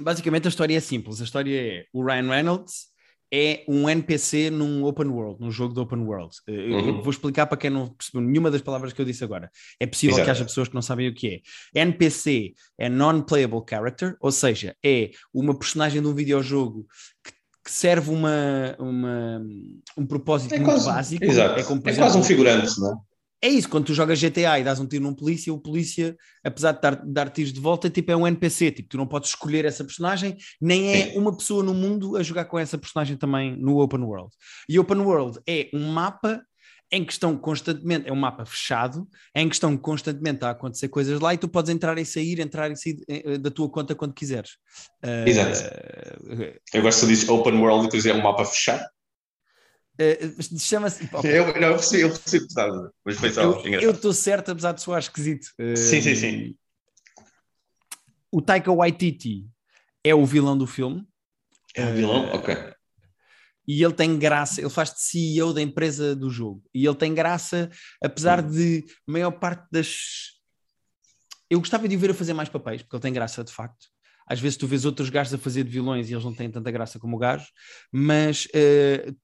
Basicamente 0.00 0.46
a 0.46 0.48
história 0.48 0.76
é 0.76 0.80
simples. 0.80 1.20
A 1.20 1.24
história 1.24 1.60
é 1.60 1.84
o 1.92 2.04
Ryan 2.04 2.28
Reynolds 2.28 2.88
é 3.32 3.64
um 3.68 3.88
NPC 3.88 4.50
num 4.50 4.84
open 4.84 5.08
world, 5.08 5.40
num 5.40 5.50
jogo 5.50 5.74
de 5.74 5.80
open 5.80 6.00
world. 6.00 6.34
Eh, 6.46 6.52
uhum. 6.52 7.02
Vou 7.02 7.10
explicar 7.10 7.46
para 7.46 7.58
quem 7.58 7.70
não 7.70 7.88
percebeu 7.88 8.22
nenhuma 8.22 8.50
das 8.50 8.62
palavras 8.62 8.92
que 8.92 9.00
eu 9.00 9.04
disse 9.04 9.22
agora. 9.22 9.50
É 9.78 9.86
possível 9.86 10.14
Exato. 10.16 10.24
que 10.24 10.30
haja 10.30 10.44
pessoas 10.44 10.68
que 10.68 10.74
não 10.74 10.82
sabem 10.82 11.08
o 11.08 11.14
que 11.14 11.42
é. 11.74 11.80
NPC 11.80 12.54
é 12.78 12.88
Non-Playable 12.88 13.62
Character, 13.68 14.16
ou 14.20 14.32
seja, 14.32 14.74
é 14.84 15.10
uma 15.32 15.56
personagem 15.56 16.00
de 16.00 16.08
um 16.08 16.14
videojogo 16.14 16.86
que, 17.22 17.32
que 17.64 17.70
serve 17.70 18.10
uma, 18.10 18.74
uma, 18.78 19.42
um 19.96 20.06
propósito 20.06 20.54
é 20.54 20.58
muito 20.58 20.70
quase, 20.70 20.86
básico. 20.86 21.24
Exato. 21.24 21.60
É, 21.60 21.62
como, 21.62 21.82
é 21.84 21.90
exemplo, 21.90 22.06
quase 22.06 22.18
um 22.18 22.24
figurante, 22.24 22.80
não 22.80 22.92
é? 22.92 22.96
É 23.40 23.48
isso, 23.48 23.68
quando 23.68 23.86
tu 23.86 23.94
jogas 23.94 24.20
GTA 24.20 24.58
e 24.58 24.64
dás 24.64 24.80
um 24.80 24.86
tiro 24.86 25.04
num 25.04 25.14
polícia, 25.14 25.52
o 25.52 25.60
polícia, 25.60 26.16
apesar 26.42 26.72
de 26.72 26.80
dar, 26.80 26.96
dar 27.06 27.30
tiros 27.30 27.52
de 27.52 27.60
volta, 27.60 27.88
tipo, 27.88 28.10
é 28.10 28.16
um 28.16 28.26
NPC, 28.26 28.72
tipo, 28.72 28.88
tu 28.88 28.96
não 28.96 29.06
podes 29.06 29.30
escolher 29.30 29.64
essa 29.64 29.84
personagem, 29.84 30.36
nem 30.60 30.92
é 30.92 31.12
uma 31.16 31.36
pessoa 31.36 31.62
no 31.62 31.72
mundo 31.72 32.16
a 32.16 32.22
jogar 32.22 32.46
com 32.46 32.58
essa 32.58 32.76
personagem 32.76 33.16
também 33.16 33.56
no 33.56 33.78
Open 33.78 34.00
World. 34.00 34.30
E 34.68 34.78
Open 34.78 34.98
World 34.98 35.38
é 35.46 35.68
um 35.72 35.88
mapa 35.92 36.42
em 36.90 37.04
que 37.04 37.12
estão 37.12 37.36
constantemente, 37.36 38.08
é 38.08 38.12
um 38.12 38.16
mapa 38.16 38.44
fechado, 38.44 39.06
em 39.34 39.48
que 39.48 39.54
estão 39.54 39.76
constantemente 39.76 40.44
a 40.44 40.50
acontecer 40.50 40.88
coisas 40.88 41.20
lá 41.20 41.34
e 41.34 41.38
tu 41.38 41.48
podes 41.48 41.70
entrar 41.70 41.98
e 41.98 42.04
sair, 42.04 42.40
entrar 42.40 42.70
e 42.70 42.76
sair 42.76 42.98
eh, 43.06 43.38
da 43.38 43.50
tua 43.50 43.68
conta 43.68 43.94
quando 43.94 44.14
quiseres. 44.14 44.52
Exato. 45.26 45.60
Uh, 46.24 46.58
eu 46.72 46.82
gosto 46.82 47.06
de 47.06 47.14
dizer 47.14 47.30
Open 47.30 47.58
World 47.58 47.86
e 47.86 48.00
tu 48.00 48.08
é 48.08 48.14
um 48.14 48.22
mapa 48.22 48.44
fechado. 48.44 48.84
Uh, 50.00 50.58
Chama-se. 50.58 51.08
Eu, 51.24 51.60
não, 51.60 51.68
eu 51.70 51.98
eu 51.98 52.08
percebi 52.10 52.46
mas 53.04 53.16
foi 53.16 53.30
só 53.30 53.42
Eu 53.66 53.90
estou 53.90 54.12
certo, 54.12 54.52
apesar 54.52 54.72
de 54.72 54.80
soar 54.80 55.00
esquisito. 55.00 55.48
Uh, 55.58 55.76
sim, 55.76 56.00
sim, 56.00 56.14
sim. 56.14 56.56
O 58.30 58.40
Taika 58.40 58.72
Waititi 58.72 59.46
é 60.04 60.14
o 60.14 60.24
vilão 60.24 60.56
do 60.56 60.66
filme. 60.66 61.04
É 61.74 61.84
o 61.84 61.94
vilão? 61.94 62.26
Uh, 62.26 62.36
ok. 62.36 62.56
E 63.66 63.82
ele 63.82 63.92
tem 63.92 64.18
graça, 64.18 64.60
ele 64.60 64.70
faz 64.70 64.94
de 64.94 65.02
CEO 65.02 65.52
da 65.52 65.60
empresa 65.60 66.14
do 66.14 66.30
jogo. 66.30 66.62
E 66.72 66.86
ele 66.86 66.94
tem 66.94 67.12
graça, 67.12 67.68
apesar 68.02 68.42
hum. 68.42 68.50
de 68.50 68.84
a 69.06 69.12
maior 69.12 69.32
parte 69.32 69.66
das. 69.70 70.38
Eu 71.50 71.58
gostava 71.58 71.88
de 71.88 71.96
o 71.96 71.98
ver 71.98 72.10
a 72.10 72.14
fazer 72.14 72.34
mais 72.34 72.48
papéis, 72.48 72.82
porque 72.82 72.94
ele 72.94 73.02
tem 73.02 73.12
graça 73.12 73.42
de 73.42 73.52
facto. 73.52 73.88
Às 74.26 74.38
vezes 74.38 74.56
tu 74.56 74.66
vês 74.66 74.84
outros 74.84 75.10
gajos 75.10 75.34
a 75.34 75.38
fazer 75.38 75.64
de 75.64 75.70
vilões 75.70 76.08
e 76.08 76.12
eles 76.12 76.24
não 76.24 76.34
têm 76.34 76.50
tanta 76.50 76.70
graça 76.70 76.98
como 76.98 77.16
o 77.16 77.18
gajo, 77.18 77.46
mas 77.90 78.46
uh, 78.46 79.16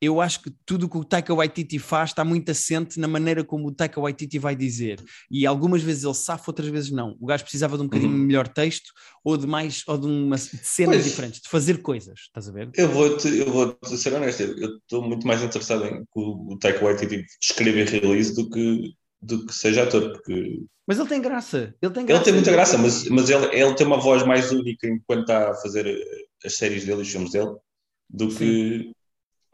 eu 0.00 0.20
acho 0.20 0.42
que 0.42 0.50
tudo 0.64 0.86
o 0.86 0.88
que 0.88 0.96
o 0.96 1.04
Taika 1.04 1.34
Waititi 1.34 1.78
faz 1.78 2.10
está 2.10 2.24
muito 2.24 2.50
assente 2.50 2.98
na 2.98 3.06
maneira 3.06 3.44
como 3.44 3.68
o 3.68 3.72
Taika 3.72 4.00
Waititi 4.00 4.38
vai 4.38 4.56
dizer. 4.56 4.98
E 5.30 5.46
algumas 5.46 5.82
vezes 5.82 6.04
ele 6.04 6.14
safa, 6.14 6.50
outras 6.50 6.68
vezes 6.68 6.90
não. 6.90 7.16
O 7.20 7.26
gajo 7.26 7.44
precisava 7.44 7.76
de 7.76 7.82
um 7.82 7.86
bocadinho 7.86 8.10
uhum. 8.10 8.18
melhor 8.18 8.48
texto 8.48 8.92
ou 9.22 9.36
de 9.36 9.46
mais, 9.46 9.82
ou 9.86 9.98
de, 9.98 10.06
uma, 10.06 10.36
de 10.36 10.42
cenas 10.42 10.96
pois, 10.96 11.04
diferentes, 11.04 11.40
de 11.42 11.48
fazer 11.50 11.82
coisas, 11.82 12.20
estás 12.20 12.48
a 12.48 12.52
ver? 12.52 12.70
Eu 12.74 12.88
vou-te 12.88 13.28
eu 13.28 13.52
vou 13.52 13.74
-te 13.74 13.96
ser 13.98 14.14
honesto, 14.14 14.42
eu 14.42 14.76
estou 14.76 15.02
muito 15.02 15.26
mais 15.26 15.42
interessado 15.42 15.84
em 15.84 15.98
que 15.98 16.06
o, 16.16 16.52
o 16.52 16.58
Taika 16.58 16.82
Waititi 16.82 17.26
escreva 17.40 17.80
e 17.80 17.84
realize 17.84 18.34
do 18.34 18.48
que, 18.48 18.94
do 19.20 19.44
que 19.44 19.52
seja 19.52 19.82
ator, 19.82 20.12
porque... 20.12 20.62
Mas 20.86 20.98
ele 20.98 21.08
tem 21.08 21.20
graça, 21.20 21.74
ele 21.82 21.92
tem 21.92 22.06
graça. 22.06 22.22
Ele 22.22 22.24
tem 22.24 22.34
muita 22.34 22.50
graça, 22.50 22.78
mas, 22.78 23.06
mas 23.08 23.28
ele, 23.28 23.46
ele 23.54 23.74
tem 23.74 23.86
uma 23.86 24.00
voz 24.00 24.24
mais 24.24 24.50
única 24.50 24.88
enquanto 24.88 25.20
está 25.20 25.50
a 25.50 25.54
fazer 25.54 25.94
as 26.44 26.56
séries 26.56 26.86
dele 26.86 27.00
e 27.00 27.02
os 27.02 27.10
filmes 27.10 27.32
dele 27.32 27.54
do 28.08 28.30
Sim. 28.30 28.38
que 28.38 28.92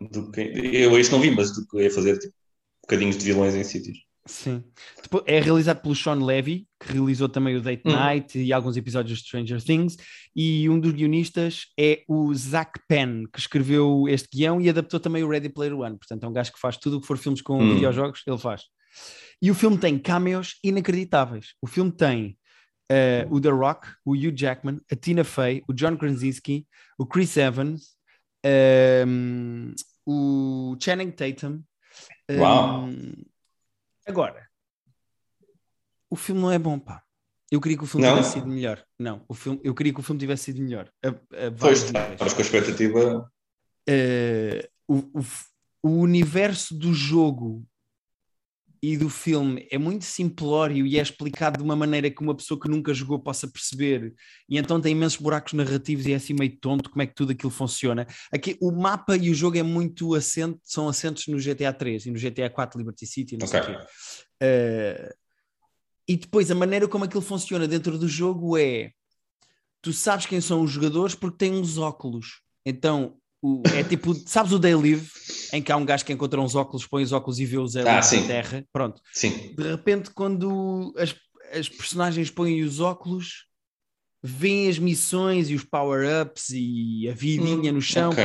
do 0.00 0.30
que 0.30 0.40
eu 0.40 0.98
este 0.98 1.12
não 1.12 1.20
vi, 1.20 1.30
mas 1.30 1.52
do 1.52 1.66
que 1.66 1.82
ia 1.82 1.90
fazer 1.90 2.18
tipo, 2.18 2.34
bocadinhos 2.82 3.16
de 3.16 3.24
vilões 3.24 3.54
em 3.54 3.64
sítios. 3.64 3.98
Sim. 4.26 4.64
é 5.24 5.40
realizado 5.40 5.80
pelo 5.80 5.94
Sean 5.94 6.24
Levy, 6.24 6.66
que 6.80 6.92
realizou 6.92 7.28
também 7.28 7.56
o 7.56 7.62
Date 7.62 7.82
hum. 7.86 7.92
Night 7.92 8.38
e 8.38 8.52
alguns 8.52 8.76
episódios 8.76 9.20
de 9.20 9.24
Stranger 9.24 9.62
Things, 9.62 9.96
e 10.34 10.68
um 10.68 10.80
dos 10.80 10.92
guionistas 10.92 11.66
é 11.78 12.02
o 12.08 12.34
Zach 12.34 12.72
Penn, 12.88 13.24
que 13.32 13.38
escreveu 13.38 14.06
este 14.08 14.28
guião 14.32 14.60
e 14.60 14.68
adaptou 14.68 14.98
também 14.98 15.22
o 15.22 15.28
Ready 15.28 15.48
Player 15.48 15.78
One. 15.78 15.96
Portanto, 15.96 16.24
é 16.24 16.28
um 16.28 16.32
gajo 16.32 16.52
que 16.52 16.58
faz 16.58 16.76
tudo 16.76 16.96
o 16.96 17.00
que 17.00 17.06
for 17.06 17.16
filmes 17.16 17.40
com 17.40 17.58
hum. 17.58 17.74
videojogos, 17.74 18.22
ele 18.26 18.38
faz. 18.38 18.62
E 19.40 19.50
o 19.50 19.54
filme 19.54 19.78
tem 19.78 19.98
cameos 19.98 20.56
inacreditáveis. 20.64 21.54
O 21.62 21.66
filme 21.66 21.92
tem 21.92 22.36
uh, 22.90 23.34
o 23.34 23.40
The 23.40 23.50
Rock, 23.50 23.86
o 24.04 24.14
Hugh 24.14 24.34
Jackman, 24.34 24.80
a 24.90 24.96
Tina 24.96 25.24
Fey, 25.24 25.62
o 25.68 25.72
John 25.72 25.96
Krasinski, 25.96 26.66
o 26.98 27.06
Chris 27.06 27.36
Evans, 27.36 27.95
um, 28.44 29.74
o 30.04 30.76
Channing 30.80 31.10
Tatum. 31.10 31.62
Um, 32.30 32.38
Uau. 32.38 32.88
Agora, 34.06 34.48
o 36.10 36.16
filme 36.16 36.40
não 36.40 36.50
é 36.50 36.58
bom, 36.58 36.78
pá. 36.78 37.02
Eu 37.50 37.60
queria 37.60 37.78
que 37.78 37.84
o 37.84 37.86
filme 37.86 38.06
não? 38.06 38.16
tivesse 38.16 38.34
sido 38.34 38.46
melhor. 38.48 38.84
Não, 38.98 39.24
o 39.28 39.34
filme, 39.34 39.60
eu 39.62 39.74
queria 39.74 39.92
que 39.92 40.00
o 40.00 40.02
filme 40.02 40.18
tivesse 40.18 40.44
sido 40.44 40.60
melhor. 40.60 40.90
A, 41.04 41.08
a 41.08 41.50
pois, 41.58 41.84
estás 41.84 42.32
com 42.32 42.38
a 42.38 42.42
expectativa. 42.42 43.30
Uh, 43.88 44.68
o, 44.88 45.20
o, 45.20 45.24
o 45.82 46.00
universo 46.00 46.76
do 46.76 46.92
jogo 46.92 47.64
e 48.88 48.96
do 48.96 49.10
filme 49.10 49.66
é 49.68 49.76
muito 49.76 50.04
simplório 50.04 50.86
e 50.86 50.96
é 50.96 51.02
explicado 51.02 51.58
de 51.58 51.64
uma 51.64 51.74
maneira 51.74 52.08
que 52.08 52.22
uma 52.22 52.36
pessoa 52.36 52.60
que 52.60 52.68
nunca 52.68 52.94
jogou 52.94 53.18
possa 53.18 53.48
perceber, 53.48 54.14
e 54.48 54.56
então 54.56 54.80
tem 54.80 54.92
imensos 54.92 55.18
buracos 55.18 55.54
narrativos 55.54 56.06
e 56.06 56.12
é 56.12 56.14
assim 56.14 56.34
meio 56.34 56.56
tonto 56.60 56.88
como 56.88 57.02
é 57.02 57.06
que 57.06 57.14
tudo 57.14 57.32
aquilo 57.32 57.50
funciona. 57.50 58.06
Aqui, 58.32 58.56
o 58.60 58.70
mapa 58.70 59.16
e 59.16 59.28
o 59.28 59.34
jogo 59.34 59.58
é 59.58 59.62
muito 59.64 60.14
assente, 60.14 60.60
são 60.62 60.88
assentos 60.88 61.26
no 61.26 61.36
GTA 61.36 61.72
3 61.72 62.06
e 62.06 62.10
no 62.12 62.18
GTA 62.18 62.48
4 62.48 62.78
Liberty 62.78 63.06
City, 63.08 63.36
não 63.36 63.48
okay. 63.48 63.60
sei 63.60 63.74
o 63.74 63.76
quê. 63.76 63.84
Uh, 64.44 65.14
e 66.06 66.16
depois 66.16 66.48
a 66.52 66.54
maneira 66.54 66.86
como 66.86 67.04
aquilo 67.04 67.22
funciona 67.22 67.66
dentro 67.66 67.98
do 67.98 68.06
jogo 68.06 68.56
é 68.56 68.92
tu 69.82 69.92
sabes 69.92 70.26
quem 70.26 70.40
são 70.40 70.62
os 70.62 70.70
jogadores 70.70 71.16
porque 71.16 71.38
têm 71.38 71.54
uns 71.54 71.76
óculos. 71.76 72.40
Então 72.64 73.16
o, 73.42 73.62
é 73.74 73.84
tipo, 73.84 74.14
sabes 74.26 74.52
o 74.52 74.58
Day 74.58 74.74
Live, 74.74 75.08
em 75.52 75.62
que 75.62 75.70
há 75.70 75.76
um 75.76 75.84
gajo 75.84 76.04
que 76.04 76.12
encontra 76.12 76.40
uns 76.40 76.54
óculos, 76.54 76.86
põe 76.86 77.02
os 77.02 77.12
óculos 77.12 77.38
e 77.38 77.44
vê 77.44 77.58
os 77.58 77.76
aliens 77.76 78.12
ah, 78.12 78.16
na 78.16 78.26
Terra. 78.26 78.64
Pronto. 78.72 79.00
Sim. 79.12 79.54
De 79.56 79.62
repente, 79.62 80.10
quando 80.10 80.94
as, 80.96 81.14
as 81.52 81.68
personagens 81.68 82.30
põem 82.30 82.62
os 82.62 82.80
óculos, 82.80 83.46
veem 84.22 84.68
as 84.68 84.78
missões 84.78 85.50
e 85.50 85.54
os 85.54 85.64
power-ups 85.64 86.50
e 86.50 87.08
a 87.08 87.14
vidinha 87.14 87.70
no 87.70 87.80
chão. 87.80 88.10
Okay. 88.10 88.24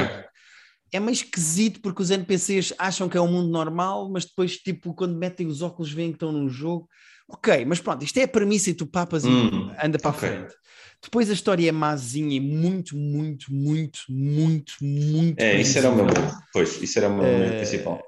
É 0.91 1.00
meio 1.00 1.13
esquisito 1.13 1.80
porque 1.82 2.02
os 2.02 2.12
NPCs 2.12 2.74
acham 2.78 3.08
que 3.08 3.17
é 3.17 3.21
um 3.21 3.32
mundo 3.32 3.50
normal, 3.50 4.10
mas 4.12 4.26
depois, 4.26 4.58
tipo, 4.58 4.93
quando 4.93 5.17
metem 5.17 5.47
os 5.47 5.62
óculos, 5.62 5.91
veem 5.91 6.10
que 6.10 6.15
estão 6.15 6.32
num 6.32 6.50
jogo. 6.50 6.89
Ok, 7.34 7.65
mas 7.65 7.80
pronto, 7.80 8.04
isto 8.04 8.17
é 8.17 8.24
a 8.24 8.28
premissa 8.28 8.70
e 8.70 8.74
tu 8.74 8.86
papas 8.86 9.24
hum, 9.24 9.70
e 9.70 9.86
anda 9.86 9.98
para 9.98 10.12
okay. 10.12 10.30
a 10.30 10.32
frente. 10.34 10.56
Depois 11.02 11.30
a 11.30 11.34
história 11.34 11.67
é 11.67 11.72
mazinha 11.72 12.36
e 12.36 12.39
muito, 12.39 12.96
muito, 12.96 13.52
muito, 13.52 14.02
muito, 14.10 14.74
muito. 14.82 15.39
É, 15.39 15.60
isso 15.60 15.78
era 15.78 15.89
o 15.89 15.96
meu 15.96 16.06
Pois, 16.54 16.80
isso 16.82 17.00
era 17.00 17.08
o 17.08 17.17
meu 17.17 17.24
uh, 17.24 17.58
principal. 17.58 18.04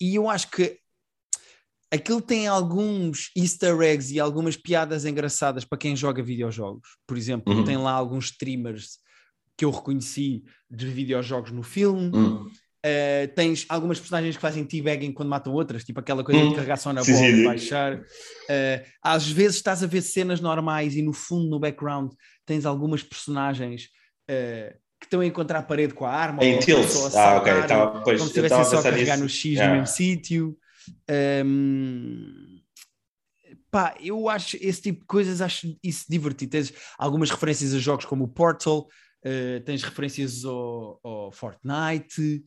E 0.00 0.14
eu 0.14 0.28
acho 0.28 0.50
que 0.50 0.78
aquilo 1.90 2.20
tem 2.22 2.46
alguns 2.46 3.30
easter 3.36 3.78
eggs 3.80 4.12
e 4.12 4.18
algumas 4.18 4.56
piadas 4.56 5.04
engraçadas 5.04 5.64
para 5.64 5.78
quem 5.78 5.94
joga 5.94 6.22
videojogos. 6.22 6.88
Por 7.06 7.16
exemplo, 7.16 7.52
uhum. 7.52 7.64
tem 7.64 7.76
lá 7.76 7.92
alguns 7.92 8.26
streamers 8.26 8.98
que 9.56 9.64
eu 9.64 9.70
reconheci 9.70 10.44
de 10.70 10.88
videojogos 10.88 11.52
no 11.52 11.62
filme. 11.62 12.10
Uhum. 12.14 12.50
Uh, 12.88 13.28
tens 13.34 13.66
algumas 13.68 13.98
personagens 13.98 14.36
que 14.36 14.40
fazem 14.40 14.64
teabagging 14.64 15.12
quando 15.12 15.28
matam 15.28 15.52
outras, 15.52 15.84
tipo 15.84 15.98
aquela 16.00 16.22
coisa 16.24 16.40
Hum, 16.40 16.48
de 16.50 16.54
carregar 16.54 16.76
só 16.76 16.92
na 16.92 17.02
sim, 17.02 17.12
bola 17.12 17.26
sim. 17.26 17.40
e 17.40 17.44
baixar. 17.44 17.96
Uh, 17.96 18.84
às 19.02 19.28
vezes 19.28 19.56
estás 19.56 19.82
a 19.82 19.86
ver 19.86 20.00
cenas 20.00 20.40
normais 20.40 20.94
e 20.96 21.02
no 21.02 21.12
fundo, 21.12 21.50
no 21.50 21.58
background, 21.58 22.12
tens 22.46 22.64
algumas 22.64 23.02
personagens 23.02 23.88
uh, 24.30 24.72
que 25.00 25.06
estão 25.06 25.20
a 25.20 25.26
encontrar 25.26 25.58
a 25.58 25.62
parede 25.62 25.92
com 25.92 26.04
a 26.06 26.12
arma. 26.12 26.44
Em 26.44 26.58
tilt. 26.60 26.88
Ah, 27.14 27.36
ok. 27.36 27.52
Tava, 27.66 28.00
pois, 28.02 28.18
como 28.18 28.30
se 28.30 28.38
estivessem 28.38 28.64
só 28.64 28.78
a 28.78 28.82
carregar 28.82 29.16
nisso. 29.16 29.24
no 29.24 29.28
X 29.28 29.44
Yeah. 29.52 29.68
no 29.74 29.80
mesmo 29.80 29.94
sítio. 29.94 30.56
Um, 31.44 32.60
pá, 33.70 33.94
eu 34.00 34.28
acho 34.28 34.56
esse 34.60 34.80
tipo 34.82 35.00
de 35.00 35.06
coisas, 35.06 35.40
acho 35.40 35.76
isso 35.82 36.06
divertido. 36.08 36.52
Tens 36.52 36.72
algumas 36.98 37.30
referências 37.30 37.74
a 37.74 37.78
jogos 37.78 38.04
como 38.04 38.24
o 38.24 38.28
Portal, 38.28 38.88
uh, 39.24 39.60
tens 39.64 39.82
referências 39.82 40.44
ao, 40.44 40.98
ao 41.02 41.32
Fortnite, 41.32 42.42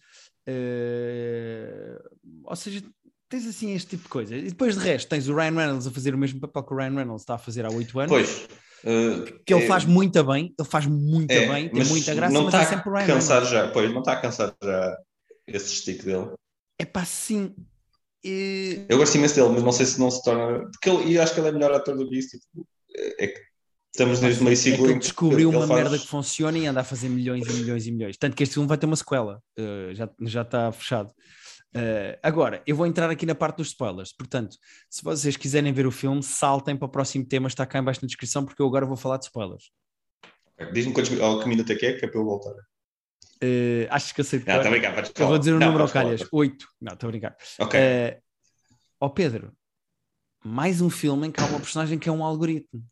uh, 0.47 2.09
ou 2.43 2.55
seja, 2.55 2.81
tens 3.29 3.47
assim 3.47 3.73
este 3.73 3.91
tipo 3.91 4.03
de 4.03 4.09
coisa. 4.09 4.35
E 4.35 4.43
depois 4.49 4.75
de 4.77 4.81
resto, 4.83 5.07
tens 5.09 5.27
o 5.27 5.35
Ryan 5.35 5.55
Reynolds 5.55 5.87
a 5.87 5.91
fazer 5.91 6.13
o 6.13 6.17
mesmo 6.17 6.39
papel 6.39 6.63
que 6.63 6.73
o 6.73 6.77
Ryan 6.77 6.95
Reynolds 6.95 7.23
está 7.23 7.35
a 7.35 7.37
fazer 7.39 7.65
há 7.65 7.69
8 7.71 7.99
anos. 7.99 8.09
Pois. 8.11 8.47
uh, 8.83 9.25
Que 9.45 9.53
ele 9.53 9.63
é- 9.63 9.67
faz 9.67 9.85
muito 9.85 10.23
bem, 10.23 10.53
ele 10.57 10.67
faz 10.67 10.85
muito 10.85 11.31
é, 11.31 11.47
bem, 11.47 11.69
tem 11.69 11.85
muita 11.85 12.13
graça, 12.15 12.33
não 12.33 12.45
mas 12.45 12.53
está 12.53 12.63
é 12.65 12.69
sempre 12.75 12.89
o 12.89 12.93
Ryan 12.93 13.07
cansado 13.07 13.43
Reynolds. 13.45 13.67
já. 13.67 13.71
Pois, 13.73 13.91
não 13.93 13.99
está 13.99 14.15
cansado 14.21 14.55
já 14.63 14.97
esse 15.47 15.75
stick 15.75 16.03
dele. 16.03 16.31
É 16.79 16.85
pá, 16.85 17.05
sim. 17.05 17.53
E- 18.23 18.85
Eu 18.89 18.97
gosto 18.97 19.15
imenso 19.17 19.35
dele, 19.35 19.49
mas 19.49 19.63
não 19.63 19.71
sei 19.71 19.85
se 19.85 19.99
não 19.99 20.11
se 20.11 20.23
torna. 20.23 20.59
Porque 20.71 20.89
ele, 20.89 21.11
e 21.13 21.19
acho 21.19 21.33
que 21.33 21.39
ele 21.39 21.49
é 21.49 21.51
melhor 21.51 21.71
ator 21.73 21.95
do 21.97 22.07
que 22.07 22.17
isso. 22.19 22.37
Tipo, 22.39 22.67
é 23.19 23.27
que 23.27 23.39
estamos 23.91 24.21
neste 24.21 24.43
meio 24.43 24.53
É 24.53 24.55
ciclo 24.55 24.87
que 24.87 24.99
descobriu 24.99 25.49
uma 25.49 25.67
faz- 25.67 25.81
merda 25.81 25.99
que 25.99 26.07
funciona 26.07 26.57
e 26.57 26.65
anda 26.65 26.81
a 26.81 26.83
fazer 26.83 27.09
milhões 27.09 27.45
e 27.47 27.53
milhões 27.53 27.85
e 27.87 27.91
milhões. 27.91 28.17
Tanto 28.17 28.35
que 28.35 28.43
este 28.43 28.53
filme 28.53 28.67
vai 28.67 28.77
ter 28.77 28.85
uma 28.85 28.95
sequela, 28.95 29.41
uh, 29.59 29.93
já, 29.93 30.09
já 30.21 30.41
está 30.41 30.71
fechado. 30.71 31.09
Uh, 31.73 32.17
agora, 32.21 32.61
eu 32.67 32.75
vou 32.75 32.85
entrar 32.85 33.09
aqui 33.09 33.25
na 33.25 33.33
parte 33.35 33.57
dos 33.57 33.67
spoilers. 33.67 34.11
Portanto, 34.13 34.57
se 34.89 35.03
vocês 35.03 35.37
quiserem 35.37 35.71
ver 35.71 35.87
o 35.87 35.91
filme, 35.91 36.21
saltem 36.21 36.75
para 36.75 36.85
o 36.85 36.89
próximo 36.89 37.25
tema, 37.25 37.47
está 37.47 37.65
cá 37.65 37.79
em 37.79 37.83
baixo 37.83 38.01
na 38.01 38.07
descrição, 38.07 38.43
porque 38.45 38.61
eu 38.61 38.67
agora 38.67 38.85
vou 38.85 38.97
falar 38.97 39.17
de 39.17 39.25
spoilers. 39.25 39.71
Diz-me 40.73 40.93
quantos 40.93 41.19
ao 41.19 41.39
que 41.39 41.47
minuto 41.47 41.71
é 41.71 41.75
que 41.75 41.85
é, 41.85 41.93
que 41.93 42.05
é 42.05 42.07
para 42.07 42.19
eu 42.19 42.25
voltar. 42.25 42.51
Uh, 43.43 43.87
acho 43.89 44.13
que 44.13 44.21
aceito. 44.21 44.45
Não, 44.45 44.57
está 44.57 44.67
a 44.67 44.71
brincar, 44.71 45.11
eu 45.19 45.27
vou 45.27 45.39
dizer 45.39 45.53
o 45.53 45.59
Não, 45.59 45.67
número 45.67 45.83
ao 45.85 45.89
calhas: 45.89 46.27
8. 46.31 46.67
Não, 46.79 46.93
estou 46.93 47.07
a 47.07 47.11
brincar. 47.11 47.35
Ok. 47.59 47.79
Uh, 47.79 48.21
ó 48.99 49.09
Pedro, 49.09 49.51
mais 50.45 50.79
um 50.81 50.89
filme 50.89 51.27
em 51.27 51.31
que 51.31 51.41
há 51.41 51.45
uma 51.45 51.59
personagem 51.59 51.97
que 51.97 52.07
é 52.07 52.11
um 52.11 52.23
algoritmo. 52.23 52.83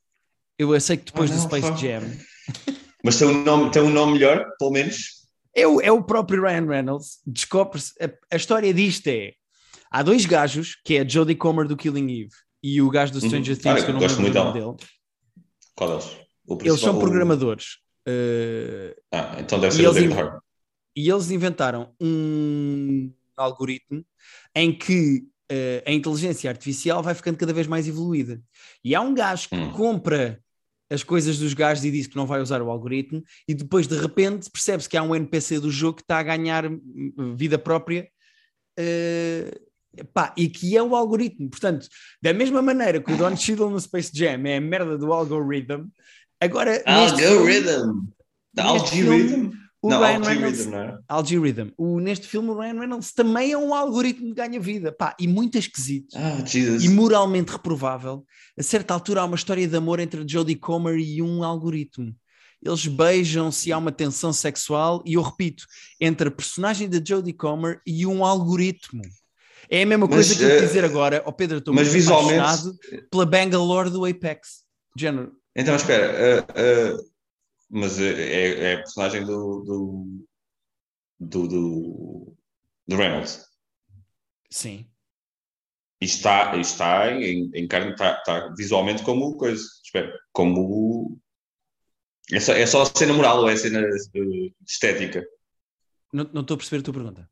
Eu 0.59 0.79
sei 0.81 0.97
que 0.97 1.05
depois 1.05 1.29
do 1.31 1.37
não, 1.37 1.43
Space 1.43 1.71
pá. 1.71 1.75
Jam 1.77 2.01
Mas 3.03 3.17
tem 3.17 3.27
um, 3.27 3.43
nome, 3.43 3.71
tem 3.71 3.81
um 3.81 3.89
nome 3.89 4.13
melhor, 4.13 4.45
pelo 4.59 4.71
menos. 4.71 5.19
É 5.55 5.65
o, 5.65 5.79
é 5.79 5.89
o 5.91 6.03
próprio 6.03 6.41
Ryan 6.43 6.65
Reynolds. 6.67 7.19
Descobre-se. 7.25 7.93
A, 8.03 8.11
a 8.33 8.35
história 8.35 8.73
disto 8.73 9.07
é: 9.07 9.33
há 9.89 10.03
dois 10.03 10.25
gajos, 10.25 10.75
que 10.83 10.95
é 10.97 11.01
a 11.01 11.07
Jodie 11.07 11.35
Comer 11.35 11.65
do 11.67 11.77
Killing 11.77 12.11
Eve 12.23 12.29
e 12.61 12.81
o 12.81 12.89
gajo 12.89 13.13
do 13.13 13.21
Stranger 13.21 13.55
Uhum. 13.55 13.61
Things, 13.61 13.81
Ah, 13.81 13.85
que 13.85 13.89
eu 13.89 13.93
não 13.93 14.01
gosto 14.01 14.15
do 14.17 14.21
muito 14.21 14.53
dele. 14.53 14.75
Qual 15.75 15.89
deles? 15.91 16.17
Eles 16.65 16.79
são 16.81 16.97
o- 16.97 16.99
programadores. 16.99 17.77
uh, 18.07 18.95
Ah, 19.13 19.37
então 19.39 19.59
deve 19.61 19.73
ser 19.75 19.87
o 19.87 19.93
David 19.93 20.13
Harbour. 20.13 20.41
e 20.95 21.09
eles 21.09 21.31
inventaram 21.31 21.93
um 22.01 23.11
algoritmo 23.37 24.03
em 24.53 24.77
que 24.77 25.23
uh, 25.51 25.83
a 25.85 25.91
inteligência 25.93 26.49
artificial 26.49 27.01
vai 27.01 27.13
ficando 27.15 27.37
cada 27.37 27.53
vez 27.53 27.65
mais 27.65 27.87
evoluída. 27.87 28.41
E 28.83 28.93
há 28.93 28.99
um 28.99 29.13
gajo 29.13 29.47
que 29.47 29.55
Hum. 29.55 29.71
compra 29.71 30.39
as 30.89 31.03
coisas 31.03 31.37
dos 31.37 31.53
gajos 31.53 31.85
e 31.85 31.91
diz 31.91 32.07
que 32.07 32.15
não 32.15 32.25
vai 32.25 32.41
usar 32.41 32.61
o 32.61 32.69
algoritmo, 32.71 33.23
e 33.47 33.53
depois 33.53 33.87
de 33.87 33.95
repente 33.97 34.49
percebe-se 34.49 34.89
que 34.89 34.97
há 34.97 35.03
um 35.03 35.15
NPC 35.15 35.59
do 35.59 35.69
jogo 35.69 35.97
que 35.97 36.01
está 36.03 36.17
a 36.19 36.23
ganhar 36.23 36.65
hum, 36.65 37.35
vida 37.35 37.57
própria. 37.59 38.07
uh, 38.79 39.69
pá, 40.13 40.33
e 40.37 40.47
que 40.49 40.75
é 40.77 40.81
o 40.83 40.95
algoritmo. 40.95 41.49
Portanto, 41.49 41.87
da 42.21 42.33
mesma 42.33 42.61
maneira 42.61 43.01
que 43.01 43.11
o 43.11 43.17
Don 43.17 43.35
Cheadle 43.37 43.69
no 43.69 43.79
Space 43.79 44.11
Jam 44.13 44.45
é 44.45 44.57
a 44.57 44.61
merda 44.61 44.97
do 44.97 45.11
algoritmo, 45.11 45.89
agora 46.39 46.81
neste 47.03 47.17
filme- 47.17 47.53
Algorithm. 48.57 49.51
O 49.81 49.89
Não, 49.89 49.99
Ryan 50.01 50.19
Reynolds 50.21 50.59
Algorithm, 50.67 50.69
não 50.71 50.79
é? 50.79 50.99
Algorithm. 51.07 51.69
O, 51.77 51.99
neste 52.01 52.27
filme, 52.27 52.49
o 52.49 52.59
Ryan 52.59 52.79
Reynolds 52.79 53.13
também 53.13 53.53
é 53.53 53.57
um 53.57 53.73
algoritmo 53.73 54.27
que 54.27 54.33
ganha 54.33 54.59
vida. 54.59 54.91
Pá, 54.91 55.15
e 55.17 55.25
muito 55.27 55.57
esquisito. 55.57 56.17
Ah, 56.17 56.43
Jesus. 56.45 56.83
E 56.83 56.89
moralmente 56.89 57.51
reprovável. 57.53 58.25
A 58.57 58.63
certa 58.63 58.93
altura 58.93 59.21
há 59.21 59.25
uma 59.25 59.37
história 59.37 59.65
de 59.65 59.75
amor 59.77 59.99
entre 60.01 60.25
Jodie 60.27 60.55
Comer 60.57 60.97
e 60.99 61.21
um 61.21 61.43
algoritmo. 61.45 62.13
Eles 62.61 62.85
beijam-se, 62.87 63.71
há 63.71 63.77
uma 63.77 63.91
tensão 63.91 64.33
sexual, 64.33 65.01
e 65.05 65.13
eu 65.13 65.21
repito, 65.21 65.63
entre 66.01 66.27
a 66.27 66.31
personagem 66.31 66.89
da 66.89 66.99
Jodie 67.01 67.31
Comer 67.31 67.79
e 67.87 68.05
um 68.05 68.25
algoritmo. 68.25 69.01
É 69.69 69.83
a 69.83 69.85
mesma 69.85 70.07
Mas, 70.07 70.15
coisa 70.15 70.35
que 70.35 70.43
eu 70.43 70.57
te 70.59 70.65
dizer 70.67 70.83
agora, 70.83 71.23
ó 71.25 71.31
Pedro, 71.31 71.59
estou 71.59 71.73
mas 71.73 71.83
muito 71.87 71.93
visualmente- 71.93 72.77
pela 73.09 73.25
Bangalore 73.25 73.89
do 73.89 74.03
Apex. 74.03 74.65
Género. 74.97 75.31
Então, 75.55 75.73
espera. 75.75 76.41
ah, 76.41 76.53
ah, 76.53 76.97
mas 77.69 77.99
é, 77.99 78.09
é, 78.09 78.63
é 78.63 78.73
a 78.73 78.77
personagem 78.77 79.25
do. 79.25 79.63
do. 79.63 80.25
do. 81.19 81.47
do, 81.47 82.37
do 82.87 82.95
Reynolds. 82.95 83.45
Sim. 84.49 84.89
E 86.01 86.05
está, 86.05 86.55
está 86.57 87.11
em, 87.11 87.51
em 87.53 87.67
carne, 87.67 87.91
está, 87.91 88.17
está 88.17 88.47
visualmente 88.57 89.03
como 89.03 89.37
coisa. 89.37 89.63
Espera. 89.83 90.17
Como. 90.31 91.19
É 92.31 92.39
só, 92.39 92.53
é 92.53 92.65
só 92.65 92.83
a 92.83 92.85
cena 92.85 93.13
moral 93.13 93.39
ou 93.39 93.49
é 93.49 93.53
a 93.53 93.57
cena 93.57 93.79
eh, 93.79 94.51
estética? 94.65 95.25
Não, 96.13 96.29
não 96.31 96.41
estou 96.41 96.55
a 96.55 96.57
perceber 96.57 96.81
a 96.81 96.83
tua 96.83 96.93
pergunta. 96.93 97.29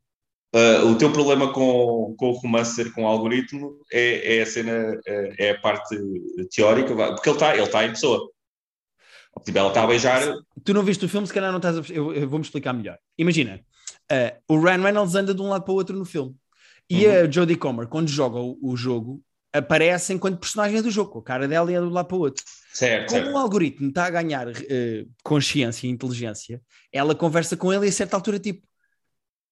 Uh, 0.54 0.88
o 0.88 0.98
teu 0.98 1.12
problema 1.12 1.52
com, 1.52 2.14
com 2.16 2.30
o 2.30 2.32
romance 2.32 2.74
ser 2.74 2.90
com 2.92 3.04
o 3.04 3.06
algoritmo 3.06 3.84
é, 3.92 4.38
é 4.38 4.42
a 4.42 4.46
cena, 4.46 4.98
é, 5.06 5.48
é 5.48 5.50
a 5.50 5.60
parte 5.60 5.94
teórica, 6.50 6.94
porque 6.94 7.28
ele 7.28 7.36
está 7.36 7.56
ele 7.56 7.68
tá 7.68 7.84
em 7.84 7.90
pessoa. 7.90 8.30
Tipo, 9.44 9.58
ela 9.58 9.68
está 9.68 9.82
a 9.82 9.86
beijar. 9.86 10.22
tu 10.64 10.72
não 10.74 10.82
viste 10.82 11.04
o 11.04 11.08
filme, 11.08 11.26
se 11.26 11.32
calhar 11.32 11.50
não 11.50 11.58
estás 11.58 11.76
a... 11.78 11.82
eu, 11.92 12.12
eu 12.12 12.28
vou-me 12.28 12.44
explicar 12.44 12.72
melhor. 12.72 12.98
Imagina, 13.16 13.60
eh, 14.10 14.36
o 14.48 14.58
Ryan 14.60 14.82
Reynolds 14.82 15.14
anda 15.14 15.34
de 15.34 15.40
um 15.42 15.48
lado 15.48 15.64
para 15.64 15.72
o 15.72 15.76
outro 15.76 15.96
no 15.96 16.04
filme. 16.04 16.34
E 16.90 17.06
Uhum. 17.06 17.12
a 17.26 17.30
Jodie 17.30 17.56
Comer, 17.56 17.86
quando 17.88 18.08
joga 18.08 18.38
o, 18.38 18.58
o 18.62 18.76
jogo, 18.76 19.22
aparece 19.52 20.12
enquanto 20.12 20.38
personagem 20.38 20.80
do 20.82 20.90
jogo, 20.90 21.18
a 21.18 21.22
cara 21.22 21.46
dela 21.48 21.70
e 21.70 21.74
é 21.74 21.80
de 21.80 21.86
um 21.86 21.90
lado 21.90 22.06
para 22.06 22.16
o 22.16 22.20
outro. 22.20 22.44
Certo, 22.72 23.10
Como 23.10 23.22
certo. 23.22 23.34
o 23.34 23.38
algoritmo 23.38 23.88
está 23.88 24.06
a 24.06 24.10
ganhar 24.10 24.46
eh, 24.48 25.04
consciência 25.22 25.86
e 25.86 25.90
inteligência, 25.90 26.60
ela 26.92 27.14
conversa 27.14 27.56
com 27.56 27.72
ele 27.72 27.86
e 27.86 27.88
a 27.88 27.92
certa 27.92 28.16
altura, 28.16 28.38
tipo, 28.38 28.66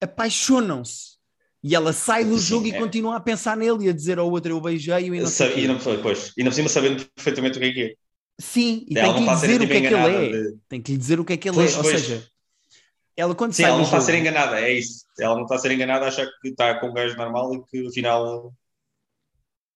apaixonam-se. 0.01 1.17
E 1.63 1.75
ela 1.75 1.91
sai 1.91 2.23
do 2.23 2.37
Sim, 2.37 2.45
jogo 2.45 2.67
e 2.67 2.71
é. 2.71 2.77
continua 2.77 3.15
a 3.17 3.19
pensar 3.19 3.57
nele 3.57 3.85
e 3.85 3.89
a 3.89 3.93
dizer 3.93 4.19
ao 4.19 4.29
outro 4.29 4.51
eu 4.51 4.61
beijei-o 4.61 5.13
e 5.15 5.19
não 5.19 5.27
sei. 5.27 5.63
E 5.65 5.67
não, 5.67 5.75
depois, 5.77 6.31
e 6.37 6.43
não 6.43 6.51
precisa 6.51 6.69
sabendo 6.69 7.03
perfeitamente 7.15 7.57
o 7.57 7.61
que 7.61 7.67
é 7.67 7.73
que 7.73 7.81
é. 7.81 7.93
Sim, 8.39 8.85
e 8.87 8.97
Ela 8.97 9.13
tem 9.13 9.23
que 9.23 9.23
lhe 9.23 9.29
a 9.29 9.35
dizer 9.35 9.61
o 9.61 9.67
que 9.67 9.73
é 9.73 9.81
que 9.81 9.87
ele 9.87 9.95
é. 9.95 10.29
de- 10.51 10.57
Tem 10.69 10.81
que 10.81 10.91
lhe 10.91 10.97
dizer 10.97 11.19
o 11.19 11.25
que 11.25 11.33
é 11.33 11.37
que 11.37 11.49
ele 11.49 11.55
Pois, 11.55 11.73
é. 11.73 11.77
Ou 11.77 11.83
pois. 11.83 11.99
seja, 12.01 12.27
ela 13.15 13.33
quando 13.35 13.53
Sim, 13.53 13.63
sai 13.63 13.71
ela 13.71 13.77
não 13.79 13.85
está 13.85 13.97
a 13.97 13.99
jogo, 13.99 14.11
ser 14.11 14.19
enganada, 14.19 14.59
é 14.61 14.73
isso. 14.73 15.05
Ela 15.19 15.35
não 15.35 15.43
está 15.43 15.55
a 15.55 15.57
ser 15.59 15.71
enganada 15.71 16.05
a 16.05 16.07
achar 16.09 16.27
que 16.41 16.49
está 16.49 16.79
com 16.79 16.89
um 16.89 16.93
gajo 16.93 17.15
normal 17.17 17.53
e 17.55 17.63
que 17.65 17.87
afinal. 17.87 18.53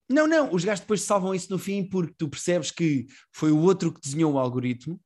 Não, 0.07 0.27
não, 0.27 0.53
os 0.53 0.63
gajos 0.63 0.81
depois 0.81 1.01
salvam 1.01 1.33
isso 1.33 1.51
no 1.51 1.57
fim 1.57 1.83
porque 1.83 2.13
tu 2.17 2.27
percebes 2.29 2.69
que 2.69 3.07
foi 3.31 3.51
o 3.51 3.59
outro 3.61 3.91
que 3.93 4.01
desenhou 4.01 4.33
o 4.33 4.37
algoritmo 4.37 4.99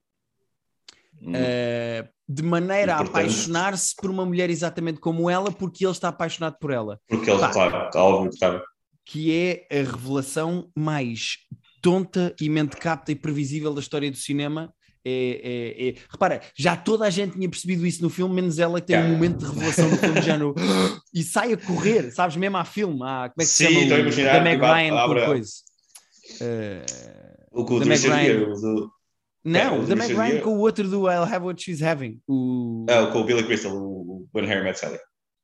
hum, 1.21 1.31
eh, 1.35 2.09
de 2.27 2.41
maneira 2.41 2.91
E, 2.91 2.95
a 2.95 2.99
apaixonar-se 2.99 3.95
por 3.95 4.09
uma 4.09 4.25
mulher 4.25 4.49
exatamente 4.49 4.99
como 4.99 5.29
ela 5.29 5.51
porque 5.51 5.85
ele 5.85 5.91
está 5.91 6.09
apaixonado 6.09 6.57
por 6.59 6.71
ela. 6.71 6.99
porque 7.07 7.29
ele, 7.29 7.39
pá. 7.39 7.51
claro, 7.51 7.85
está 7.85 8.03
óbvio 8.03 8.29
está. 8.31 8.61
Que 9.05 9.31
é 9.31 9.67
a 9.71 9.83
revelação 9.83 10.71
mais 10.75 11.37
tonta 11.89 12.33
e 12.41 12.49
mente 12.49 12.75
capta 12.77 13.11
e 13.11 13.15
previsível 13.15 13.71
da 13.71 13.79
história 13.79 14.09
do 14.09 14.17
cinema. 14.17 14.73
É, 15.07 15.11
é- 15.11 15.89
é- 15.89 15.95
Repara, 16.09 16.41
já 16.57 16.75
toda 16.75 17.05
a 17.05 17.11
gente 17.11 17.33
tinha 17.33 17.47
percebido 17.47 17.85
isso 17.85 18.01
no 18.01 18.09
filme, 18.09 18.33
menos 18.33 18.57
ela 18.57 18.81
que 18.81 18.87
tem 18.87 18.97
um 18.99 19.09
momento 19.11 19.37
de 19.37 19.45
revelação 19.45 19.87
no 19.87 19.97
filme 19.97 20.19
já 20.23 20.35
no... 20.35 20.55
e 21.13 21.21
sai 21.21 21.53
a 21.53 21.57
correr, 21.57 22.09
sabes, 22.11 22.35
mesmo 22.37 22.57
à 22.57 22.65
filme, 22.65 23.03
à, 23.03 23.29
como 23.29 23.35
é 23.39 23.43
que 23.43 23.45
se 23.45 23.67
Sim, 23.67 23.73
chama? 23.73 23.79
estou 23.81 23.95
a 23.97 23.99
o- 23.99 24.01
imaginar, 24.01 24.33
da 24.33 24.41
Meg 24.41 24.53
tipo, 24.55 24.65
a- 24.65 24.75
Ryan 24.75 25.07
com 25.19 25.25
coisa. 25.27 25.51
Eh, 26.41 26.85
O 27.51 27.65
que 27.65 27.73
o 27.73 27.79
Meg 27.79 27.89
Richard 27.91 28.23
Ryan. 28.27 28.49
Do- 28.53 28.91
Não, 29.43 29.59
É, 29.59 29.79
o 29.79 29.85
da 29.85 29.95
Meg 29.95 30.11
Ryan 30.13 30.41
com 30.41 30.55
o 30.55 30.59
outro 30.59 30.87
do 30.89 31.01
I'll 31.07 31.21
Have 31.23 31.45
What 31.45 31.61
She's 31.61 31.83
Having. 31.83 32.19
O... 32.27 32.87
ah, 32.89 33.05
com 33.11 33.21
o 33.21 33.25
Billy 33.25 33.43
Crystal, 33.43 33.71
o 33.75 34.27
When 34.33 34.47
Harry 34.47 34.63
Met 34.63 34.79
Sally. 34.79 34.97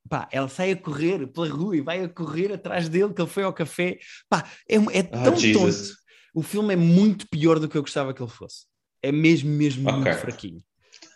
Pá, 0.10 0.28
ela 0.32 0.50
sai 0.50 0.72
a 0.72 0.76
correr 0.76 1.28
pela 1.28 1.48
rua 1.48 1.78
e 1.78 1.82
vai 1.82 2.04
a 2.04 2.10
correr 2.10 2.52
atrás 2.52 2.90
dele, 2.90 3.14
que 3.14 3.22
ele 3.22 3.30
foi 3.30 3.44
ao 3.44 3.54
café. 3.54 4.00
Pá, 4.28 4.44
é, 4.68 4.76
é 4.78 5.10
Ah, 5.12 5.24
tão 5.24 5.36
Jesus. 5.36 5.90
tonto. 5.90 6.01
O 6.34 6.42
filme 6.42 6.74
é 6.74 6.78
muito 6.78 7.28
pior 7.30 7.60
do 7.60 7.68
que 7.68 7.78
eu 7.78 7.82
gostava 7.82 8.14
que 8.14 8.22
ele 8.22 8.30
fosse. 8.32 8.66
É 9.02 9.12
mesmo, 9.12 9.50
mesmo 9.50 9.90
Ok. 9.90 10.02
muito 10.02 10.18
fraquinho. 10.20 10.64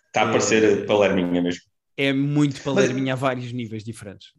Está 0.07 0.23
a 0.25 0.29
É. 0.29 0.31
parecer 0.31 0.85
palerminha 0.85 1.41
mesmo. 1.41 1.61
É 1.97 2.11
muito 2.11 2.61
para 2.61 2.73
Mas- 2.73 3.09
a 3.11 3.15
vários 3.15 3.51
níveis 3.53 3.83
diferentes. 3.83 4.29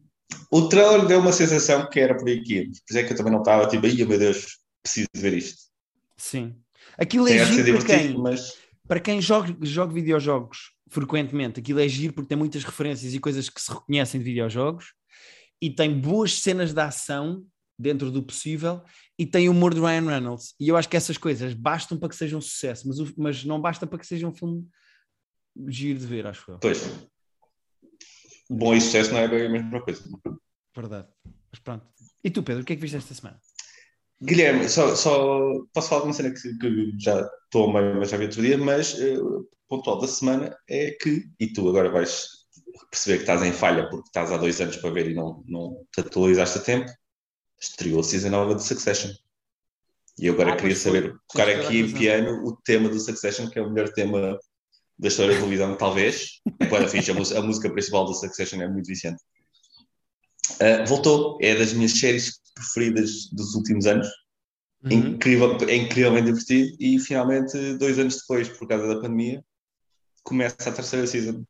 O 0.51 0.67
trailer 0.69 1.05
deu 1.07 1.19
uma 1.19 1.31
sensação 1.31 1.89
que 1.89 1.99
era 1.99 2.15
por 2.15 2.29
aqui. 2.29 2.65
Por 2.65 2.73
isso 2.89 2.97
é 2.99 3.03
que 3.03 3.13
eu 3.13 3.17
também 3.17 3.31
não 3.31 3.39
estava 3.39 3.67
tipo, 3.67 3.85
ai 3.85 3.93
meu 3.93 4.19
Deus, 4.19 4.59
preciso 4.83 5.07
ver 5.15 5.33
isto. 5.33 5.57
Sim. 6.17 6.55
Aquilo 6.97 7.27
é 7.27 7.45
ser 7.45 7.63
giro 7.63 7.77
para 7.79 7.97
quem? 7.99 8.17
mas 8.17 8.53
para 8.87 8.99
quem 8.99 9.21
joga, 9.21 9.55
joga 9.61 9.93
videojogos 9.93 10.71
frequentemente, 10.89 11.59
aquilo 11.59 11.79
é 11.79 11.87
giro 11.87 12.13
porque 12.13 12.29
tem 12.29 12.37
muitas 12.37 12.63
referências 12.63 13.13
e 13.13 13.19
coisas 13.19 13.49
que 13.49 13.61
se 13.61 13.69
reconhecem 13.71 14.19
de 14.19 14.25
videojogos 14.25 14.93
e 15.61 15.69
tem 15.69 15.99
boas 15.99 16.39
cenas 16.39 16.73
de 16.73 16.79
ação 16.79 17.45
dentro 17.77 18.09
do 18.09 18.23
possível 18.23 18.81
e 19.17 19.25
tem 19.25 19.49
o 19.49 19.51
humor 19.51 19.73
de 19.73 19.79
Ryan 19.79 20.07
Reynolds. 20.07 20.53
E 20.59 20.69
eu 20.69 20.77
acho 20.77 20.87
que 20.87 20.97
essas 20.97 21.17
coisas 21.17 21.53
bastam 21.53 21.97
para 21.97 22.09
que 22.09 22.15
seja 22.15 22.37
um 22.37 22.41
sucesso, 22.41 22.87
mas, 22.87 22.97
mas 23.17 23.43
não 23.43 23.59
basta 23.59 23.87
para 23.87 23.97
que 23.97 24.05
seja 24.05 24.27
um 24.27 24.33
filme 24.33 24.67
giro 25.67 25.99
de 25.99 26.05
ver, 26.05 26.27
acho 26.27 26.51
eu. 26.51 26.59
Pois. 26.59 26.83
Bom 28.49 28.73
e 28.73 28.79
sucesso 28.81 29.11
não 29.11 29.19
é 29.19 29.27
bem 29.27 29.47
a 29.47 29.49
mesma 29.49 29.81
coisa. 29.81 30.03
Verdade. 30.75 31.07
Mas 31.51 31.59
pronto. 31.59 31.85
E 32.23 32.29
tu, 32.29 32.43
Pedro, 32.43 32.61
o 32.61 32.65
que 32.65 32.73
é 32.73 32.75
que 32.75 32.81
viste 32.81 32.97
esta 32.97 33.13
semana? 33.13 33.39
Guilherme, 34.21 34.67
só, 34.67 34.95
só 34.95 35.63
posso 35.73 35.89
falar 35.89 36.01
de 36.01 36.07
uma 36.07 36.13
cena 36.13 36.31
que, 36.31 36.57
que 36.57 36.91
já 36.99 37.29
estou 37.45 37.69
a 37.69 37.73
meio, 37.73 37.97
mas 37.97 38.09
já 38.09 38.17
vi 38.17 38.25
outro 38.25 38.41
dia, 38.41 38.57
mas 38.57 38.93
uh, 38.95 39.39
o 39.41 39.49
pontual 39.67 39.99
da 39.99 40.07
semana 40.07 40.57
é 40.67 40.91
que, 40.91 41.29
e 41.39 41.47
tu 41.47 41.67
agora 41.69 41.89
vais 41.89 42.27
perceber 42.89 43.17
que 43.17 43.23
estás 43.23 43.43
em 43.43 43.51
falha 43.51 43.89
porque 43.89 44.07
estás 44.07 44.31
há 44.31 44.37
dois 44.37 44.59
anos 44.59 44.77
para 44.77 44.89
ver 44.89 45.11
e 45.11 45.13
não, 45.13 45.43
não 45.47 45.85
te 45.93 46.01
atualizaste 46.01 46.57
a 46.57 46.61
tempo, 46.61 46.91
estreou 47.59 47.99
a 47.99 48.03
season 48.03 48.29
nova 48.29 48.55
de 48.55 48.63
Succession. 48.63 49.11
E 50.19 50.25
eu 50.25 50.33
agora 50.33 50.53
ah, 50.53 50.55
queria 50.55 50.75
saber, 50.75 51.15
tocar 51.29 51.47
aqui 51.47 51.79
em 51.79 51.93
piano 51.93 52.43
o 52.43 52.55
tema 52.55 52.89
do 52.89 52.99
Succession, 52.99 53.49
que 53.49 53.59
é 53.59 53.61
o 53.61 53.69
melhor 53.69 53.89
tema 53.89 54.39
da 54.97 55.07
história 55.07 55.33
da 55.33 55.39
televisão, 55.39 55.77
talvez. 55.77 56.41
É 56.59 56.65
quando 56.65 56.89
fiz 56.89 57.07
a, 57.09 57.13
música, 57.13 57.39
a 57.39 57.41
música 57.43 57.69
principal 57.69 58.05
do 58.05 58.13
Succession 58.13 58.61
é 58.61 58.67
muito 58.67 58.87
viciante. 58.87 59.21
Uh, 60.53 60.87
voltou, 60.87 61.37
é 61.41 61.55
das 61.55 61.73
minhas 61.73 61.91
séries 61.91 62.39
preferidas 62.55 63.29
dos 63.31 63.53
últimos 63.53 63.85
anos. 63.85 64.07
Uhum. 64.83 64.91
Incrível, 64.91 65.57
é 65.67 65.75
incrivelmente 65.75 66.25
divertido. 66.25 66.75
E 66.79 66.99
finalmente, 66.99 67.77
dois 67.77 67.99
anos 67.99 68.17
depois, 68.17 68.49
por 68.49 68.67
causa 68.67 68.87
da 68.87 68.95
pandemia, 68.95 69.43
começa 70.23 70.69
a 70.69 70.73
terceira 70.73 71.05
season. 71.05 71.43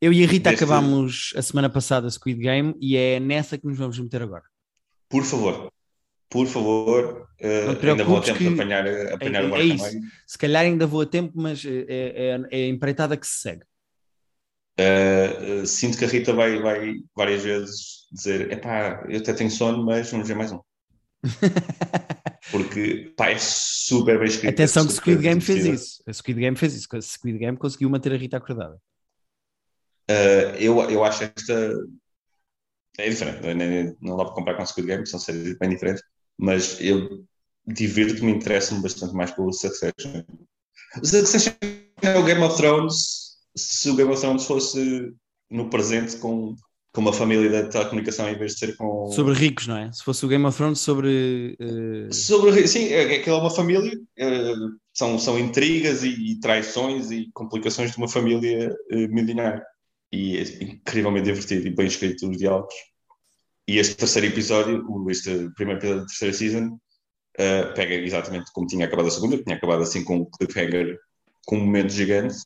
Eu 0.00 0.12
e 0.12 0.24
a 0.24 0.26
Rita 0.26 0.50
Deste... 0.50 0.64
acabámos 0.64 1.32
a 1.36 1.42
semana 1.42 1.70
passada 1.70 2.10
Squid 2.10 2.40
Game 2.40 2.74
e 2.80 2.96
é 2.96 3.20
nessa 3.20 3.56
que 3.56 3.66
nos 3.66 3.78
vamos 3.78 3.96
meter 3.98 4.22
agora. 4.22 4.44
Por 5.08 5.24
favor, 5.24 5.72
por 6.28 6.46
favor, 6.46 7.28
uh, 7.40 7.86
ainda 7.88 8.04
vou 8.04 8.18
a 8.18 8.20
tempo 8.20 8.38
de 8.38 8.48
apanhar, 8.48 8.86
apanhar 9.12 9.44
é, 9.44 9.46
o 9.46 9.56
é 9.56 9.62
isso. 9.62 10.00
Se 10.26 10.36
calhar 10.36 10.64
ainda 10.64 10.86
vou 10.86 11.00
a 11.00 11.06
tempo, 11.06 11.32
mas 11.34 11.64
é, 11.64 11.86
é, 11.88 12.40
é 12.50 12.64
a 12.64 12.68
empreitada 12.68 13.16
que 13.16 13.26
se 13.26 13.40
segue. 13.40 13.62
Uh, 14.78 15.62
uh, 15.62 15.66
sinto 15.66 15.98
que 15.98 16.04
a 16.04 16.08
Rita 16.08 16.32
vai, 16.32 16.60
vai 16.60 16.94
várias 17.16 17.42
vezes 17.42 18.06
dizer: 18.12 18.52
epá, 18.52 19.04
eu 19.08 19.18
até 19.18 19.32
tenho 19.32 19.50
sono, 19.50 19.84
mas 19.84 20.10
vamos 20.10 20.28
ver 20.28 20.36
mais 20.36 20.52
um. 20.52 20.60
Porque 22.50 23.12
pá, 23.16 23.30
é 23.30 23.38
super 23.38 24.18
bem 24.18 24.28
escrito. 24.28 24.52
Atenção 24.52 24.86
que 24.86 24.92
Squid 24.92 25.20
Game 25.20 25.40
fez 25.40 25.66
isso. 25.66 26.02
A 26.06 26.12
Squid 26.12 26.38
Game 26.38 26.56
fez 26.56 26.74
isso. 26.74 26.88
A 26.92 27.00
Squid 27.00 27.38
Game 27.38 27.56
conseguiu 27.56 27.90
manter 27.90 28.12
a 28.12 28.16
Rita 28.16 28.36
acordada. 28.36 28.76
Uh, 30.08 30.54
eu, 30.58 30.78
eu 30.90 31.04
acho 31.04 31.24
esta. 31.24 31.74
É 32.98 33.08
diferente, 33.08 33.96
não 34.02 34.16
dá 34.16 34.24
para 34.24 34.34
comparar 34.34 34.56
com 34.56 34.62
a 34.62 34.66
Squid 34.66 34.88
Game, 34.88 35.06
são 35.06 35.20
séries 35.20 35.56
bem 35.58 35.70
diferentes, 35.70 36.02
mas 36.36 36.80
eu 36.80 37.24
divirto-me, 37.66 38.32
interessa-me 38.32 38.82
bastante 38.82 39.14
mais 39.14 39.30
pelo 39.30 39.52
Succession. 39.52 40.24
O 41.00 41.06
Succession 41.06 41.52
é 42.02 42.18
o 42.18 42.24
Game 42.24 42.42
of 42.42 42.56
Thrones 42.56 43.28
se 43.58 43.90
o 43.90 43.96
Game 43.96 44.10
of 44.10 44.20
Thrones 44.20 44.44
fosse 44.44 45.12
no 45.50 45.68
presente 45.68 46.16
com, 46.16 46.54
com 46.92 47.00
uma 47.00 47.12
família 47.12 47.50
da 47.50 47.68
telecomunicação 47.68 48.28
em 48.28 48.38
vez 48.38 48.52
de 48.52 48.58
ser 48.58 48.76
com. 48.76 49.10
Sobre 49.10 49.34
ricos, 49.34 49.66
não 49.66 49.76
é? 49.76 49.92
Se 49.92 50.04
fosse 50.04 50.24
o 50.24 50.28
Game 50.28 50.44
of 50.44 50.56
Thrones 50.56 50.80
sobre. 50.80 51.56
Uh... 51.60 52.12
Sobre. 52.12 52.66
Sim, 52.66 52.84
é, 52.86 53.16
é, 53.16 53.28
é 53.28 53.32
uma 53.32 53.50
família. 53.50 53.92
Uh, 54.18 54.78
são, 54.94 55.18
são 55.18 55.38
intrigas 55.38 56.02
e, 56.02 56.32
e, 56.32 56.40
traições 56.40 57.10
e 57.10 57.30
complicações 57.32 57.90
de 57.92 57.98
uma 57.98 58.08
família 58.08 58.70
uh, 58.92 59.08
milionária. 59.08 59.62
E 60.12 60.38
é 60.38 60.42
incrivelmente 60.64 61.26
divertido 61.26 61.66
e 61.66 61.74
bem 61.74 61.86
escrito 61.86 62.28
os 62.28 62.36
diálogos. 62.36 62.74
E 63.66 63.78
este 63.78 63.96
terceiro 63.96 64.26
episódio, 64.28 65.10
este 65.10 65.50
primeiro 65.54 65.80
episódio 65.80 66.00
da 66.00 66.06
terceira 66.06 66.34
season, 66.34 66.78
uh, 67.38 67.74
pega 67.74 67.94
exatamente 67.94 68.50
como 68.52 68.66
tinha 68.66 68.86
acabado 68.86 69.08
a 69.08 69.10
segunda, 69.10 69.42
tinha 69.42 69.56
acabado 69.56 69.82
assim 69.82 70.02
com 70.04 70.16
um 70.18 70.30
cliffhanger 70.30 70.98
com 71.46 71.56
um 71.56 71.64
momento 71.64 71.90
gigante 71.90 72.36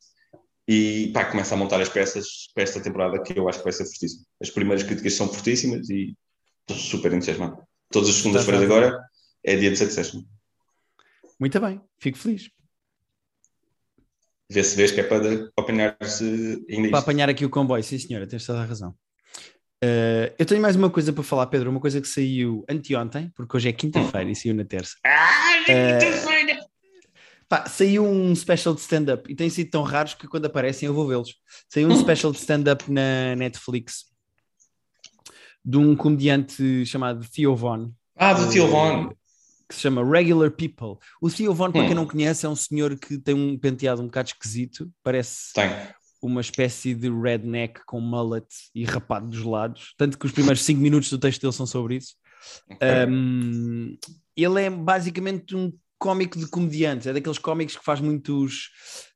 e 0.66 1.10
pá, 1.12 1.24
começa 1.24 1.54
a 1.54 1.58
montar 1.58 1.80
as 1.80 1.88
peças 1.88 2.48
para 2.54 2.62
esta 2.62 2.80
temporada 2.80 3.20
que 3.22 3.38
eu 3.38 3.48
acho 3.48 3.58
que 3.58 3.64
vai 3.64 3.72
ser 3.72 3.84
fortíssima. 3.84 4.24
As 4.40 4.50
primeiras 4.50 4.82
críticas 4.84 5.14
são 5.14 5.28
fortíssimas 5.28 5.88
e 5.90 6.16
estou 6.60 6.76
super 6.76 7.12
entusiasmado. 7.12 7.62
Todas 7.90 8.08
as 8.08 8.16
segundas-feiras 8.16 8.62
agora 8.62 9.00
é 9.44 9.56
dia 9.56 9.70
de 9.70 9.76
Succession. 9.76 10.22
Muito 11.38 11.60
bem, 11.60 11.80
fico 11.98 12.18
feliz. 12.18 12.48
Vê 14.52 14.62
se 14.62 14.76
vês 14.76 14.90
que 14.90 15.00
é 15.00 15.02
para, 15.02 15.50
apanhar 15.56 15.96
se 16.02 16.62
ainda 16.68 16.90
Para 16.90 16.98
apanhar 16.98 17.30
aqui 17.30 17.42
o 17.42 17.48
comboio, 17.48 17.82
sim 17.82 17.98
senhora, 17.98 18.26
tens 18.26 18.44
toda 18.44 18.60
a 18.60 18.64
razão. 18.64 18.90
Uh, 19.82 20.28
eu 20.38 20.44
tenho 20.44 20.60
mais 20.60 20.76
uma 20.76 20.90
coisa 20.90 21.10
para 21.10 21.24
falar, 21.24 21.46
Pedro, 21.46 21.70
uma 21.70 21.80
coisa 21.80 22.00
que 22.02 22.06
saiu 22.06 22.62
anteontem, 22.68 23.32
porque 23.34 23.56
hoje 23.56 23.70
é 23.70 23.72
quinta-feira 23.72 24.30
e 24.30 24.36
saiu 24.36 24.54
na 24.54 24.64
terça. 24.64 24.94
Ah, 25.04 25.64
é 25.66 25.98
quinta-feira! 25.98 26.58
Pá, 27.48 27.66
saiu 27.66 28.04
um 28.04 28.34
special 28.34 28.74
de 28.74 28.80
stand-up 28.80 29.30
e 29.30 29.34
têm 29.34 29.48
sido 29.48 29.70
tão 29.70 29.82
raros 29.82 30.14
que 30.14 30.28
quando 30.28 30.46
aparecem 30.46 30.86
eu 30.86 30.94
vou 30.94 31.08
vê-los. 31.08 31.34
Saiu 31.68 31.88
um 31.88 31.96
special 31.96 32.30
de 32.30 32.38
stand-up 32.38 32.90
na 32.90 33.34
Netflix 33.36 34.04
de 35.64 35.78
um 35.78 35.96
comediante 35.96 36.84
chamado 36.84 37.26
Theo 37.28 37.56
Von. 37.56 37.90
Ah, 38.16 38.34
do 38.34 38.50
Theo 38.50 38.68
Von. 38.68 39.12
Que 39.72 39.76
se 39.76 39.82
chama 39.82 40.04
Regular 40.04 40.50
People. 40.50 40.98
O 41.20 41.30
Theo 41.30 41.54
Von, 41.54 41.72
para 41.72 41.82
quem 41.82 41.92
hum. 41.92 41.94
não 41.94 42.06
conhece, 42.06 42.44
é 42.44 42.48
um 42.48 42.54
senhor 42.54 42.94
que 42.98 43.18
tem 43.18 43.34
um 43.34 43.58
penteado 43.58 44.02
um 44.02 44.06
bocado 44.06 44.28
esquisito, 44.28 44.90
parece 45.02 45.52
tem. 45.54 45.70
uma 46.20 46.42
espécie 46.42 46.94
de 46.94 47.08
redneck 47.08 47.80
com 47.86 47.98
mullet 47.98 48.46
e 48.74 48.84
rapado 48.84 49.28
dos 49.28 49.42
lados. 49.42 49.94
Tanto 49.96 50.18
que 50.18 50.26
os 50.26 50.32
primeiros 50.32 50.62
5 50.62 50.78
minutos 50.78 51.08
do 51.08 51.18
texto 51.18 51.40
dele 51.40 51.54
são 51.54 51.66
sobre 51.66 51.96
isso. 51.96 52.14
Okay. 52.70 53.06
Um, 53.08 53.96
ele 54.36 54.62
é 54.62 54.68
basicamente 54.68 55.56
um 55.56 55.72
cómico 55.98 56.38
de 56.38 56.48
comediantes, 56.48 57.06
é 57.06 57.12
daqueles 57.14 57.38
cómicos 57.38 57.76
que 57.76 57.84
faz 57.84 58.00
muitos 58.00 58.70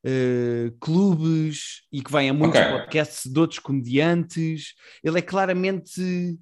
uh, 0.05 0.71
clubes 0.79 1.81
e 1.91 2.01
que 2.01 2.11
vai 2.11 2.29
a 2.29 2.33
muitos 2.33 2.59
okay. 2.59 2.71
podcasts 2.71 3.31
de 3.31 3.39
outros 3.39 3.59
comediantes. 3.59 4.73
Ele 5.03 5.19
é 5.19 5.21
claramente 5.21 6.39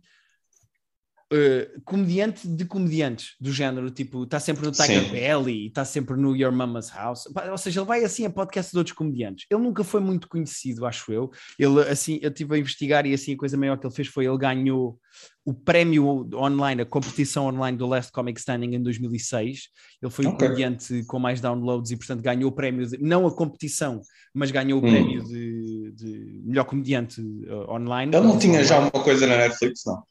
uh, 1.33 1.81
comediante 1.83 2.47
de 2.47 2.65
comediantes, 2.65 3.35
do 3.39 3.51
género, 3.51 3.89
tipo, 3.89 4.23
está 4.23 4.39
sempre 4.39 4.65
no 4.65 4.71
Tiger 4.71 5.03
Sim. 5.03 5.11
Belly, 5.11 5.67
está 5.67 5.85
sempre 5.85 6.15
no 6.15 6.35
Your 6.35 6.51
Mama's 6.51 6.89
House, 6.89 7.23
ou 7.51 7.57
seja, 7.57 7.79
ele 7.79 7.87
vai 7.87 8.03
assim 8.03 8.25
a 8.25 8.29
podcast 8.29 8.71
de 8.71 8.77
outros 8.77 8.95
comediantes. 8.95 9.45
Ele 9.49 9.61
nunca 9.61 9.83
foi 9.83 10.01
muito 10.01 10.27
conhecido, 10.27 10.85
acho 10.85 11.11
eu. 11.11 11.31
Ele, 11.57 11.81
assim, 11.81 12.19
eu 12.21 12.29
estive 12.29 12.55
a 12.55 12.57
investigar 12.57 13.05
e 13.05 13.13
assim 13.13 13.33
a 13.33 13.37
coisa 13.37 13.57
maior 13.57 13.77
que 13.77 13.85
ele 13.85 13.93
fez 13.93 14.07
foi 14.07 14.25
ele 14.25 14.37
ganhou 14.37 14.99
o 15.45 15.53
prémio 15.53 16.27
online, 16.33 16.81
a 16.81 16.85
competição 16.85 17.45
online 17.45 17.77
do 17.77 17.85
Last 17.85 18.11
Comic 18.11 18.39
Standing 18.39 18.75
em 18.75 18.81
2006. 18.81 19.69
Ele 20.01 20.11
foi 20.11 20.25
okay. 20.25 20.35
o 20.35 20.37
comediante 20.37 21.03
com 21.05 21.19
mais 21.19 21.39
downloads 21.39 21.91
e, 21.91 21.97
portanto, 21.97 22.21
ganhou 22.21 22.49
o 22.49 22.51
prémio, 22.51 22.87
de, 22.87 22.97
não 22.97 23.27
a 23.27 23.35
competição, 23.35 24.01
mas 24.33 24.49
ganhou 24.49 24.81
o 24.81 24.85
hum. 24.85 24.89
prémio 24.89 25.23
de, 25.23 25.91
de 25.95 26.41
melhor 26.45 26.65
comediante 26.65 27.21
uh, 27.21 27.71
online. 27.71 28.15
Ele 28.15 28.25
não 28.25 28.39
tinha 28.39 28.53
online. 28.53 28.67
já 28.67 28.79
uma 28.79 28.91
coisa 28.91 29.27
na 29.27 29.37
Netflix, 29.37 29.83
não? 29.85 30.03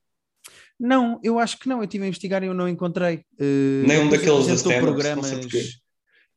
Não, 0.78 1.20
eu 1.22 1.38
acho 1.38 1.58
que 1.58 1.68
não. 1.68 1.78
Eu 1.78 1.84
estive 1.84 2.04
a 2.04 2.08
investigar 2.08 2.42
e 2.42 2.46
eu 2.46 2.54
não 2.54 2.68
encontrei. 2.68 3.24
Uh, 3.38 3.86
Nem 3.86 4.00
um 4.00 4.08
daqueles 4.08 4.44
apresentou 4.44 4.72
programas. 4.80 5.32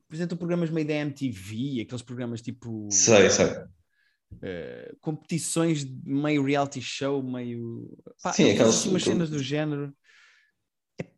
Apresentou 0.06 0.38
programas 0.38 0.70
meio 0.70 0.86
da 0.86 0.94
MTV, 0.94 1.82
aqueles 1.82 2.02
programas 2.02 2.40
tipo. 2.40 2.88
Sei, 2.90 3.28
sei. 3.30 3.46
Uh, 3.46 4.96
competições 5.00 5.84
meio 6.04 6.42
reality 6.42 6.80
show, 6.80 7.22
meio. 7.22 7.98
Pá, 8.22 8.32
Sim, 8.32 8.50
aquelas 8.50 8.84
umas 8.86 9.02
cenas 9.02 9.30
do 9.30 9.42
género. 9.42 9.92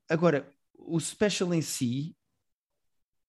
Agora, 0.08 0.48
o 0.76 0.98
special 0.98 1.52
em 1.54 1.62
si. 1.62 2.16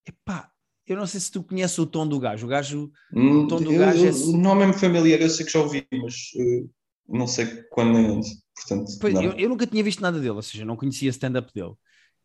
Epá, 0.08 0.52
eu 0.88 0.96
não 0.96 1.06
sei 1.06 1.20
se 1.20 1.32
tu 1.32 1.44
conheces 1.44 1.78
o 1.78 1.86
tom 1.86 2.08
do 2.08 2.20
gajo. 2.20 2.46
O 2.46 2.50
gajo. 2.50 2.92
Hum, 3.14 3.44
o 3.44 3.48
tom 3.48 3.62
do 3.62 3.72
eu, 3.72 3.80
gajo 3.80 4.06
é... 4.06 4.12
O 4.12 4.38
nome 4.38 4.64
é-me 4.64 4.74
familiar, 4.74 5.22
eu 5.22 5.30
sei 5.30 5.46
que 5.46 5.52
já 5.52 5.60
ouvi, 5.60 5.86
mas 5.92 6.16
uh, 6.36 6.70
não 7.08 7.28
sei 7.28 7.64
quando 7.70 7.94
nem 7.94 8.12
onde. 8.12 8.30
Portanto, 8.56 8.92
pois, 9.00 9.16
eu, 9.16 9.32
eu, 9.34 9.50
nunca 9.50 9.66
tinha 9.66 9.84
visto 9.84 10.02
nada 10.02 10.20
dele, 10.20 10.32
ou 10.32 10.42
seja, 10.42 10.66
não 10.66 10.76
conhecia 10.76 11.10
stand-up 11.10 11.52
dele. 11.54 11.74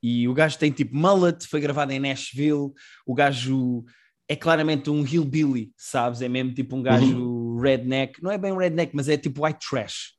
E 0.03 0.29
o 0.29 0.35
gajo 0.35 0.59
tem 0.59 0.71
tipo 0.71 0.97
mullet, 0.97 1.47
foi 1.47 1.61
gravado 1.61 1.93
em 1.93 1.99
Nashville. 1.99 2.73
O 3.07 3.15
gajo 3.15 3.85
é 4.29 4.37
claramente 4.37 4.91
um 4.91 5.05
hillbilly, 5.05 5.73
sabes? 5.77 6.21
É 6.21 6.29
mesmo 6.29 6.53
tipo 6.53 6.77
um 6.77 6.83
gajo 6.83 7.19
uhum. 7.19 7.61
redneck. 7.61 8.23
Não 8.23 8.31
é 8.31 8.39
bem 8.39 8.57
redneck, 8.57 8.95
mas 8.95 9.09
é 9.09 9.17
tipo 9.17 9.45
white 9.45 9.67
trash. 9.69 10.15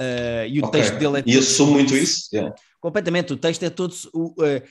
Uh, 0.00 0.46
e 0.48 0.60
o 0.60 0.66
okay. 0.66 0.80
texto 0.80 0.98
dele 0.98 1.18
é. 1.18 1.22
E 1.26 1.38
assumo 1.38 1.72
muito 1.72 1.94
isso? 1.94 2.28
Yeah. 2.34 2.54
Completamente. 2.80 3.32
O 3.32 3.36
texto 3.36 3.62
é 3.62 3.70
todo. 3.70 3.94
Uh, 4.14 4.62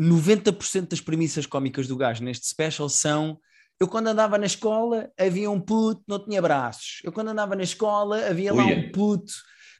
90% 0.00 0.88
das 0.88 1.00
premissas 1.00 1.44
cómicas 1.44 1.86
do 1.86 1.96
gajo 1.96 2.24
neste 2.24 2.46
special 2.46 2.88
são 2.88 3.38
eu, 3.80 3.88
quando 3.88 4.08
andava 4.08 4.36
na 4.36 4.44
escola, 4.44 5.10
havia 5.18 5.50
um 5.50 5.58
puto, 5.58 6.02
não 6.06 6.22
tinha 6.22 6.42
braços. 6.42 7.00
Eu, 7.02 7.10
quando 7.10 7.28
andava 7.28 7.56
na 7.56 7.62
escola, 7.62 8.26
havia 8.28 8.52
lá 8.52 8.64
um 8.64 8.92
puto 8.92 9.32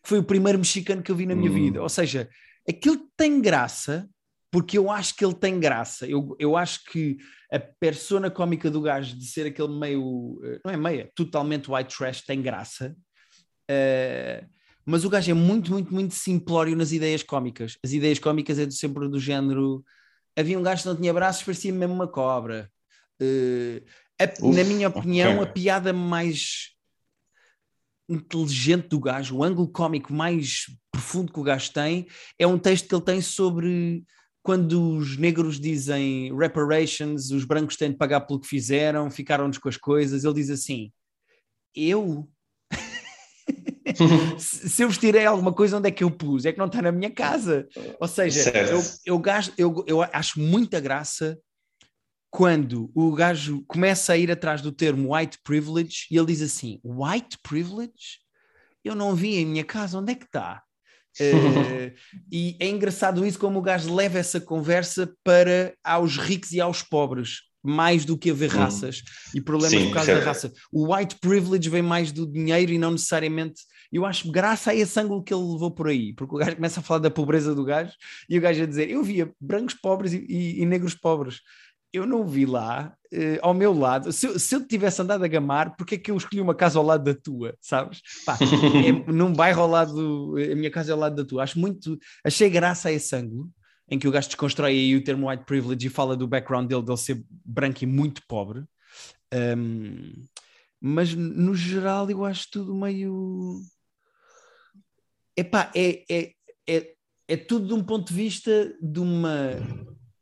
que 0.02 0.08
foi 0.08 0.18
o 0.18 0.24
primeiro 0.24 0.58
mexicano 0.58 1.02
que 1.02 1.10
eu 1.10 1.16
vi 1.16 1.26
na 1.26 1.34
minha 1.34 1.50
hum. 1.50 1.54
vida. 1.54 1.82
Ou 1.82 1.88
seja, 1.88 2.28
aquilo 2.68 2.98
tem 3.16 3.40
graça 3.40 4.08
porque 4.50 4.76
eu 4.76 4.90
acho 4.90 5.14
que 5.14 5.24
ele 5.24 5.34
tem 5.34 5.60
graça. 5.60 6.06
Eu, 6.06 6.34
eu 6.38 6.56
acho 6.56 6.84
que 6.86 7.18
a 7.52 7.58
persona 7.58 8.30
cómica 8.30 8.70
do 8.70 8.80
gajo 8.80 9.16
de 9.16 9.24
ser 9.24 9.46
aquele 9.46 9.78
meio, 9.78 10.40
eh, 10.44 10.60
não 10.64 10.72
é 10.72 10.76
meia, 10.76 11.10
totalmente 11.14 11.70
white 11.70 11.96
trash 11.96 12.22
tem 12.22 12.42
graça. 12.42 12.96
Uh, 13.70 14.44
mas 14.84 15.04
o 15.04 15.10
gajo 15.10 15.30
é 15.30 15.34
muito, 15.34 15.70
muito, 15.70 15.94
muito 15.94 16.14
simplório 16.14 16.74
nas 16.74 16.90
ideias 16.90 17.22
cómicas. 17.22 17.78
As 17.84 17.92
ideias 17.92 18.18
cómicas 18.18 18.58
é 18.58 18.68
sempre 18.70 19.08
do 19.08 19.20
género. 19.20 19.84
Havia 20.36 20.58
um 20.58 20.62
gajo 20.62 20.82
que 20.82 20.88
não 20.88 20.96
tinha 20.96 21.14
braços, 21.14 21.44
parecia 21.44 21.72
mesmo 21.72 21.94
uma 21.94 22.08
cobra. 22.08 22.68
Uh, 23.22 23.84
a, 24.20 24.24
Uf, 24.24 24.56
na 24.56 24.64
minha 24.64 24.88
opinião, 24.88 25.34
okay. 25.34 25.44
a 25.44 25.46
piada 25.46 25.92
mais 25.92 26.70
inteligente 28.12 28.88
do 28.88 29.00
gajo, 29.00 29.36
o 29.36 29.44
ângulo 29.44 29.68
cómico 29.68 30.12
mais 30.12 30.66
profundo 30.90 31.32
que 31.32 31.40
o 31.40 31.44
gajo 31.44 31.72
tem, 31.72 32.06
é 32.38 32.46
um 32.46 32.58
texto 32.58 32.88
que 32.88 32.94
ele 32.94 33.04
tem 33.04 33.20
sobre 33.20 34.04
quando 34.42 34.96
os 34.96 35.16
negros 35.16 35.60
dizem 35.60 36.36
reparations, 36.36 37.30
os 37.30 37.44
brancos 37.44 37.76
têm 37.76 37.90
de 37.90 37.96
pagar 37.96 38.22
pelo 38.22 38.40
que 38.40 38.48
fizeram, 38.48 39.10
ficaram-nos 39.10 39.58
com 39.58 39.68
as 39.68 39.76
coisas. 39.76 40.24
Ele 40.24 40.34
diz 40.34 40.50
assim: 40.50 40.90
Eu 41.74 42.28
se 44.38 44.82
eu 44.82 44.88
vos 44.88 44.98
tirei 44.98 45.26
alguma 45.26 45.52
coisa, 45.52 45.76
onde 45.76 45.88
é 45.88 45.90
que 45.90 46.04
eu 46.04 46.10
pus? 46.10 46.44
É 46.44 46.52
que 46.52 46.58
não 46.58 46.66
está 46.66 46.80
na 46.82 46.92
minha 46.92 47.10
casa. 47.10 47.68
Ou 48.00 48.08
seja, 48.08 48.50
eu, 48.50 48.82
eu, 49.04 49.18
gasto, 49.18 49.52
eu, 49.58 49.84
eu 49.86 50.02
acho 50.02 50.40
muita 50.40 50.80
graça 50.80 51.38
quando 52.30 52.90
o 52.94 53.12
gajo 53.12 53.64
começa 53.66 54.12
a 54.12 54.16
ir 54.16 54.30
atrás 54.30 54.62
do 54.62 54.72
termo 54.72 55.14
white 55.14 55.38
privilege 55.42 56.06
e 56.10 56.16
ele 56.16 56.26
diz 56.26 56.42
assim: 56.42 56.80
white 56.84 57.38
privilege? 57.42 58.20
Eu 58.84 58.94
não 58.94 59.14
vi 59.14 59.36
em 59.36 59.46
minha 59.46 59.64
casa, 59.64 59.98
onde 59.98 60.12
é 60.12 60.14
que 60.14 60.24
está? 60.24 60.62
uh, 61.18 61.92
e 62.30 62.56
é 62.60 62.68
engraçado 62.68 63.26
isso 63.26 63.38
como 63.38 63.58
o 63.58 63.62
gajo 63.62 63.94
leva 63.94 64.18
essa 64.18 64.40
conversa 64.40 65.12
para 65.24 65.74
aos 65.82 66.16
ricos 66.16 66.52
e 66.52 66.60
aos 66.60 66.82
pobres 66.82 67.50
mais 67.62 68.06
do 68.06 68.16
que 68.16 68.30
haver 68.30 68.54
hum. 68.54 68.58
raças 68.58 69.02
e 69.34 69.40
problemas 69.40 69.78
Sim, 69.78 69.88
por 69.88 69.94
causa 69.94 70.06
certo. 70.06 70.20
da 70.20 70.26
raça. 70.26 70.52
O 70.72 70.94
white 70.94 71.16
privilege 71.20 71.68
vem 71.68 71.82
mais 71.82 72.10
do 72.10 72.26
dinheiro 72.26 72.72
e 72.72 72.78
não 72.78 72.92
necessariamente. 72.92 73.60
Eu 73.92 74.06
acho 74.06 74.30
graça 74.30 74.70
a 74.70 74.74
esse 74.74 74.98
ângulo 74.98 75.22
que 75.22 75.34
ele 75.34 75.42
levou 75.42 75.70
por 75.70 75.88
aí, 75.88 76.14
porque 76.14 76.34
o 76.34 76.38
gajo 76.38 76.56
começa 76.56 76.80
a 76.80 76.82
falar 76.82 77.00
da 77.00 77.10
pobreza 77.10 77.54
do 77.54 77.64
gajo 77.64 77.92
e 78.30 78.38
o 78.38 78.40
gajo 78.40 78.62
a 78.62 78.66
dizer: 78.66 78.88
Eu 78.88 79.02
via 79.02 79.30
brancos 79.38 79.74
pobres 79.74 80.12
e, 80.12 80.24
e, 80.26 80.62
e 80.62 80.64
negros 80.64 80.94
pobres. 80.94 81.40
Eu 81.92 82.06
não 82.06 82.24
vi 82.24 82.46
lá, 82.46 82.94
uh, 83.12 83.38
ao 83.42 83.52
meu 83.52 83.72
lado. 83.72 84.12
Se, 84.12 84.38
se, 84.38 84.54
eu 84.54 84.66
tivesse 84.66 85.02
andado 85.02 85.24
a 85.24 85.28
gamar, 85.28 85.74
porque 85.76 85.96
é 85.96 85.98
que 85.98 86.10
eu 86.10 86.16
escolhi 86.16 86.40
uma 86.40 86.54
casa 86.54 86.78
ao 86.78 86.84
lado 86.84 87.04
da 87.04 87.14
tua, 87.14 87.56
sabes? 87.60 88.00
Pá, 88.24 88.38
é, 88.86 89.12
num 89.12 89.32
bairro 89.32 89.62
ao 89.62 89.68
lado, 89.68 90.36
a 90.36 90.54
minha 90.54 90.70
casa 90.70 90.92
é 90.92 90.94
ao 90.94 90.98
lado 90.98 91.16
da 91.16 91.24
tua. 91.24 91.42
Acho 91.42 91.58
muito. 91.58 91.98
Achei 92.24 92.48
graça 92.48 92.88
a 92.88 92.92
esse 92.92 93.14
ângulo 93.14 93.50
em 93.90 93.98
que 93.98 94.06
o 94.06 94.10
gajo 94.10 94.28
desconstrói 94.28 94.70
aí 94.70 94.94
o 94.94 95.02
termo 95.02 95.28
white 95.28 95.44
privilege 95.44 95.88
e 95.88 95.90
fala 95.90 96.16
do 96.16 96.28
background 96.28 96.68
dele, 96.68 96.82
dele 96.82 96.96
ser 96.96 97.24
branco 97.44 97.82
e 97.82 97.86
muito 97.86 98.22
pobre. 98.28 98.64
Um, 99.34 100.12
mas 100.80 101.12
no 101.14 101.54
geral 101.54 102.08
eu 102.08 102.24
acho 102.24 102.48
tudo 102.52 102.74
meio. 102.74 103.60
Epá, 105.36 105.70
é, 105.74 106.04
é, 106.08 106.32
é, 106.68 106.94
é 107.26 107.36
tudo 107.36 107.66
de 107.66 107.74
um 107.74 107.82
ponto 107.82 108.08
de 108.08 108.14
vista 108.14 108.72
de 108.80 109.00
uma 109.00 109.56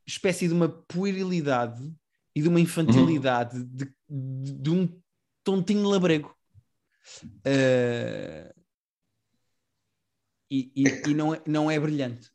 espécie 0.09 0.49
de 0.49 0.55
uma 0.55 0.69
puerilidade 0.69 1.93
e 2.35 2.41
de 2.41 2.49
uma 2.49 2.61
infantilidade 2.61 3.59
uhum. 3.59 3.69
de, 3.71 3.95
de, 4.09 4.53
de, 4.53 4.71
um 4.71 5.01
tontinho 5.45 5.87
labrego. 5.89 6.35
Uh, 7.25 8.53
e, 10.51 10.73
e, 10.75 11.11
e, 11.11 11.15
não, 11.15 11.35
é, 11.35 11.43
não 11.47 11.71
é 11.71 11.79
brilhante. 11.79 12.31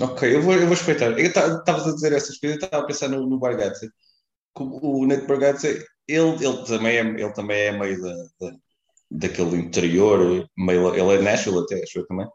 Ok, 0.00 0.34
eu 0.34 0.40
vou, 0.40 0.54
eu 0.54 0.60
vou 0.60 0.70
respeitar. 0.70 1.10
Eu 1.18 1.26
estava 1.26 1.90
a 1.90 1.94
dizer 1.94 2.12
essas 2.12 2.38
coisas, 2.38 2.58
eu 2.58 2.64
estava 2.64 2.82
a 2.82 2.86
pensar 2.86 3.08
no, 3.08 3.26
no 3.26 3.38
Bargatze. 3.38 3.90
O 4.54 5.06
Nate 5.06 5.26
Bargatze, 5.26 5.84
ele, 6.08 6.44
ele, 6.44 6.64
também 6.64 6.96
é, 6.96 7.00
ele 7.00 7.32
também 7.32 7.58
é 7.58 7.72
meio 7.72 8.00
da, 8.00 8.14
da, 8.40 8.56
daquele 9.10 9.56
interior, 9.56 10.48
meio, 10.56 10.94
ele 10.94 11.18
é 11.18 11.22
Nashville 11.22 11.58
até, 11.58 11.82
acho 11.82 11.98
eu 11.98 12.06
também. 12.06 12.26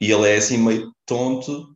E 0.00 0.10
ele 0.10 0.28
é 0.28 0.36
assim 0.36 0.58
meio 0.58 0.92
tonto, 1.04 1.73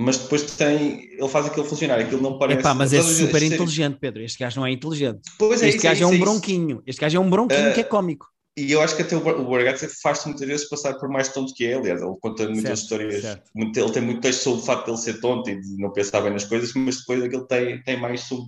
mas 0.00 0.16
depois 0.16 0.42
tem, 0.52 1.12
ele 1.12 1.28
faz 1.28 1.46
aquilo 1.46 1.64
funcionar, 1.64 1.98
aquilo 1.98 2.22
não 2.22 2.38
parece... 2.38 2.60
Epá, 2.60 2.72
mas 2.72 2.92
é 2.92 3.02
super 3.02 3.42
inteligente, 3.42 3.98
Pedro, 4.00 4.22
este 4.22 4.38
gajo 4.38 4.60
não 4.60 4.66
é 4.66 4.70
inteligente. 4.70 5.20
Pois 5.36 5.60
é, 5.60 5.68
este 5.68 5.82
gajo 5.82 6.00
é, 6.00 6.04
é 6.04 6.06
um 6.06 6.18
bronquinho, 6.20 6.80
este 6.86 7.00
gajo 7.00 7.16
é 7.16 7.20
um 7.20 7.28
bronquinho 7.28 7.70
uh, 7.70 7.74
que 7.74 7.80
é 7.80 7.84
cómico. 7.84 8.26
E 8.56 8.70
eu 8.70 8.80
acho 8.80 8.94
que 8.94 9.02
até 9.02 9.16
o, 9.16 9.20
o 9.20 9.88
faz-se 10.00 10.28
muitas 10.28 10.46
vezes 10.46 10.68
passar 10.68 10.94
por 10.94 11.08
mais 11.08 11.28
tonto 11.32 11.52
que 11.52 11.66
é, 11.66 11.74
aliás, 11.74 12.00
ele 12.00 12.14
conta 12.20 12.44
muitas 12.44 12.62
certo, 12.62 12.82
histórias, 12.82 13.22
certo. 13.22 13.50
Muito, 13.52 13.78
ele 13.78 13.92
tem 13.92 14.02
muito 14.02 14.20
texto 14.20 14.42
sobre 14.42 14.60
o 14.60 14.64
facto 14.64 14.84
de 14.84 14.90
ele 14.92 14.98
ser 14.98 15.20
tonto 15.20 15.50
e 15.50 15.60
de 15.60 15.76
não 15.76 15.92
pensar 15.92 16.20
bem 16.20 16.32
nas 16.32 16.44
coisas, 16.44 16.72
mas 16.74 16.98
depois 16.98 17.22
aquilo 17.22 17.46
tem, 17.46 17.82
tem 17.82 18.00
mais 18.00 18.20
sobre. 18.20 18.46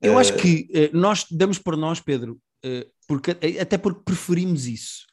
Eu 0.00 0.14
uh... 0.14 0.18
acho 0.18 0.34
que 0.34 0.68
uh, 0.72 0.96
nós 0.96 1.26
damos 1.30 1.58
por 1.58 1.76
nós, 1.76 1.98
Pedro, 1.98 2.38
uh, 2.64 2.86
porque, 3.08 3.32
até 3.60 3.76
porque 3.76 4.02
preferimos 4.04 4.66
isso. 4.66 5.06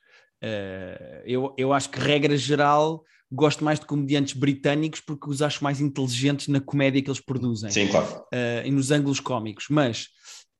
eu, 1.26 1.54
eu 1.58 1.74
acho 1.74 1.90
que, 1.90 2.00
regra 2.00 2.36
geral, 2.36 3.04
gosto 3.34 3.64
mais 3.64 3.80
de 3.80 3.86
comediantes 3.86 4.34
britânicos 4.34 5.02
porque 5.02 5.30
os 5.30 5.42
acho 5.42 5.64
mais 5.64 5.82
inteligentes 5.82 6.48
na 6.48 6.60
comédia 6.60 7.02
que 7.02 7.10
eles 7.10 7.20
produzem. 7.20 7.72
Sim, 7.72 7.88
claro. 7.88 8.24
e 8.64 8.72
nos 8.72 8.92
ângulos 8.92 9.20
cómicos, 9.20 9.66
mas 9.70 10.08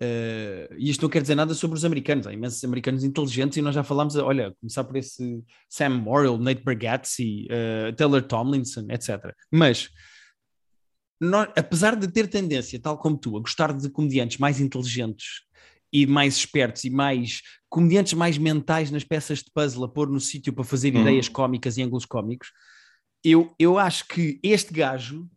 Uh, 0.04 0.68
e 0.78 0.90
isto 0.90 1.02
não 1.02 1.10
quer 1.10 1.22
dizer 1.22 1.36
nada 1.36 1.54
sobre 1.54 1.78
os 1.78 1.86
americanos, 1.86 2.28
há 2.28 2.34
imensos 2.34 2.62
americanos 2.64 3.04
inteligentes 3.04 3.58
e 3.58 3.62
nós 3.62 3.74
já 3.74 3.84
falámos, 3.84 4.16
olha, 4.16 4.54
começar 4.60 4.84
por 4.84 4.98
esse 4.98 5.42
Sam 5.70 5.92
Morrill, 5.92 6.38
Nate 6.38 6.62
Bargatze, 6.64 7.48
uh, 7.48 7.96
Taylor 7.96 8.22
Tomlinson, 8.22 8.88
etc. 8.90 9.34
Mas, 9.50 9.90
nós, 11.22 11.48
apesar 11.56 11.96
de 11.96 12.12
ter 12.12 12.28
tendência, 12.28 12.82
tal 12.82 12.98
como 12.98 13.18
tu, 13.18 13.38
a 13.38 13.40
gostar 13.40 13.72
de 13.72 13.90
comediantes 13.90 14.40
mais 14.40 14.60
inteligentes 14.60 15.44
e 15.94 16.08
mais 16.08 16.36
espertos 16.36 16.84
e 16.84 16.90
mais 16.90 17.42
comediantes 17.70 18.14
mais 18.14 18.38
mentais 18.38 18.92
nas 18.92 19.04
peças 19.04 19.40
de 19.40 19.52
puzzle 19.54 19.86
a 19.86 19.88
pôr 19.88 20.10
no 20.10 20.20
sítio 20.20 20.52
para 20.52 20.64
fazer 20.64 20.94
uhum. 20.94 21.02
ideias 21.02 21.30
cómicas 21.30 21.78
e 21.78 21.84
ângulos 21.84 22.06
cómicos, 22.06 22.52
eu, 23.24 23.54
eu 23.58 23.78
acho 23.78 24.08
que 24.08 24.40
este 24.44 24.74
gajo 24.74 25.30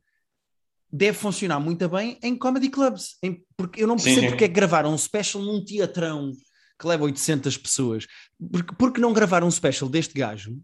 deve 0.90 1.16
funcionar 1.16 1.61
muito 1.61 1.88
bem 1.88 2.18
em 2.22 2.36
comedy 2.36 2.68
clubs. 2.68 3.16
Em, 3.22 3.44
porque 3.57 3.82
eu 3.82 3.86
não 3.86 3.96
percebo 3.96 4.20
sim, 4.20 4.28
porque 4.28 4.44
é 4.44 4.48
que 4.48 4.54
gravaram 4.54 4.92
um 4.92 4.98
special 4.98 5.42
num 5.42 5.64
teatrão 5.64 6.32
que 6.78 6.86
leva 6.86 7.04
800 7.04 7.57
pessoas. 7.57 8.07
Porque, 8.50 8.74
porque 8.76 9.00
não 9.00 9.12
gravaram 9.12 9.46
um 9.46 9.50
special 9.50 9.88
deste 9.88 10.14
gajo? 10.14 10.59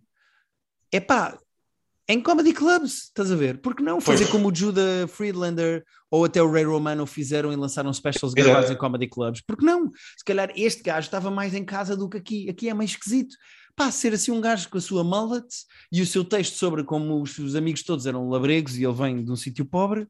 É 0.91 1.01
pá, 1.01 1.39
em 2.09 2.21
comedy 2.21 2.53
clubs, 2.53 3.05
estás 3.05 3.31
a 3.31 3.37
ver? 3.37 3.61
Porque 3.61 3.83
não 3.83 4.01
fazer 4.01 4.25
pois. 4.25 4.31
como 4.31 4.51
o 4.51 4.55
Judah 4.55 5.07
Friedlander 5.09 5.85
ou 6.11 6.25
até 6.25 6.43
o 6.43 6.51
Ray 6.51 6.65
Romano 6.65 7.07
fizeram 7.07 7.53
e 7.53 7.57
lançaram 7.57 7.93
specials 7.93 8.35
gravados 8.35 8.71
em 8.71 8.77
comedy 8.77 9.07
clubs? 9.07 9.41
Porque 9.47 9.65
não? 9.65 9.91
Se 10.17 10.25
calhar 10.25 10.53
este 10.57 10.83
gajo 10.83 11.07
estava 11.07 11.31
mais 11.31 11.55
em 11.55 11.65
casa 11.65 11.97
do 11.97 12.09
que 12.09 12.19
aqui. 12.19 12.51
Aqui 12.51 12.69
é 12.69 12.75
meio 12.75 12.87
esquisito. 12.87 13.37
Pá, 13.75 13.91
ser 13.91 14.13
assim 14.13 14.31
um 14.31 14.41
gajo 14.41 14.69
com 14.69 14.79
a 14.79 14.81
sua 14.81 15.03
mullet 15.03 15.47
e 15.91 16.03
o 16.03 16.07
seu 16.07 16.25
texto 16.25 16.55
sobre 16.57 16.85
como 16.85 17.23
os, 17.23 17.39
os 17.39 17.55
amigos 17.55 17.83
todos 17.83 18.05
eram 18.05 18.29
labregos 18.29 18.77
e 18.77 18.85
ele 18.85 18.93
vem 18.93 19.25
de 19.25 19.31
um 19.31 19.37
sítio 19.37 19.65
pobre 19.65 20.07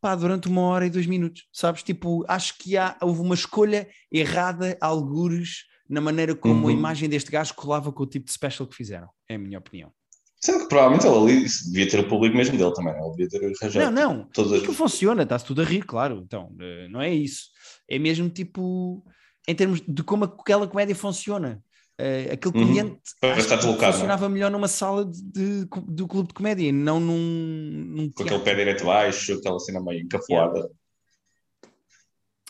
pá, 0.00 0.14
durante 0.14 0.48
uma 0.48 0.62
hora 0.62 0.86
e 0.86 0.90
dois 0.90 1.06
minutos, 1.06 1.46
sabes? 1.52 1.82
Tipo, 1.82 2.24
acho 2.26 2.56
que 2.58 2.76
há, 2.76 2.96
houve 3.00 3.20
uma 3.20 3.34
escolha 3.34 3.88
errada, 4.10 4.76
algures, 4.80 5.64
na 5.88 6.00
maneira 6.00 6.34
como 6.34 6.62
uhum. 6.62 6.68
a 6.68 6.72
imagem 6.72 7.08
deste 7.08 7.30
gajo 7.30 7.54
colava 7.54 7.92
com 7.92 8.02
o 8.02 8.06
tipo 8.06 8.26
de 8.26 8.32
special 8.32 8.66
que 8.66 8.76
fizeram, 8.76 9.08
é 9.28 9.34
a 9.34 9.38
minha 9.38 9.58
opinião. 9.58 9.92
Sendo 10.40 10.60
que 10.60 10.68
provavelmente 10.68 11.06
ele 11.06 11.16
ali 11.16 11.46
devia 11.70 11.90
ter 11.90 12.00
o 12.00 12.08
público 12.08 12.34
mesmo 12.34 12.56
dele 12.56 12.72
também, 12.72 12.94
ele 12.94 13.10
devia 13.10 13.28
ter 13.28 13.44
arranjado. 13.44 13.90
Não, 13.90 14.14
não, 14.14 14.24
todas... 14.30 14.62
que 14.62 14.72
funciona, 14.72 15.22
está-se 15.22 15.44
tudo 15.44 15.60
a 15.60 15.64
rir, 15.64 15.82
claro, 15.84 16.22
então, 16.24 16.54
eh, 16.58 16.88
não 16.88 17.00
é 17.00 17.12
isso. 17.12 17.50
É 17.86 17.98
mesmo 17.98 18.30
tipo, 18.30 19.04
em 19.46 19.54
termos 19.54 19.82
de 19.86 20.02
como 20.02 20.24
aquela 20.24 20.66
comédia 20.66 20.94
funciona. 20.94 21.62
Uh, 22.00 22.32
aquele 22.32 22.56
uhum. 22.56 22.66
cliente 22.66 23.00
uhum. 23.22 23.92
funcionava 23.92 24.26
melhor 24.26 24.50
numa 24.50 24.68
sala 24.68 25.04
de, 25.04 25.66
do 25.66 26.08
clube 26.08 26.28
de 26.28 26.34
comédia, 26.34 26.72
não 26.72 26.98
num. 26.98 27.18
num 27.18 28.10
Com 28.12 28.22
aquele 28.22 28.38
pé 28.38 28.54
direito 28.54 28.86
baixo, 28.86 29.34
aquela 29.34 29.58
cena 29.58 29.82
meio 29.82 30.00
encafuada. 30.00 30.70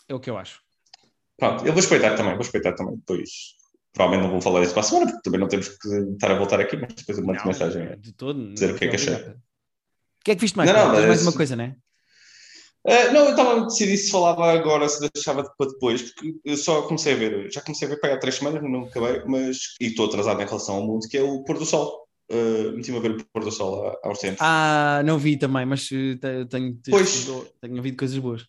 É 0.07 0.13
o 0.13 0.21
que 0.21 0.29
eu 0.29 0.37
acho. 0.37 0.61
Pronto, 1.37 1.65
eu 1.65 1.73
vou 1.73 1.81
respeitar 1.81 2.15
também, 2.15 2.31
vou 2.31 2.43
respeitar 2.43 2.71
também. 2.73 2.95
Depois, 2.95 3.29
provavelmente 3.93 4.25
não 4.25 4.31
vou 4.31 4.41
falar 4.41 4.63
isso 4.63 4.73
para 4.73 4.81
a 4.81 4.83
semana, 4.83 5.05
porque 5.07 5.21
também 5.23 5.39
não 5.39 5.47
temos 5.47 5.69
que 5.69 5.87
estar 6.13 6.31
a 6.31 6.37
voltar 6.37 6.59
aqui, 6.59 6.77
mas 6.77 6.93
depois 6.93 7.17
eu 7.17 7.25
mando 7.25 7.45
mensagem 7.45 7.99
de 7.99 8.13
todo, 8.13 8.53
dizer 8.53 8.71
o 8.71 8.75
que 8.75 8.85
é 8.85 8.87
que 8.87 8.95
achei. 8.95 9.13
O 9.13 10.23
que 10.23 10.31
é 10.31 10.35
que 10.35 10.41
viste 10.41 10.55
mais? 10.55 10.71
Não, 10.71 10.87
não, 10.87 10.93
mas... 10.93 11.05
mais 11.07 11.21
uma 11.23 11.33
coisa, 11.33 11.55
não 11.55 11.63
é? 11.65 11.75
Uh, 12.83 13.13
não, 13.13 13.25
eu 13.25 13.31
estava 13.31 13.61
a 13.61 13.65
decidir 13.65 13.97
se 13.97 14.09
falava 14.09 14.51
agora, 14.51 14.89
se 14.89 15.07
deixava 15.13 15.43
para 15.55 15.69
depois, 15.69 16.01
porque 16.01 16.35
eu 16.43 16.57
só 16.57 16.81
comecei 16.83 17.13
a 17.13 17.15
ver, 17.15 17.51
já 17.51 17.61
comecei 17.61 17.87
a 17.87 17.91
ver 17.91 17.99
para 17.99 18.15
há 18.15 18.17
três 18.17 18.35
semanas, 18.35 18.63
não 18.63 18.85
acabei, 18.85 19.23
mas 19.25 19.75
e 19.79 19.87
estou 19.87 20.07
atrasado 20.07 20.41
em 20.41 20.45
relação 20.45 20.75
ao 20.75 20.87
mundo, 20.87 21.07
que 21.07 21.17
é 21.17 21.21
o 21.21 21.43
pôr 21.43 21.59
do 21.59 21.65
sol. 21.65 22.07
Uh, 22.31 22.71
Meti-me 22.71 22.97
a 22.97 23.01
ver 23.01 23.11
o 23.11 23.25
pôr 23.25 23.43
do 23.43 23.51
sol 23.51 23.99
aos 24.03 24.17
tempos. 24.19 24.39
Ah, 24.41 25.03
não 25.05 25.19
vi 25.19 25.37
também, 25.37 25.65
mas 25.65 25.91
uh, 25.91 26.45
tenho, 26.49 26.79
pois, 26.89 27.27
tenho 27.59 27.75
ouvido 27.75 27.97
coisas 27.97 28.17
boas. 28.17 28.47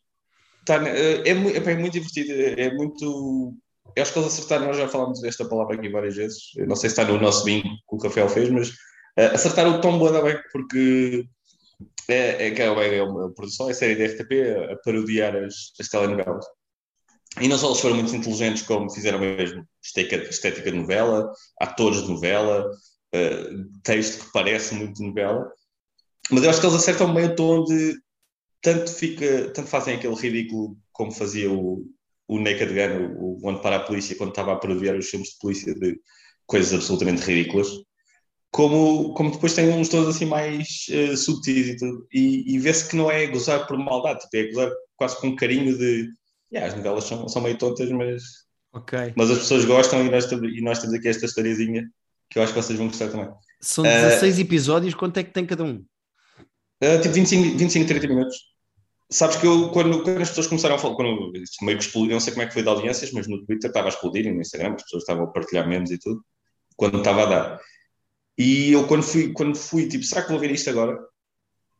Tá, 0.64 0.80
uh, 0.80 0.86
é, 0.86 1.28
é, 1.28 1.30
é, 1.30 1.76
muito 1.76 1.92
divertido, 1.92 2.32
é 2.32 2.72
muito. 2.72 3.54
Eu 3.94 4.02
acho 4.02 4.12
que 4.12 4.18
eles 4.18 4.32
acertaram, 4.32 4.66
nós 4.66 4.76
já 4.76 4.88
falámos 4.88 5.20
desta 5.20 5.44
palavra 5.44 5.76
aqui 5.76 5.88
várias 5.88 6.16
vezes, 6.16 6.38
eu 6.56 6.66
não 6.66 6.76
sei 6.76 6.88
se 6.88 6.94
está 6.98 7.04
no 7.04 7.20
nosso 7.20 7.44
bingo 7.44 7.68
que 7.68 7.96
o 7.96 7.98
Café 7.98 8.28
fez, 8.28 8.48
mas 8.50 8.68
uh, 8.70 9.34
acertaram 9.34 9.76
o 9.76 9.80
tom 9.80 9.98
bem, 9.98 10.38
porque 10.52 11.26
é, 12.08 12.48
é, 12.48 12.96
é 12.96 13.02
uma 13.02 13.32
produção, 13.32 13.68
é 13.68 13.74
série 13.74 13.96
da 13.96 14.04
RTP 14.04 14.32
a, 14.32 14.72
a 14.72 14.76
parodiar 14.76 15.36
as, 15.36 15.72
as 15.80 15.88
telenovelas. 15.88 16.44
E 17.40 17.48
não 17.48 17.56
só 17.56 17.68
eles 17.68 17.80
foram 17.80 17.96
muito 17.96 18.14
inteligentes, 18.14 18.62
como 18.62 18.90
fizeram 18.90 19.18
mesmo 19.18 19.66
estética, 19.82 20.16
estética 20.28 20.70
de 20.70 20.76
novela, 20.76 21.32
atores 21.60 22.02
de 22.02 22.10
novela, 22.10 22.70
uh, 23.14 23.80
texto 23.82 24.24
que 24.24 24.32
parece 24.32 24.74
muito 24.74 24.94
de 24.94 25.06
novela. 25.08 25.50
Mas 26.30 26.44
eu 26.44 26.50
acho 26.50 26.60
que 26.60 26.66
eles 26.66 26.76
acertam 26.76 27.12
bem 27.12 27.26
o 27.26 27.34
tom 27.34 27.64
de 27.64 27.98
tanto, 28.60 28.92
fica, 28.92 29.50
tanto 29.50 29.68
fazem 29.68 29.96
aquele 29.96 30.14
ridículo 30.14 30.76
como 30.92 31.10
fazia 31.10 31.50
o, 31.50 31.84
o 32.32 32.40
Naked 32.40 32.72
Gun, 32.72 33.14
o, 33.18 33.38
o 33.38 33.48
Onde 33.48 33.60
para 33.60 33.76
a 33.76 33.80
Polícia, 33.80 34.16
quando 34.16 34.30
estava 34.30 34.52
a 34.52 34.56
parodiar 34.56 34.96
os 34.96 35.08
filmes 35.08 35.30
de 35.30 35.38
polícia 35.38 35.74
de 35.74 35.98
coisas 36.46 36.72
absolutamente 36.72 37.22
ridículas, 37.22 37.68
como, 38.50 39.14
como 39.14 39.30
depois 39.30 39.54
tem 39.54 39.68
uns 39.70 39.88
todos 39.88 40.14
assim 40.14 40.26
mais 40.26 40.86
uh, 40.90 41.16
subtis 41.16 41.68
e 41.68 41.76
tudo. 41.76 42.06
E, 42.12 42.54
e 42.54 42.58
vê-se 42.58 42.88
que 42.88 42.96
não 42.96 43.10
é 43.10 43.26
gozar 43.26 43.66
por 43.66 43.76
maldade, 43.78 44.20
tipo, 44.20 44.36
é 44.36 44.52
gozar 44.52 44.70
quase 44.96 45.20
com 45.20 45.36
carinho 45.36 45.76
de. 45.76 46.08
Yeah, 46.52 46.70
as 46.70 46.76
novelas 46.76 47.04
são, 47.04 47.28
são 47.28 47.42
meio 47.42 47.56
tontas, 47.56 47.90
mas. 47.90 48.22
Okay. 48.74 49.12
Mas 49.16 49.30
as 49.30 49.38
pessoas 49.38 49.64
gostam 49.64 50.04
e 50.04 50.10
nós, 50.10 50.30
e 50.30 50.60
nós 50.62 50.78
temos 50.78 50.94
aqui 50.94 51.08
esta 51.08 51.26
historiazinha 51.26 51.86
que 52.30 52.38
eu 52.38 52.42
acho 52.42 52.54
que 52.54 52.62
vocês 52.62 52.78
vão 52.78 52.88
gostar 52.88 53.08
também. 53.08 53.28
São 53.60 53.84
16 53.84 54.38
uh, 54.38 54.40
episódios, 54.40 54.94
quanto 54.94 55.18
é 55.18 55.22
que 55.22 55.32
tem 55.32 55.44
cada 55.44 55.64
um? 55.64 55.84
Uh, 56.82 57.00
tipo 57.00 57.14
25, 57.14 57.58
25, 57.58 57.86
30 57.86 58.08
minutos. 58.08 58.36
Sabes 59.12 59.36
que 59.36 59.46
eu, 59.46 59.70
quando, 59.70 60.02
quando 60.02 60.22
as 60.22 60.30
pessoas 60.30 60.46
começaram 60.46 60.76
a 60.76 60.78
falar, 60.78 60.96
quando 60.96 61.30
meio 61.60 61.76
que 61.76 61.84
explodiu, 61.84 62.12
não 62.12 62.20
sei 62.20 62.32
como 62.32 62.44
é 62.44 62.46
que 62.46 62.54
foi 62.54 62.62
de 62.62 62.68
audiências, 62.68 63.12
mas 63.12 63.28
no 63.28 63.44
Twitter 63.44 63.68
estava 63.68 63.88
a 63.88 63.90
explodir 63.90 64.26
e 64.26 64.32
no 64.32 64.40
Instagram 64.40 64.74
as 64.74 64.82
pessoas 64.84 65.02
estavam 65.02 65.24
a 65.24 65.26
partilhar 65.26 65.68
memes 65.68 65.90
e 65.90 65.98
tudo, 65.98 66.24
quando 66.76 66.98
estava 66.98 67.24
a 67.24 67.26
dar. 67.26 67.60
E 68.38 68.72
eu, 68.72 68.86
quando 68.86 69.02
fui, 69.02 69.30
quando 69.34 69.54
fui 69.54 69.86
tipo, 69.86 70.02
será 70.02 70.22
que 70.22 70.30
vou 70.30 70.38
ver 70.38 70.50
isto 70.50 70.70
agora? 70.70 70.98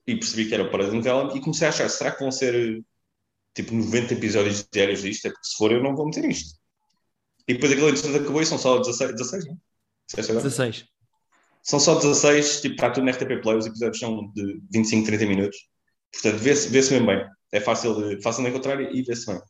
E 0.07 0.15
percebi 0.15 0.47
que 0.47 0.55
era 0.55 0.69
para 0.69 0.91
de 0.91 0.95
novela 0.95 1.35
e 1.35 1.41
comecei 1.41 1.67
a 1.67 1.71
achar, 1.71 1.89
será 1.89 2.11
que 2.11 2.21
vão 2.21 2.31
ser 2.31 2.85
tipo 3.55 3.75
90 3.75 4.13
episódios 4.13 4.67
diários 4.71 5.01
disto? 5.01 5.27
É 5.27 5.31
porque 5.31 5.47
se 5.47 5.57
for 5.57 5.73
eu 5.73 5.83
não 5.83 5.97
vou 5.97 6.05
meter 6.05 6.27
isto. 6.27 6.59
E 7.49 7.55
depois 7.55 7.73
aquilo 7.73 7.89
entretanto 7.89 8.23
acabou 8.23 8.43
e 8.43 8.47
são 8.47 8.59
só 8.59 8.79
16, 8.79 9.13
16 9.13 9.47
não? 9.47 9.59
16. 10.15 10.85
São 11.63 11.81
só 11.81 11.95
16, 11.95 12.61
tipo, 12.61 12.75
está 12.75 12.91
tudo 12.91 13.05
na 13.05 13.13
RTP 13.13 13.41
Play, 13.43 13.57
os 13.57 13.67
episódios 13.67 13.99
são 13.99 14.31
de 14.35 14.61
25, 14.71 15.07
30 15.07 15.27
minutos. 15.27 15.72
Portanto, 16.13 16.41
vê-se 16.41 16.69
vê 16.69 16.79
mesmo 16.79 17.07
bem. 17.07 17.25
É 17.51 17.61
fácil 17.61 17.95
de, 17.97 18.23
fácil 18.23 18.45
de 18.45 18.51
encontrar 18.51 18.81
e 18.81 19.03
vê-se 19.03 19.27
bem. 19.27 19.41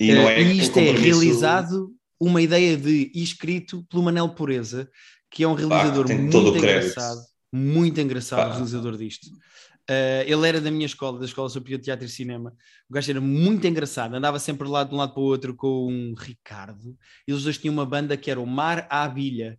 E, 0.00 0.12
não 0.14 0.28
é 0.28 0.40
e 0.40 0.58
isto 0.58 0.78
é 0.78 0.92
realizado 0.92 1.92
uma 2.20 2.40
ideia 2.40 2.76
de 2.76 3.10
escrito 3.14 3.84
pelo 3.84 4.02
Manel 4.02 4.28
Pureza, 4.30 4.88
que 5.30 5.42
é 5.42 5.48
um 5.48 5.54
realizador 5.54 6.08
muito 6.08 6.56
engraçado, 6.56 7.20
muito 7.52 8.00
engraçado, 8.00 8.50
ah. 8.50 8.52
realizador 8.52 8.96
disto. 8.96 9.26
Uh, 9.90 10.20
ele 10.26 10.46
era 10.46 10.60
da 10.60 10.70
minha 10.70 10.84
escola, 10.84 11.18
da 11.18 11.24
Escola 11.24 11.48
Superior 11.48 11.78
de 11.78 11.86
Teatro 11.86 12.04
e 12.04 12.08
Cinema. 12.10 12.54
O 12.90 12.92
gajo 12.92 13.10
era 13.10 13.20
muito 13.20 13.66
engraçado, 13.66 14.14
andava 14.14 14.38
sempre 14.38 14.68
lá 14.68 14.84
de 14.84 14.94
um 14.94 14.98
lado 14.98 15.14
para 15.14 15.22
o 15.22 15.24
outro 15.24 15.54
com 15.54 15.86
um 15.86 16.14
Ricardo. 16.14 16.94
Eles 17.26 17.42
dois 17.42 17.56
tinham 17.56 17.72
uma 17.72 17.86
banda 17.86 18.16
que 18.16 18.30
era 18.30 18.38
o 18.38 18.46
Mar 18.46 18.86
à 18.90 19.08
Bilha. 19.08 19.58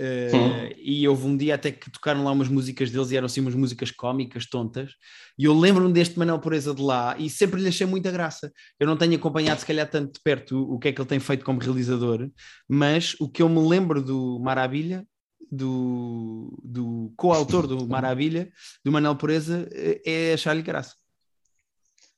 Uh, 0.00 0.74
e 0.76 1.06
houve 1.06 1.24
um 1.24 1.36
dia 1.36 1.54
até 1.54 1.70
que 1.70 1.88
tocaram 1.88 2.24
lá 2.24 2.32
umas 2.32 2.48
músicas 2.48 2.90
deles 2.90 3.12
e 3.12 3.16
eram 3.16 3.26
assim 3.26 3.40
umas 3.40 3.54
músicas 3.54 3.92
cómicas, 3.92 4.46
tontas. 4.46 4.92
E 5.38 5.44
eu 5.44 5.56
lembro-me 5.56 5.92
deste 5.92 6.18
Manel 6.18 6.40
Pureza 6.40 6.74
de 6.74 6.82
lá 6.82 7.16
e 7.16 7.30
sempre 7.30 7.60
lhe 7.60 7.68
achei 7.68 7.86
muita 7.86 8.10
graça. 8.10 8.52
Eu 8.78 8.88
não 8.88 8.96
tenho 8.96 9.14
acompanhado, 9.14 9.60
se 9.60 9.66
calhar, 9.66 9.88
tanto 9.88 10.14
de 10.14 10.20
perto 10.20 10.56
o, 10.56 10.74
o 10.74 10.78
que 10.80 10.88
é 10.88 10.92
que 10.92 11.00
ele 11.00 11.08
tem 11.08 11.20
feito 11.20 11.44
como 11.44 11.60
realizador, 11.60 12.28
mas 12.68 13.14
o 13.20 13.28
que 13.28 13.40
eu 13.40 13.48
me 13.48 13.60
lembro 13.60 14.02
do 14.02 14.40
Maravilha, 14.40 15.06
do, 15.50 16.60
do 16.64 17.12
coautor 17.16 17.68
do 17.68 17.86
Maravilha, 17.86 18.50
do 18.84 18.90
Manel 18.90 19.14
Pureza, 19.14 19.68
eh, 19.70 20.02
é 20.04 20.34
achar-lhe 20.34 20.62
graça. 20.62 20.94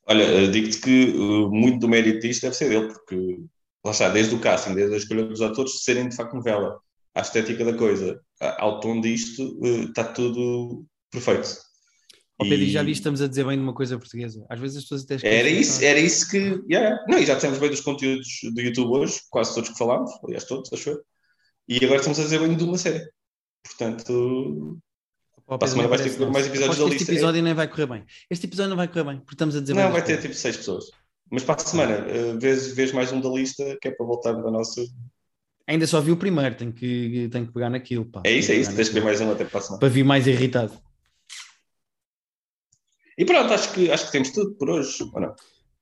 Olha, 0.07 0.23
eh, 0.23 0.47
digo-te 0.47 0.79
que 0.79 1.13
muito 1.51 1.79
do 1.79 1.87
mérito 1.87 2.21
disto 2.21 2.41
deve 2.41 2.55
ser 2.55 2.69
dele, 2.69 2.87
porque 2.87 3.37
lá 3.85 3.91
está, 3.91 4.09
desde 4.09 4.33
o 4.33 4.39
casting, 4.39 4.73
desde 4.73 4.95
a 4.95 4.97
escolha 4.97 5.25
dos 5.25 5.41
atores, 5.41 5.83
serem 5.83 6.09
de 6.09 6.15
facto 6.15 6.33
novela 6.33 6.79
à 7.17 7.21
estética 7.21 7.65
da 7.65 7.73
coisa, 7.73 8.21
ao 8.39 8.79
tom 8.79 9.01
disto, 9.01 9.59
está 9.89 10.03
eh, 10.03 10.13
tudo 10.13 10.85
perfeito. 11.11 11.57
Ó 12.39 12.43
Pedro, 12.43 12.65
e... 12.65 12.69
já 12.69 12.83
vi 12.83 12.91
estamos 12.91 13.23
a 13.23 13.27
dizer 13.27 13.43
bem 13.43 13.57
de 13.57 13.63
uma 13.63 13.73
coisa 13.73 13.97
portuguesa. 13.97 14.45
Às 14.47 14.59
vezes 14.59 14.77
as 14.77 14.83
pessoas 14.83 15.03
até 15.03 15.15
Era 15.27 15.49
isso, 15.49 15.83
era 15.83 15.99
isso 15.99 16.29
que. 16.29 16.61
Yeah. 16.69 17.03
Não, 17.07 17.17
e 17.17 17.25
já 17.25 17.35
temos 17.35 17.57
bem 17.57 17.71
dos 17.71 17.81
conteúdos 17.81 18.27
do 18.53 18.61
YouTube 18.61 18.91
hoje, 18.91 19.19
quase 19.31 19.55
todos 19.55 19.71
que 19.71 19.77
falámos, 19.77 20.11
aliás, 20.23 20.43
todos, 20.43 20.71
acho 20.71 20.91
eu. 20.91 21.01
E 21.67 21.77
agora 21.83 21.95
estamos 21.95 22.19
a 22.19 22.23
dizer 22.23 22.39
bem 22.39 22.55
de 22.55 22.63
uma 22.63 22.77
série. 22.77 23.03
Portanto. 23.63 24.79
para 25.47 25.65
a 25.65 25.67
semana 25.67 25.89
vais 25.89 26.01
ter 26.01 26.29
mais 26.29 26.45
episódios 26.45 26.77
da 26.77 26.83
lista. 26.85 27.01
Este 27.01 27.11
episódio 27.13 27.41
nem 27.41 27.53
vai 27.55 27.67
correr 27.67 27.87
bem. 27.87 28.05
Este 28.29 28.45
episódio 28.45 28.69
não 28.69 28.77
vai 28.77 28.87
correr 28.87 29.05
bem, 29.05 29.17
porque 29.17 29.33
estamos 29.33 29.55
a 29.55 29.59
dizer 29.59 29.73
Não, 29.73 29.91
vai 29.91 30.03
ter 30.03 30.21
tipo 30.21 30.35
seis 30.35 30.55
pessoas. 30.55 30.85
Mas 31.31 31.43
para 31.43 31.55
a 31.55 31.65
semana, 31.65 32.05
uh, 32.05 32.39
vês, 32.39 32.73
vês 32.73 32.91
mais 32.91 33.11
um 33.11 33.19
da 33.19 33.27
lista, 33.27 33.75
que 33.81 33.87
é 33.87 33.91
para 33.91 34.05
voltar 34.05 34.33
da 34.33 34.51
nossa 34.51 34.81
Ainda 35.67 35.85
só 35.85 35.99
vi 35.99 36.11
o 36.11 36.17
primeiro, 36.17 36.55
tenho 36.55 36.71
que, 36.71 37.27
tenho 37.29 37.45
que 37.45 37.51
pegar 37.51 37.69
naquilo. 37.69 38.05
Pá. 38.05 38.21
É 38.25 38.31
isso, 38.31 38.53
é 38.53 38.55
isso, 38.55 38.73
tens 38.73 38.87
que 38.87 38.93
ver 38.93 39.03
mais 39.03 39.19
um 39.19 39.29
até 39.29 39.45
semana. 39.45 39.79
Para 39.79 39.89
vir 39.89 40.05
mais 40.05 40.25
irritado. 40.25 40.71
E 43.17 43.25
pronto, 43.25 43.53
acho 43.53 43.73
que, 43.73 43.91
acho 43.91 44.05
que 44.05 44.11
temos 44.13 44.29
tudo 44.29 44.55
por 44.55 44.69
hoje, 44.69 45.03
ou 45.03 45.21
não? 45.21 45.35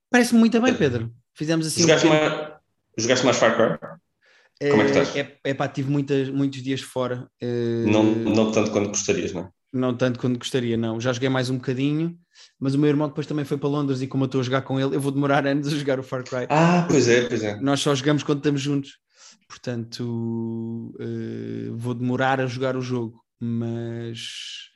Parece-me 0.10 0.40
muito 0.40 0.60
bem, 0.60 0.74
Pedro. 0.74 1.12
Fizemos 1.36 1.68
assim 1.68 1.82
Jogaste, 1.82 2.08
um 2.08 2.10
mais, 2.10 2.54
jogaste 2.98 3.26
mais 3.26 3.38
Far 3.38 3.56
Cry? 3.56 4.70
Como 4.72 4.82
é 4.82 4.86
que 4.86 4.92
estás? 4.92 5.16
É, 5.16 5.38
é 5.44 5.54
pá, 5.54 5.68
tive 5.68 5.92
muitas, 5.92 6.30
muitos 6.30 6.64
dias 6.64 6.82
fora. 6.82 7.30
Uh... 7.44 7.92
Não, 7.92 8.04
não 8.04 8.52
tanto 8.52 8.72
quanto 8.72 8.88
gostarias, 8.88 9.34
não 9.34 9.42
é? 9.42 9.50
Não 9.72 9.94
tanto 9.94 10.18
quanto 10.18 10.40
gostaria, 10.40 10.78
não. 10.78 11.00
Já 11.00 11.12
joguei 11.12 11.28
mais 11.28 11.50
um 11.50 11.58
bocadinho, 11.58 12.18
mas 12.58 12.74
o 12.74 12.80
meu 12.80 12.90
irmão 12.90 13.10
depois 13.10 13.28
também 13.28 13.44
foi 13.44 13.58
para 13.58 13.68
Londres 13.68 14.02
e 14.02 14.08
como 14.08 14.24
eu 14.24 14.28
estou 14.28 14.40
a 14.40 14.44
jogar 14.44 14.62
com 14.62 14.80
ele, 14.80 14.96
eu 14.96 15.02
vou 15.02 15.12
demorar 15.12 15.46
anos 15.46 15.68
a 15.68 15.78
jogar 15.78 16.00
o 16.00 16.04
Far 16.04 16.24
Cry. 16.24 16.48
Ah, 16.50 16.88
pois 16.90 17.08
é, 17.08 17.28
pois 17.28 17.44
é. 17.44 17.60
Nós 17.60 17.82
só 17.82 17.94
jogamos 17.94 18.24
quando 18.24 18.38
estamos 18.38 18.62
juntos 18.62 19.05
portanto 19.48 20.94
uh, 21.00 21.76
vou 21.76 21.94
demorar 21.94 22.40
a 22.42 22.48
jogar 22.48 22.76
o 22.76 22.82
jogo, 22.82 23.24
mas 23.40 24.72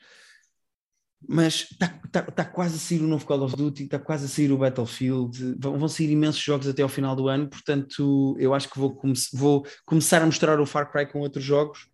mas 1.27 1.67
está 1.71 1.87
tá, 2.11 2.21
tá 2.23 2.45
quase 2.45 2.75
a 2.75 2.79
sair 2.79 3.01
o 3.01 3.07
novo 3.07 3.25
Call 3.25 3.43
of 3.43 3.55
Duty, 3.55 3.83
está 3.83 3.99
quase 3.99 4.25
a 4.25 4.27
sair 4.27 4.51
o 4.51 4.57
Battlefield, 4.57 5.55
vão, 5.59 5.77
vão 5.77 5.87
sair 5.87 6.09
imensos 6.11 6.41
jogos 6.41 6.67
até 6.67 6.81
ao 6.81 6.89
final 6.89 7.15
do 7.15 7.27
ano, 7.27 7.47
portanto 7.47 8.35
eu 8.39 8.53
acho 8.53 8.69
que 8.69 8.79
vou, 8.79 8.95
come 8.95 9.13
vou 9.33 9.65
começar 9.85 10.21
a 10.21 10.25
mostrar 10.25 10.59
o 10.59 10.65
Far 10.65 10.91
Cry 10.91 11.05
com 11.07 11.19
outros 11.19 11.43
jogos. 11.43 11.87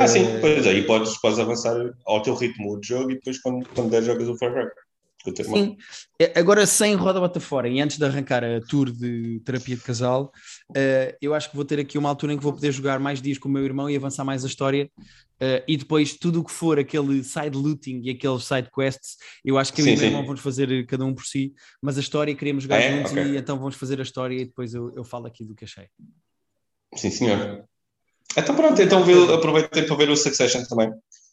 Ah, 0.00 0.08
sim, 0.08 0.24
eh, 0.24 0.40
pois 0.40 0.66
aí 0.66 0.84
podes, 0.84 1.16
podes 1.20 1.38
avançar 1.38 1.76
ao 2.04 2.20
teu 2.20 2.34
ritmo 2.34 2.78
de 2.80 2.88
jogo 2.88 3.12
e 3.12 3.14
depois 3.14 3.40
quando, 3.40 3.66
quando 3.68 3.90
der 3.90 4.02
jogas 4.02 4.28
o 4.28 4.36
Far 4.36 4.52
Cry. 4.52 4.66
Sim. 5.24 5.76
É, 6.18 6.38
agora, 6.38 6.64
sem 6.66 6.94
roda 6.94 7.20
bota 7.20 7.40
fora, 7.40 7.68
e 7.68 7.80
antes 7.80 7.98
de 7.98 8.04
arrancar 8.04 8.44
a 8.44 8.60
tour 8.60 8.90
de 8.90 9.40
terapia 9.44 9.76
de 9.76 9.82
casal, 9.82 10.32
uh, 10.70 11.16
eu 11.20 11.34
acho 11.34 11.50
que 11.50 11.56
vou 11.56 11.64
ter 11.64 11.78
aqui 11.80 11.98
uma 11.98 12.08
altura 12.08 12.32
em 12.32 12.36
que 12.36 12.42
vou 12.42 12.52
poder 12.52 12.72
jogar 12.72 12.98
mais 12.98 13.20
dias 13.20 13.36
com 13.36 13.48
o 13.48 13.52
meu 13.52 13.64
irmão 13.64 13.90
e 13.90 13.96
avançar 13.96 14.24
mais 14.24 14.44
a 14.44 14.48
história. 14.48 14.90
Uh, 15.40 15.62
e 15.68 15.76
depois, 15.76 16.16
tudo 16.16 16.40
o 16.40 16.44
que 16.44 16.52
for 16.52 16.78
aquele 16.78 17.22
side 17.22 17.56
looting 17.56 18.00
e 18.04 18.10
aqueles 18.10 18.44
side 18.44 18.68
quests, 18.74 19.16
eu 19.44 19.58
acho 19.58 19.72
que 19.72 19.80
eu 19.80 19.84
sim, 19.84 19.92
e 19.92 19.94
o 19.94 19.98
meu 19.98 20.06
irmão 20.06 20.24
vamos 20.24 20.40
fazer 20.40 20.86
cada 20.86 21.04
um 21.04 21.14
por 21.14 21.24
si, 21.24 21.52
mas 21.82 21.96
a 21.96 22.00
história 22.00 22.34
queremos 22.34 22.62
jogar 22.62 22.80
é? 22.80 22.96
juntos 22.96 23.12
okay. 23.12 23.24
e 23.24 23.36
então 23.36 23.58
vamos 23.58 23.76
fazer 23.76 23.98
a 24.00 24.02
história 24.02 24.34
e 24.34 24.44
depois 24.44 24.74
eu, 24.74 24.92
eu 24.96 25.04
falo 25.04 25.26
aqui 25.26 25.44
do 25.44 25.54
que 25.54 25.64
achei. 25.64 25.86
Sim, 26.94 27.10
senhor. 27.10 27.64
Então 28.36 28.54
pronto, 28.54 28.80
então 28.80 29.02
aproveitem 29.34 29.86
para 29.86 29.96
ver 29.96 30.10
o 30.10 30.16
Succession 30.16 30.64
também. 30.64 30.90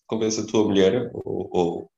Convença 0.08 0.42
a 0.42 0.46
tua 0.46 0.66
mulher 0.66 1.10
ou, 1.14 1.50
ou 1.52 1.92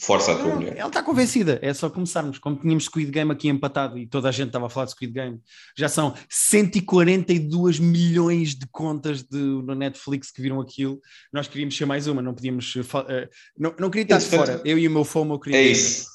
Força 0.00 0.32
a 0.32 0.36
tua 0.36 0.54
mulher. 0.54 0.76
Ela 0.76 0.88
está 0.88 1.02
convencida, 1.02 1.58
é 1.62 1.72
só 1.72 1.88
começarmos. 1.88 2.38
Como 2.38 2.56
tínhamos 2.56 2.84
Squid 2.84 3.10
Game 3.10 3.32
aqui 3.32 3.48
empatado 3.48 3.98
e 3.98 4.06
toda 4.06 4.28
a 4.28 4.32
gente 4.32 4.48
estava 4.48 4.66
a 4.66 4.70
falar 4.70 4.86
de 4.86 4.92
Squid 4.92 5.12
Game, 5.12 5.40
já 5.76 5.88
são 5.88 6.14
142 6.28 7.80
milhões 7.80 8.54
de 8.54 8.66
contas 8.70 9.22
de, 9.22 9.38
no 9.38 9.74
Netflix 9.74 10.30
que 10.30 10.42
viram 10.42 10.60
aquilo. 10.60 11.00
Nós 11.32 11.48
queríamos 11.48 11.76
ser 11.76 11.86
mais 11.86 12.06
uma, 12.06 12.20
não 12.20 12.34
podíamos. 12.34 12.76
Uh, 12.76 13.28
não, 13.58 13.74
não 13.78 13.90
queria 13.90 14.04
estar 14.04 14.18
de 14.18 14.26
fora. 14.26 14.60
Eu 14.64 14.78
e 14.78 14.86
o 14.86 14.90
meu 14.90 15.04
FOMO 15.04 15.34
eu 15.34 15.40
queria. 15.40 15.58
É 15.58 15.62
isso. 15.62 16.06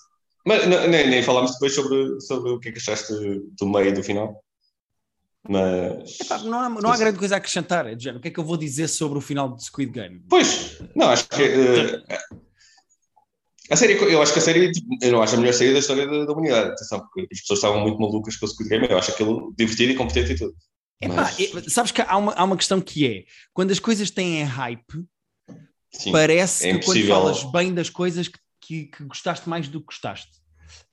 Mas 0.46 0.68
não, 0.68 0.88
nem, 0.88 1.10
nem 1.10 1.24
falámos 1.24 1.54
depois 1.54 1.74
sobre, 1.74 2.22
sobre 2.22 2.52
o 2.52 2.60
que 2.60 2.70
é 2.70 2.72
que 2.72 2.78
achaste 2.78 3.14
do 3.60 3.68
meio 3.68 3.90
e 3.90 3.92
do 3.92 4.04
final. 4.04 4.44
Mas. 5.50 6.20
Epá, 6.22 6.38
não, 6.40 6.60
há, 6.60 6.70
não 6.70 6.92
há 6.92 6.98
grande 6.98 7.18
coisa 7.18 7.36
a 7.36 7.38
acrescentar. 7.38 7.88
É 7.88 7.94
o 7.94 8.20
que 8.20 8.28
é 8.28 8.32
que 8.32 8.40
eu 8.40 8.46
vou 8.46 8.56
dizer 8.56 8.88
sobre 8.88 9.18
o 9.18 9.22
final 9.22 9.54
de 9.54 9.66
Squid 9.66 9.92
Game? 9.92 10.24
Pois, 10.30 10.82
não, 10.96 11.10
acho 11.10 11.28
que. 11.28 11.42
Uh, 11.42 12.44
a 13.74 13.76
série, 13.76 13.94
eu 13.94 14.22
acho 14.22 14.34
que 14.34 14.40
a 14.40 14.42
série, 14.42 14.72
tipo, 14.72 14.88
eu 15.02 15.12
não 15.12 15.22
acho 15.22 15.36
a 15.36 15.38
melhor 15.38 15.54
série 15.54 15.74
da 15.74 15.80
história 15.80 16.08
da, 16.08 16.26
da, 16.26 16.32
humanidade. 16.32 16.72
Atenção, 16.72 17.00
porque 17.00 17.28
as 17.32 17.40
pessoas 17.42 17.60
estavam 17.60 17.82
muito 17.82 18.00
malucas 18.00 18.36
com 18.36 18.46
o 18.46 18.50
Squid 18.50 18.70
Game. 18.70 18.88
Eu 18.90 18.98
acho 18.98 19.12
aquilo 19.12 19.54
divertido 19.58 19.92
e 19.92 19.96
competente 19.96 20.34
e 20.34 20.36
tudo. 20.36 20.56
Epá, 21.02 21.30
Mas... 21.54 21.74
sabes 21.74 21.92
que 21.92 22.02
há 22.02 22.18
uma, 22.18 22.34
há 22.34 22.44
uma 22.44 22.58
questão 22.58 22.80
que 22.80 23.08
é: 23.08 23.26
quando 23.54 23.72
as 23.72 23.80
coisas 23.80 24.10
têm 24.10 24.44
hype, 24.44 25.06
Sim, 25.92 26.12
parece 26.12 26.70
é 26.70 26.78
que 26.78 26.86
quando 26.86 27.08
falas 27.08 27.44
bem 27.44 27.74
das 27.74 27.90
coisas 27.90 28.28
que, 28.28 28.40
que, 28.62 28.86
que 28.86 29.04
gostaste 29.04 29.50
mais 29.50 29.68
do 29.68 29.80
que 29.80 29.88
gostaste. 29.88 30.32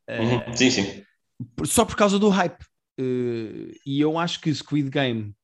Uhum. 0.09 0.39
Uh, 0.39 0.57
sim, 0.57 0.71
sim. 0.71 1.05
Só 1.65 1.85
por 1.85 1.97
causa 1.97 2.19
do 2.19 2.29
hype. 2.29 2.63
Uh, 2.99 3.73
e 3.87 4.01
eu 4.01 4.19
acho 4.19 4.41
que 4.41 4.55
Squid 4.55 4.91
Game 4.91 5.35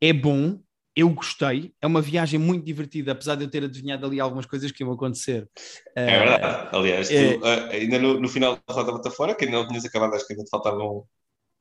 é 0.00 0.12
bom, 0.12 0.60
eu 0.94 1.08
gostei, 1.10 1.72
é 1.80 1.86
uma 1.86 2.02
viagem 2.02 2.38
muito 2.38 2.64
divertida, 2.64 3.12
apesar 3.12 3.34
de 3.34 3.44
eu 3.44 3.50
ter 3.50 3.64
adivinhado 3.64 4.06
ali 4.06 4.20
algumas 4.20 4.46
coisas 4.46 4.70
que 4.70 4.82
iam 4.82 4.92
acontecer. 4.92 5.48
É 5.96 6.18
verdade, 6.18 6.68
aliás, 6.72 7.10
é... 7.10 7.38
tu, 7.38 7.44
ainda 7.44 7.98
no, 7.98 8.20
no, 8.20 8.28
final 8.28 8.58
da 8.66 8.74
roda 8.74 9.10
fora, 9.10 9.34
que 9.34 9.44
ainda 9.44 9.58
não 9.58 9.68
tinhas 9.68 9.84
acabado, 9.84 10.14
acho 10.14 10.26
que 10.26 10.34
ainda 10.34 10.44
te 10.44 10.50
faltavam. 10.50 11.04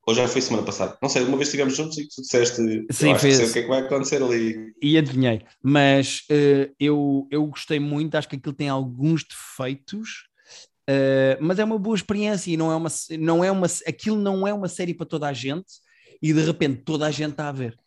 Ou 0.08 0.16
já 0.16 0.28
foi 0.28 0.42
semana 0.42 0.66
passada, 0.66 0.98
não 1.00 1.08
sei, 1.08 1.24
uma 1.24 1.38
vez 1.38 1.48
estivemos 1.48 1.78
juntos 1.78 1.96
e 2.00 2.08
tu 2.08 2.22
disseste 2.24 2.88
Sim, 2.90 3.16
fez... 3.16 3.40
o 3.40 3.54
que 3.54 3.60
é 3.60 3.62
que 3.62 3.68
vai 3.68 3.82
acontecer 3.82 4.22
ali. 4.22 4.74
E 4.82 4.98
adivinhei, 4.98 5.44
mas 5.62 6.24
uh, 6.32 6.74
eu, 6.80 7.28
eu 7.30 7.46
gostei 7.46 7.80
muito, 7.80 8.16
acho 8.16 8.28
que 8.28 8.36
aquilo 8.36 8.56
tem 8.56 8.68
alguns 8.68 9.24
defeitos, 9.24 10.32
Uh, 10.90 11.38
mas 11.40 11.60
é 11.60 11.64
uma 11.64 11.78
boa 11.78 11.96
experiência 11.96 12.52
e 12.52 12.58
não 12.58 12.72
é 12.72 12.76
uma, 12.76 12.90
não 13.20 13.44
é 13.44 13.52
uma, 13.52 13.68
aquilo 13.88 14.18
não 14.18 14.48
é 14.48 14.54
uma 14.54 14.68
série 14.68 14.94
para 14.94 15.06
toda 15.06 15.28
a 15.28 15.32
gente 15.32 15.74
e 16.22 16.34
de 16.34 16.42
repente 16.42 16.82
toda 16.84 17.06
a 17.06 17.12
gente 17.12 17.32
está 17.32 17.48
a 17.48 17.52
ver. 17.52 17.78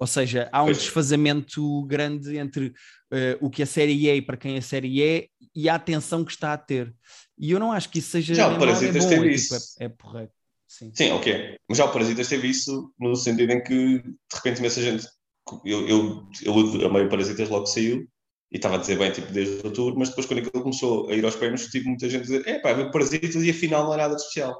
Ou 0.00 0.06
seja, 0.06 0.48
há 0.50 0.62
um 0.62 0.72
desfazamento 0.72 1.84
grande 1.84 2.38
entre 2.38 2.68
uh, 2.68 3.36
o 3.38 3.50
que 3.50 3.62
a 3.62 3.66
série 3.66 4.08
é 4.08 4.16
e 4.16 4.22
para 4.22 4.38
quem 4.38 4.56
a 4.56 4.62
série 4.62 5.02
é 5.02 5.26
e 5.54 5.68
a 5.68 5.74
atenção 5.74 6.24
que 6.24 6.32
está 6.32 6.54
a 6.54 6.58
ter. 6.58 6.94
E 7.38 7.50
eu 7.50 7.60
não 7.60 7.70
acho 7.70 7.90
que 7.90 7.98
isso 7.98 8.10
seja. 8.10 8.34
Já 8.34 8.48
o 8.48 8.58
Parasitas 8.58 9.04
é 9.04 9.08
teve 9.10 9.28
é, 9.28 9.32
isso. 9.32 9.58
Tipo, 9.58 9.82
é, 9.82 9.84
é 9.84 9.88
porreiro. 9.90 10.30
Sim. 10.66 10.90
Sim, 10.94 11.10
ok. 11.10 11.58
Mas 11.68 11.76
já 11.76 11.84
o 11.84 11.92
Parasitas 11.92 12.28
teve 12.28 12.48
isso 12.48 12.94
no 12.98 13.14
sentido 13.14 13.52
em 13.52 13.62
que 13.62 13.98
de 13.98 14.14
repente 14.32 14.60
imensa 14.60 14.80
gente. 14.80 15.06
Eu, 15.66 15.86
eu, 15.86 16.28
eu 16.44 16.86
amei 16.86 17.04
o 17.04 17.10
Parasitas 17.10 17.50
logo 17.50 17.64
que 17.64 17.70
saiu 17.70 18.08
e 18.50 18.56
estava 18.56 18.76
a 18.76 18.78
dizer 18.78 18.96
bem, 18.96 19.12
tipo, 19.12 19.30
desde 19.30 19.66
outubro, 19.66 19.98
mas 19.98 20.08
depois 20.08 20.26
quando 20.26 20.38
aquilo 20.38 20.62
começou 20.62 21.10
a 21.10 21.14
ir 21.14 21.24
aos 21.24 21.36
prémios, 21.36 21.66
tive 21.66 21.86
muita 21.86 22.08
gente 22.08 22.20
a 22.20 22.22
dizer: 22.22 22.48
é 22.48 22.58
pá, 22.58 22.90
Parasitas 22.90 23.42
e 23.42 23.50
afinal 23.50 23.84
não 23.84 23.92
é 23.92 23.98
nada 23.98 24.16
especial. 24.16 24.58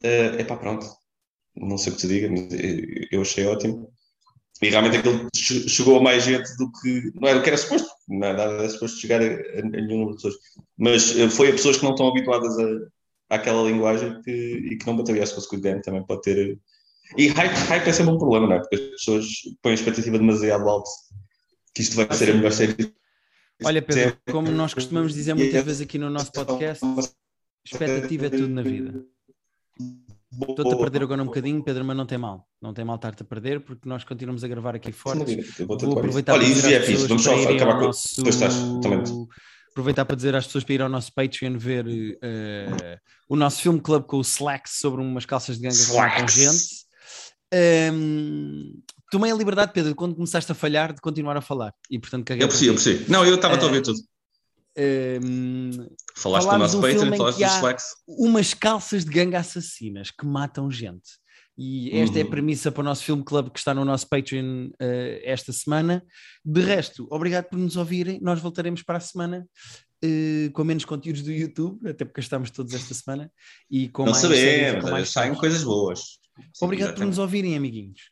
É 0.00 0.42
uh, 0.42 0.46
pá, 0.46 0.56
pronto. 0.56 0.86
Não 1.56 1.76
sei 1.76 1.92
o 1.92 1.96
que 1.96 2.02
te 2.02 2.06
diga, 2.06 2.30
mas 2.30 2.48
eu 3.10 3.22
achei 3.22 3.44
ótimo. 3.46 3.92
E 4.62 4.68
realmente 4.68 4.98
aquilo 4.98 5.28
chegou 5.34 5.98
a 5.98 6.02
mais 6.02 6.24
gente 6.24 6.54
do 6.56 6.70
que. 6.70 7.12
Não 7.14 7.28
era 7.28 7.38
o 7.38 7.42
que 7.42 7.48
era 7.48 7.56
suposto, 7.56 7.88
não 8.08 8.26
era, 8.26 8.52
nada 8.52 8.68
suposto 8.68 8.98
chegar 8.98 9.22
a, 9.22 9.24
a, 9.24 9.62
nenhum 9.62 10.00
número 10.00 10.10
de 10.10 10.16
pessoas. 10.16 10.34
Mas 10.76 11.16
uh, 11.16 11.30
foi 11.30 11.48
a 11.48 11.52
pessoas 11.52 11.78
que 11.78 11.84
não 11.84 11.92
estão 11.92 12.08
habituadas 12.08 12.58
a, 12.58 13.36
àquela 13.36 13.62
linguagem 13.62 14.20
que, 14.22 14.30
e 14.30 14.76
que 14.76 14.86
não 14.86 14.96
bateria. 14.96 15.22
Acho 15.22 15.32
que 15.32 15.38
o 15.38 15.42
Squid 15.42 15.62
Game 15.62 15.82
também 15.82 16.04
pode 16.04 16.22
ter. 16.22 16.58
E 17.16 17.28
hype, 17.28 17.54
hype 17.54 17.88
é 17.88 17.92
sempre 17.92 18.12
um 18.12 18.18
problema, 18.18 18.46
não 18.46 18.56
é? 18.56 18.58
Porque 18.60 18.76
as 18.76 18.90
pessoas 18.90 19.26
põem 19.62 19.72
a 19.72 19.74
expectativa 19.74 20.18
demasiado 20.18 20.68
alta 20.68 20.90
que 21.74 21.82
isto 21.82 21.96
vai 21.96 22.12
ser 22.12 22.30
a 22.30 22.34
melhor 22.34 22.52
série 22.52 22.92
Olha, 23.62 23.82
Pedro, 23.82 24.16
como 24.30 24.50
nós 24.50 24.72
costumamos 24.72 25.12
dizer 25.12 25.34
muitas 25.34 25.62
vezes 25.64 25.82
aqui 25.82 25.98
no 25.98 26.08
nosso 26.08 26.32
podcast, 26.32 26.84
expectativa 27.64 28.26
é 28.26 28.30
tudo 28.30 28.48
na 28.48 28.62
vida. 28.62 29.04
Estou-te 30.32 30.74
a 30.74 30.76
perder 30.76 31.02
agora 31.02 31.22
um 31.22 31.26
bocadinho, 31.26 31.62
Pedro, 31.62 31.84
mas 31.84 31.96
não 31.96 32.06
tem 32.06 32.16
mal. 32.16 32.46
Não 32.62 32.72
tem 32.72 32.84
mal 32.84 32.96
estar-te 32.96 33.22
a 33.22 33.26
perder, 33.26 33.60
porque 33.60 33.88
nós 33.88 34.04
continuamos 34.04 34.44
a 34.44 34.48
gravar 34.48 34.76
aqui 34.76 34.92
fortes. 34.92 35.58
Vou 35.66 35.98
aproveitar 35.98 36.34
Olha, 36.34 36.44
isso 36.44 36.66
é 36.66 36.80
fixe, 36.80 37.06
vamos 37.06 37.24
só 37.24 37.34
acabar 37.34 37.78
com 37.78 37.86
nosso... 37.86 38.28
Estás. 38.28 38.54
Aproveitar 39.70 40.04
para 40.04 40.16
dizer 40.16 40.34
às 40.34 40.46
pessoas 40.46 40.64
para 40.64 40.74
ir 40.74 40.82
ao 40.82 40.88
nosso 40.88 41.12
Patreon 41.12 41.56
ver 41.56 41.86
uh, 41.86 42.98
o 43.28 43.36
nosso 43.36 43.62
filme 43.62 43.80
club 43.80 44.04
com 44.04 44.18
o 44.18 44.20
Slacks 44.20 44.78
sobre 44.80 45.00
umas 45.00 45.24
calças 45.24 45.58
de 45.58 45.62
ganga 45.62 46.20
com 46.20 46.28
gente. 46.28 46.80
Um, 47.92 48.80
tomei 49.10 49.30
a 49.30 49.34
liberdade, 49.34 49.72
Pedro, 49.72 49.94
quando 49.94 50.14
começaste 50.14 50.50
a 50.50 50.54
falhar, 50.54 50.92
de 50.92 51.00
continuar 51.00 51.36
a 51.36 51.40
falar. 51.40 51.72
E 51.90 51.98
portanto 51.98 52.24
caguei. 52.24 52.44
Eu 52.44 52.48
percebi, 52.48 52.68
eu 52.68 52.74
percebi. 52.74 53.10
Não, 53.10 53.24
eu 53.24 53.36
estava 53.36 53.56
uh, 53.56 53.60
a 53.60 53.64
ouvir 53.64 53.82
tudo. 53.82 53.98
Um, 54.78 55.70
falaste 56.14 56.48
do 56.48 56.58
nosso 56.58 56.80
Patreon, 56.80 57.16
falaste 57.16 57.38
dos 57.38 57.54
Slacks. 57.56 57.84
Umas 58.06 58.54
calças 58.54 59.04
de 59.04 59.10
ganga 59.10 59.38
assassinas 59.38 60.10
que 60.10 60.26
matam 60.26 60.70
gente. 60.70 61.20
E 61.58 61.90
esta 61.98 62.14
uhum. 62.14 62.18
é 62.18 62.22
a 62.22 62.24
uhum. 62.24 62.30
premissa 62.30 62.72
para 62.72 62.80
o 62.80 62.84
nosso 62.84 63.04
filme 63.04 63.22
club 63.22 63.50
que 63.50 63.58
está 63.58 63.74
no 63.74 63.84
nosso 63.84 64.08
Patreon 64.08 64.68
uh, 64.68 65.20
esta 65.22 65.52
semana. 65.52 66.02
De 66.44 66.62
resto, 66.62 67.06
obrigado 67.10 67.46
por 67.46 67.58
nos 67.58 67.76
ouvirem. 67.76 68.18
Nós 68.22 68.40
voltaremos 68.40 68.82
para 68.82 68.96
a 68.96 69.00
semana 69.00 69.46
uh, 70.02 70.50
com 70.52 70.64
menos 70.64 70.84
conteúdos 70.84 71.22
do 71.22 71.30
YouTube, 71.30 71.86
até 71.88 72.04
porque 72.04 72.20
estamos 72.20 72.50
todos 72.50 72.72
esta 72.72 72.94
semana. 72.94 73.30
E 73.70 73.88
com 73.90 74.04
Não 74.04 74.12
mais 74.12 74.22
sabemos, 74.22 74.84
com 74.84 74.90
mais 74.90 75.10
saem 75.10 75.34
coisas 75.34 75.62
boas. 75.62 76.18
Obrigado 76.62 76.94
por 76.94 77.04
nos 77.04 77.18
ouvirem, 77.18 77.56
amiguinhos. 77.56 78.10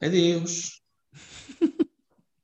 Adeus. 0.00 0.80